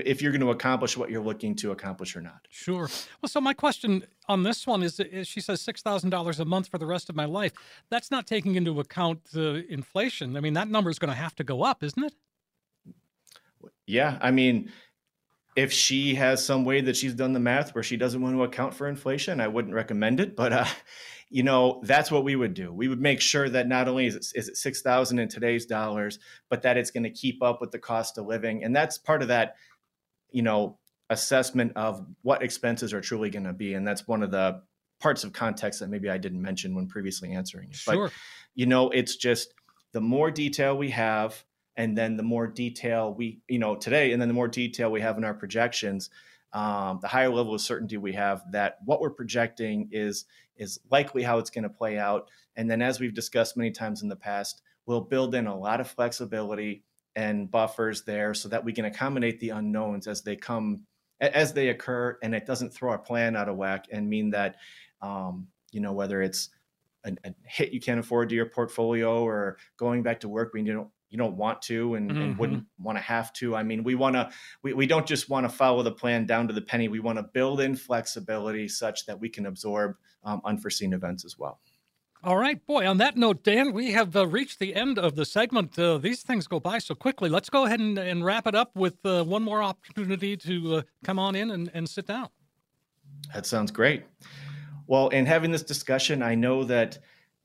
if 0.04 0.22
you're 0.22 0.32
going 0.32 0.40
to 0.40 0.50
accomplish 0.50 0.96
what 0.96 1.10
you're 1.10 1.22
looking 1.22 1.54
to 1.56 1.70
accomplish 1.72 2.16
or 2.16 2.20
not. 2.20 2.46
Sure. 2.50 2.88
Well, 3.20 3.28
so 3.28 3.40
my 3.40 3.54
question 3.54 4.04
on 4.28 4.42
this 4.42 4.66
one 4.66 4.82
is, 4.82 4.98
is 5.00 5.28
she 5.28 5.40
says 5.40 5.60
six 5.60 5.82
thousand 5.82 6.10
dollars 6.10 6.40
a 6.40 6.44
month 6.44 6.68
for 6.68 6.78
the 6.78 6.86
rest 6.86 7.08
of 7.08 7.16
my 7.16 7.24
life. 7.24 7.52
That's 7.90 8.10
not 8.10 8.26
taking 8.26 8.54
into 8.54 8.80
account 8.80 9.24
the 9.32 9.64
inflation. 9.68 10.36
I 10.36 10.40
mean, 10.40 10.54
that 10.54 10.68
number 10.68 10.90
is 10.90 10.98
going 10.98 11.12
to 11.12 11.16
have 11.16 11.34
to 11.36 11.44
go 11.44 11.62
up, 11.62 11.82
isn't 11.82 12.02
it? 12.02 12.14
Yeah, 13.86 14.18
I 14.20 14.30
mean, 14.30 14.72
if 15.56 15.72
she 15.72 16.14
has 16.14 16.44
some 16.44 16.64
way 16.64 16.80
that 16.80 16.96
she's 16.96 17.14
done 17.14 17.32
the 17.32 17.40
math 17.40 17.74
where 17.74 17.84
she 17.84 17.96
doesn't 17.96 18.20
want 18.20 18.34
to 18.34 18.42
account 18.42 18.74
for 18.74 18.88
inflation, 18.88 19.40
I 19.40 19.48
wouldn't 19.48 19.74
recommend 19.74 20.20
it. 20.20 20.34
But 20.34 20.52
uh, 20.52 20.66
you 21.28 21.42
know, 21.42 21.80
that's 21.84 22.10
what 22.10 22.24
we 22.24 22.36
would 22.36 22.54
do. 22.54 22.72
We 22.72 22.88
would 22.88 23.00
make 23.00 23.20
sure 23.20 23.48
that 23.48 23.68
not 23.68 23.88
only 23.88 24.06
is 24.06 24.14
it, 24.14 24.26
is 24.34 24.48
it 24.48 24.56
six 24.56 24.82
thousand 24.82 25.18
in 25.18 25.28
today's 25.28 25.66
dollars, 25.66 26.18
but 26.48 26.62
that 26.62 26.76
it's 26.76 26.90
going 26.90 27.04
to 27.04 27.10
keep 27.10 27.42
up 27.42 27.60
with 27.60 27.70
the 27.70 27.78
cost 27.78 28.18
of 28.18 28.26
living, 28.26 28.64
and 28.64 28.74
that's 28.74 28.98
part 28.98 29.22
of 29.22 29.28
that 29.28 29.56
you 30.34 30.42
know 30.42 30.78
assessment 31.10 31.72
of 31.76 32.04
what 32.22 32.42
expenses 32.42 32.92
are 32.92 33.00
truly 33.00 33.30
going 33.30 33.44
to 33.44 33.52
be 33.52 33.74
and 33.74 33.86
that's 33.86 34.06
one 34.08 34.22
of 34.22 34.30
the 34.30 34.60
parts 35.00 35.22
of 35.22 35.32
context 35.32 35.80
that 35.80 35.88
maybe 35.88 36.10
i 36.10 36.18
didn't 36.18 36.42
mention 36.42 36.74
when 36.74 36.86
previously 36.86 37.32
answering 37.32 37.70
it 37.70 37.76
sure. 37.76 38.06
but 38.06 38.12
you 38.54 38.66
know 38.66 38.90
it's 38.90 39.16
just 39.16 39.54
the 39.92 40.00
more 40.00 40.30
detail 40.30 40.76
we 40.76 40.90
have 40.90 41.44
and 41.76 41.96
then 41.96 42.16
the 42.16 42.22
more 42.22 42.46
detail 42.46 43.14
we 43.14 43.38
you 43.48 43.58
know 43.58 43.76
today 43.76 44.12
and 44.12 44.20
then 44.20 44.28
the 44.28 44.34
more 44.34 44.48
detail 44.48 44.90
we 44.90 45.00
have 45.00 45.16
in 45.16 45.24
our 45.24 45.34
projections 45.34 46.10
um, 46.52 46.98
the 47.02 47.08
higher 47.08 47.30
level 47.30 47.54
of 47.54 47.60
certainty 47.60 47.96
we 47.96 48.12
have 48.12 48.42
that 48.50 48.78
what 48.84 49.00
we're 49.00 49.10
projecting 49.10 49.88
is 49.92 50.24
is 50.56 50.80
likely 50.90 51.22
how 51.22 51.38
it's 51.38 51.50
going 51.50 51.64
to 51.64 51.68
play 51.68 51.98
out 51.98 52.28
and 52.56 52.70
then 52.70 52.80
as 52.80 52.98
we've 52.98 53.14
discussed 53.14 53.56
many 53.56 53.70
times 53.70 54.02
in 54.02 54.08
the 54.08 54.16
past 54.16 54.62
we'll 54.86 55.00
build 55.00 55.34
in 55.34 55.46
a 55.46 55.56
lot 55.56 55.80
of 55.80 55.88
flexibility 55.88 56.82
and 57.16 57.50
buffers 57.50 58.04
there 58.04 58.34
so 58.34 58.48
that 58.48 58.64
we 58.64 58.72
can 58.72 58.84
accommodate 58.84 59.40
the 59.40 59.50
unknowns 59.50 60.06
as 60.06 60.22
they 60.22 60.36
come 60.36 60.84
as 61.20 61.52
they 61.52 61.68
occur 61.68 62.18
and 62.22 62.34
it 62.34 62.44
doesn't 62.44 62.74
throw 62.74 62.90
our 62.90 62.98
plan 62.98 63.36
out 63.36 63.48
of 63.48 63.56
whack 63.56 63.86
and 63.90 64.08
mean 64.08 64.30
that 64.30 64.56
um, 65.00 65.46
you 65.70 65.80
know 65.80 65.92
whether 65.92 66.20
it's 66.20 66.50
a, 67.04 67.12
a, 67.24 67.34
hit 67.44 67.72
you 67.72 67.80
can't 67.80 68.00
afford 68.00 68.28
to 68.28 68.34
your 68.34 68.46
portfolio 68.46 69.22
or 69.22 69.58
going 69.76 70.02
back 70.02 70.20
to 70.20 70.28
work 70.28 70.52
when 70.54 70.66
you 70.66 70.72
don't 70.72 70.88
you 71.10 71.18
don't 71.18 71.36
want 71.36 71.62
to 71.62 71.94
and, 71.94 72.10
mm-hmm. 72.10 72.20
and 72.20 72.38
wouldn't 72.38 72.64
want 72.76 72.98
to 72.98 73.02
have 73.02 73.32
to. 73.34 73.54
I 73.54 73.62
mean 73.62 73.84
we 73.84 73.94
want 73.94 74.16
to 74.16 74.30
we, 74.62 74.72
we 74.72 74.86
don't 74.86 75.06
just 75.06 75.28
want 75.30 75.48
to 75.48 75.54
follow 75.54 75.82
the 75.84 75.92
plan 75.92 76.26
down 76.26 76.48
to 76.48 76.54
the 76.54 76.60
penny. 76.60 76.88
We 76.88 76.98
want 76.98 77.18
to 77.18 77.22
build 77.22 77.60
in 77.60 77.76
flexibility 77.76 78.66
such 78.66 79.06
that 79.06 79.20
we 79.20 79.28
can 79.28 79.46
absorb 79.46 79.94
um, 80.24 80.40
unforeseen 80.44 80.92
events 80.92 81.24
as 81.24 81.38
well 81.38 81.60
all 82.24 82.38
right, 82.38 82.64
boy. 82.66 82.86
On 82.86 82.96
that 82.98 83.16
note, 83.16 83.42
Dan, 83.42 83.72
we 83.72 83.92
have 83.92 84.16
uh, 84.16 84.26
reached 84.26 84.58
the 84.58 84.74
end 84.74 84.98
of 84.98 85.14
the 85.14 85.24
segment. 85.24 85.78
Uh, 85.78 85.98
these 85.98 86.22
things 86.22 86.46
go 86.46 86.58
by 86.58 86.78
so 86.78 86.94
quickly. 86.94 87.28
Let's 87.28 87.50
go 87.50 87.66
ahead 87.66 87.80
and, 87.80 87.98
and 87.98 88.24
wrap 88.24 88.46
it 88.46 88.54
up 88.54 88.74
with 88.74 88.94
uh, 89.04 89.24
one 89.24 89.42
more 89.42 89.62
opportunity 89.62 90.36
to 90.38 90.76
uh, 90.76 90.82
come 91.04 91.18
on 91.18 91.34
in 91.34 91.50
and, 91.50 91.70
and 91.74 91.88
sit 91.88 92.06
down. 92.06 92.28
That 93.34 93.46
sounds 93.46 93.70
great. 93.70 94.04
Well, 94.86 95.08
in 95.08 95.26
having 95.26 95.50
this 95.50 95.62
discussion, 95.62 96.22
I 96.22 96.34
know 96.34 96.64
that 96.64 96.98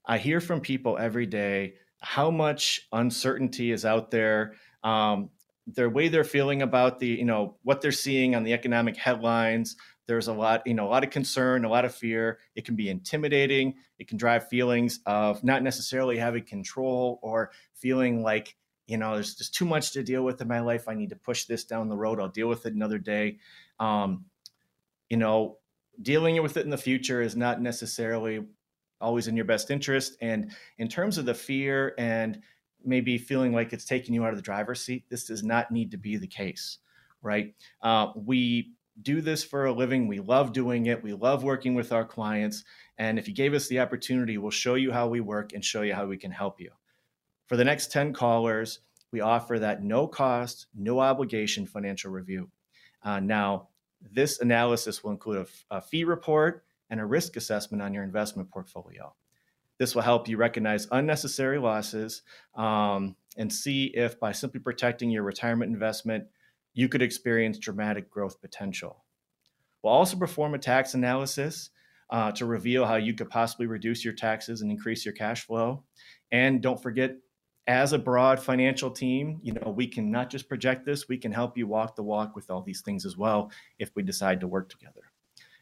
I 0.05 0.17
hear 0.17 0.39
from 0.39 0.61
people 0.61 0.97
every 0.97 1.25
day 1.25 1.75
how 2.01 2.31
much 2.31 2.87
uncertainty 2.93 3.71
is 3.71 3.85
out 3.85 4.11
there. 4.11 4.55
Um, 4.83 5.29
their 5.67 5.89
way 5.89 6.07
they're 6.07 6.23
feeling 6.23 6.61
about 6.61 6.99
the, 6.99 7.07
you 7.07 7.25
know, 7.25 7.57
what 7.63 7.81
they're 7.81 7.91
seeing 7.91 8.33
on 8.33 8.43
the 8.43 8.53
economic 8.53 8.95
headlines, 8.95 9.75
there's 10.09 10.27
a 10.27 10.33
lot 10.33 10.65
you 10.65 10.73
know 10.73 10.87
a 10.87 10.89
lot 10.89 11.03
of 11.03 11.11
concern 11.11 11.63
a 11.65 11.69
lot 11.69 11.85
of 11.85 11.93
fear. 11.93 12.39
It 12.55 12.65
can 12.65 12.75
be 12.75 12.89
intimidating. 12.89 13.75
It 13.99 14.07
can 14.07 14.17
drive 14.17 14.49
feelings 14.49 15.01
of 15.05 15.43
not 15.43 15.61
necessarily 15.61 16.17
having 16.17 16.43
control 16.43 17.19
or 17.21 17.51
feeling 17.75 18.23
like 18.23 18.55
you 18.87 18.97
know 18.97 19.13
there's 19.13 19.35
just 19.35 19.53
too 19.53 19.65
much 19.65 19.91
to 19.91 20.01
deal 20.01 20.23
with 20.23 20.41
in 20.41 20.47
my 20.47 20.61
life. 20.61 20.87
I 20.87 20.95
need 20.95 21.11
to 21.11 21.15
push 21.15 21.45
this 21.45 21.63
down 21.63 21.89
the 21.89 21.95
road. 21.95 22.19
I'll 22.19 22.27
deal 22.27 22.49
with 22.49 22.65
it 22.65 22.73
another 22.73 22.97
day. 22.97 23.37
Um, 23.79 24.25
you 25.09 25.17
know 25.17 25.59
dealing 26.01 26.41
with 26.41 26.57
it 26.57 26.63
in 26.63 26.71
the 26.71 26.77
future 26.77 27.21
is 27.21 27.35
not 27.35 27.61
necessarily 27.61 28.43
always 28.99 29.27
in 29.27 29.35
your 29.35 29.45
best 29.45 29.69
interest. 29.69 30.17
And 30.21 30.51
in 30.79 30.87
terms 30.87 31.19
of 31.19 31.25
the 31.25 31.35
fear 31.35 31.93
and 31.99 32.41
maybe 32.83 33.19
feeling 33.19 33.53
like 33.53 33.73
it's 33.73 33.85
taking 33.85 34.15
you 34.15 34.23
out 34.23 34.31
of 34.31 34.37
the 34.37 34.41
driver's 34.41 34.81
seat 34.81 35.03
this 35.09 35.25
does 35.25 35.43
not 35.43 35.69
need 35.69 35.91
to 35.91 35.97
be 35.97 36.15
the 36.15 36.25
case 36.25 36.79
right? 37.21 37.53
Uh, 37.81 38.07
we 38.15 38.73
do 39.01 39.21
this 39.21 39.43
for 39.43 39.65
a 39.65 39.73
living. 39.73 40.07
We 40.07 40.19
love 40.19 40.53
doing 40.53 40.87
it. 40.87 41.03
We 41.03 41.13
love 41.13 41.43
working 41.43 41.75
with 41.75 41.91
our 41.91 42.05
clients. 42.05 42.63
And 42.97 43.17
if 43.17 43.27
you 43.27 43.33
gave 43.33 43.53
us 43.53 43.67
the 43.67 43.79
opportunity, 43.79 44.37
we'll 44.37 44.51
show 44.51 44.75
you 44.75 44.91
how 44.91 45.07
we 45.07 45.21
work 45.21 45.53
and 45.53 45.63
show 45.63 45.81
you 45.81 45.93
how 45.93 46.05
we 46.05 46.17
can 46.17 46.31
help 46.31 46.59
you. 46.59 46.71
For 47.47 47.55
the 47.55 47.63
next 47.63 47.91
10 47.91 48.13
callers, 48.13 48.79
we 49.11 49.21
offer 49.21 49.57
that 49.59 49.83
no 49.83 50.07
cost, 50.07 50.67
no 50.75 50.99
obligation 50.99 51.65
financial 51.65 52.11
review. 52.11 52.49
Uh, 53.03 53.19
now, 53.19 53.69
this 54.01 54.39
analysis 54.39 55.03
will 55.03 55.11
include 55.11 55.47
a, 55.71 55.77
a 55.77 55.81
fee 55.81 56.03
report 56.03 56.63
and 56.89 56.99
a 56.99 57.05
risk 57.05 57.35
assessment 57.35 57.81
on 57.81 57.93
your 57.93 58.03
investment 58.03 58.49
portfolio. 58.49 59.13
This 59.77 59.95
will 59.95 60.01
help 60.01 60.27
you 60.27 60.37
recognize 60.37 60.87
unnecessary 60.91 61.57
losses 61.57 62.21
um, 62.55 63.15
and 63.37 63.51
see 63.51 63.85
if 63.85 64.19
by 64.19 64.33
simply 64.33 64.59
protecting 64.59 65.09
your 65.09 65.23
retirement 65.23 65.71
investment, 65.71 66.25
you 66.79 66.87
could 66.87 67.01
experience 67.01 67.57
dramatic 67.57 68.09
growth 68.09 68.39
potential. 68.39 69.03
We'll 69.83 69.91
also 69.91 70.15
perform 70.15 70.53
a 70.53 70.57
tax 70.59 70.93
analysis 70.93 71.71
uh, 72.09 72.31
to 72.31 72.45
reveal 72.45 72.85
how 72.85 72.95
you 72.95 73.13
could 73.13 73.29
possibly 73.29 73.67
reduce 73.67 74.05
your 74.05 74.13
taxes 74.13 74.61
and 74.61 74.71
increase 74.71 75.03
your 75.03 75.13
cash 75.13 75.45
flow. 75.45 75.83
And 76.31 76.61
don't 76.61 76.81
forget, 76.81 77.17
as 77.67 77.91
a 77.91 77.99
broad 77.99 78.39
financial 78.39 78.89
team, 78.89 79.41
you 79.43 79.51
know, 79.51 79.73
we 79.75 79.87
can 79.87 80.09
not 80.09 80.29
just 80.29 80.47
project 80.47 80.85
this, 80.85 81.09
we 81.09 81.17
can 81.17 81.33
help 81.33 81.57
you 81.57 81.67
walk 81.67 81.97
the 81.97 82.03
walk 82.03 82.33
with 82.33 82.49
all 82.49 82.61
these 82.61 82.81
things 82.81 83.05
as 83.05 83.17
well 83.17 83.51
if 83.77 83.91
we 83.95 84.01
decide 84.01 84.39
to 84.39 84.47
work 84.47 84.69
together. 84.69 85.11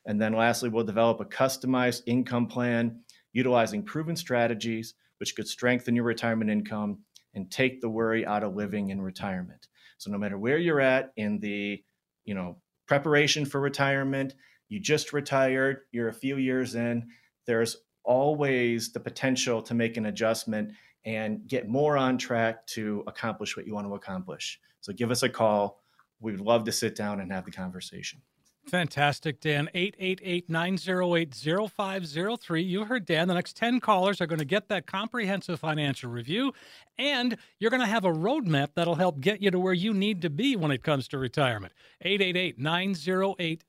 And 0.05 0.21
then 0.21 0.33
lastly, 0.33 0.69
we'll 0.69 0.83
develop 0.83 1.19
a 1.19 1.25
customized 1.25 2.03
income 2.05 2.45
plan 2.45 3.01
utilizing 3.33 3.81
proven 3.81 4.15
strategies 4.15 4.93
which 5.17 5.35
could 5.35 5.47
strengthen 5.47 5.95
your 5.95 6.05
retirement 6.05 6.51
income 6.51 6.99
and 7.33 7.49
take 7.49 7.81
the 7.81 7.89
worry 7.89 8.23
out 8.23 8.43
of 8.43 8.55
living 8.55 8.89
in 8.89 9.01
retirement. 9.01 9.67
So 9.97 10.11
no 10.11 10.17
matter 10.17 10.37
where 10.37 10.57
you're 10.57 10.81
at 10.81 11.11
in 11.17 11.39
the, 11.39 11.83
you 12.25 12.35
know, 12.35 12.57
preparation 12.87 13.45
for 13.45 13.59
retirement, 13.59 14.35
you 14.69 14.79
just 14.79 15.13
retired, 15.13 15.81
you're 15.91 16.09
a 16.09 16.13
few 16.13 16.37
years 16.37 16.75
in, 16.75 17.07
there's 17.45 17.77
always 18.03 18.91
the 18.91 18.99
potential 18.99 19.61
to 19.61 19.73
make 19.73 19.97
an 19.97 20.05
adjustment 20.05 20.71
and 21.05 21.47
get 21.47 21.67
more 21.67 21.97
on 21.97 22.17
track 22.17 22.65
to 22.67 23.03
accomplish 23.07 23.55
what 23.55 23.65
you 23.65 23.73
want 23.73 23.87
to 23.87 23.95
accomplish. 23.95 24.59
So 24.81 24.93
give 24.93 25.11
us 25.11 25.23
a 25.23 25.29
call. 25.29 25.81
We'd 26.19 26.39
love 26.39 26.63
to 26.65 26.71
sit 26.71 26.95
down 26.95 27.19
and 27.21 27.31
have 27.31 27.45
the 27.45 27.51
conversation. 27.51 28.21
Fantastic, 28.69 29.39
Dan. 29.39 29.69
888 29.73 30.49
908 30.49 31.33
0503. 31.71 32.61
You 32.61 32.83
heard 32.85 33.05
Dan. 33.05 33.29
The 33.29 33.33
next 33.33 33.55
10 33.55 33.79
callers 33.79 34.19
are 34.19 34.25
going 34.25 34.39
to 34.39 34.45
get 34.45 34.67
that 34.67 34.85
comprehensive 34.85 35.59
financial 35.59 36.09
review, 36.09 36.53
and 36.97 37.37
you're 37.59 37.71
going 37.71 37.81
to 37.81 37.87
have 37.87 38.03
a 38.03 38.11
roadmap 38.11 38.69
that'll 38.75 38.95
help 38.95 39.21
get 39.21 39.41
you 39.41 39.51
to 39.51 39.59
where 39.59 39.73
you 39.73 39.93
need 39.93 40.21
to 40.21 40.29
be 40.29 40.57
when 40.57 40.71
it 40.71 40.83
comes 40.83 41.07
to 41.09 41.17
retirement. 41.17 41.71
888 42.01 42.59
908 42.59 43.63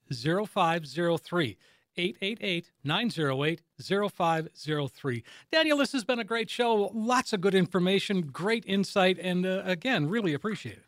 0503. 0.48 1.56
888 1.96 2.70
908 2.84 3.62
0503. 3.80 5.24
Daniel, 5.52 5.78
this 5.78 5.92
has 5.92 6.04
been 6.04 6.18
a 6.18 6.24
great 6.24 6.50
show. 6.50 6.90
Lots 6.94 7.32
of 7.32 7.40
good 7.40 7.54
information, 7.54 8.22
great 8.22 8.64
insight, 8.66 9.18
and 9.20 9.46
uh, 9.46 9.62
again, 9.64 10.08
really 10.08 10.34
appreciate 10.34 10.78
it. 10.78 10.84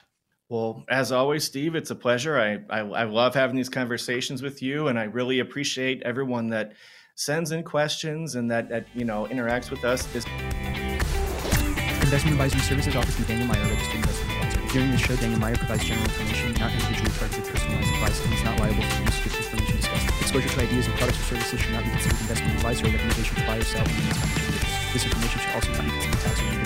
Well, 0.51 0.85
as 0.91 1.13
always, 1.13 1.45
Steve, 1.45 1.77
it's 1.77 1.93
a 1.93 1.95
pleasure. 1.95 2.37
I, 2.37 2.59
I, 2.69 2.81
I 2.81 3.05
love 3.05 3.35
having 3.37 3.55
these 3.55 3.69
conversations 3.69 4.43
with 4.43 4.61
you, 4.61 4.89
and 4.89 4.99
I 4.99 5.05
really 5.05 5.39
appreciate 5.39 6.03
everyone 6.03 6.51
that 6.51 6.73
sends 7.15 7.53
in 7.53 7.63
questions 7.63 8.35
and 8.35 8.51
that, 8.51 8.69
that 8.69 8.87
you 8.93 9.05
know 9.05 9.29
interacts 9.31 9.71
with 9.71 9.85
us. 9.85 10.05
Investment 12.03 12.35
advisory 12.35 12.61
services 12.63 12.97
offered 12.97 13.15
through 13.15 13.27
Daniel 13.27 13.47
Meier, 13.47 13.63
registered 13.63 13.95
investment 13.95 14.43
advisor. 14.43 14.73
During 14.73 14.91
the 14.91 14.99
show, 14.99 15.15
Daniel 15.15 15.39
Meier 15.39 15.55
provides 15.55 15.85
general 15.85 16.05
information, 16.07 16.53
not 16.55 16.73
individually 16.73 17.13
targeted 17.15 17.45
personalized 17.47 17.95
advice, 17.95 18.25
and 18.25 18.35
is 18.35 18.43
not 18.43 18.59
liable 18.59 18.83
for 18.83 19.03
use 19.03 19.23
of 19.23 19.37
information 19.37 19.77
discussed. 19.77 20.21
Exposure 20.21 20.49
to 20.49 20.61
ideas 20.63 20.87
and 20.89 20.97
products 20.97 21.21
or 21.21 21.39
services 21.39 21.61
should 21.61 21.73
not 21.73 21.85
be 21.85 21.91
considered 21.91 22.21
investment 22.23 22.55
advice 22.57 22.83
or 22.83 22.87
recommendation 22.91 23.37
to 23.37 23.47
buy 23.47 23.57
or 23.57 23.63
sell 23.63 23.87
This 23.87 25.05
information 25.05 25.39
should 25.39 25.55
also 25.55 25.71
not 25.79 25.85
be 25.85 25.91
considered 25.91 26.19
tax. 26.27 26.60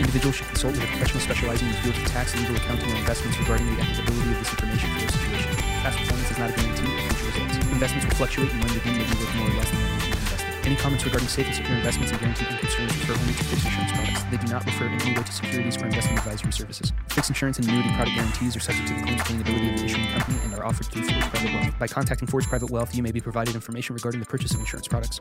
Individuals 0.00 0.36
should 0.36 0.48
consult 0.48 0.72
with 0.72 0.82
a 0.82 0.86
professional 0.96 1.20
specializing 1.20 1.68
in 1.68 1.74
the 1.76 1.80
fields 1.84 1.98
of 2.00 2.06
tax, 2.08 2.34
legal, 2.34 2.56
accounting, 2.56 2.88
or 2.88 2.96
investments 2.96 3.38
regarding 3.38 3.68
the 3.68 3.82
applicability 3.84 4.32
of 4.32 4.38
this 4.40 4.50
information 4.50 4.88
for 4.96 4.98
their 4.98 5.12
situation. 5.12 5.52
Past 5.84 5.98
performance 6.00 6.30
is 6.32 6.38
not 6.40 6.48
a 6.48 6.54
guarantee 6.56 6.88
of 6.88 7.04
future 7.04 7.26
results. 7.28 7.54
Investments 7.68 8.04
will 8.08 8.16
fluctuate, 8.16 8.48
and 8.48 8.64
when 8.64 8.72
they 8.72 8.80
do, 8.80 8.90
may 8.96 9.04
be 9.04 9.14
worth 9.20 9.36
more 9.36 9.52
or 9.52 9.56
less 9.60 9.68
than 9.68 9.76
originally 9.76 10.16
invested. 10.24 10.48
Any 10.64 10.76
comments 10.76 11.04
regarding 11.04 11.28
safe 11.28 11.46
and 11.46 11.54
secure 11.54 11.76
investments 11.76 12.10
and 12.12 12.20
guaranteed 12.20 12.48
income 12.48 12.70
streams 12.72 12.96
refer 12.96 13.12
only 13.12 13.34
to 13.36 13.44
fixed 13.44 13.66
insurance 13.68 13.92
products. 13.92 14.22
They 14.32 14.40
do 14.40 14.48
not 14.48 14.64
refer 14.64 14.86
in 14.88 14.96
any 15.04 15.12
way 15.12 15.22
to 15.22 15.32
securities 15.36 15.76
or 15.76 15.84
investment 15.84 16.18
advisory 16.18 16.52
services. 16.52 16.92
Fixed 17.12 17.30
insurance 17.30 17.56
and 17.60 17.68
annuity 17.68 17.92
product 17.92 18.16
guarantees 18.16 18.56
are 18.56 18.64
subject 18.64 18.88
to 18.88 18.94
the 18.96 19.02
claims 19.04 19.22
paying 19.28 19.40
ability 19.44 19.68
of 19.68 19.76
the 19.78 19.84
issuing 19.84 20.08
company 20.16 20.38
and 20.48 20.56
are 20.56 20.64
offered 20.64 20.88
through 20.88 21.04
Forge 21.04 21.28
Private 21.28 21.52
Wealth. 21.60 21.78
By 21.78 21.88
contacting 21.92 22.24
Forge 22.24 22.48
Private 22.48 22.72
Wealth, 22.72 22.96
you 22.96 23.04
may 23.04 23.12
be 23.12 23.20
provided 23.20 23.54
information 23.54 23.92
regarding 23.92 24.20
the 24.20 24.26
purchase 24.26 24.56
of 24.56 24.60
insurance 24.64 24.88
products. 24.88 25.20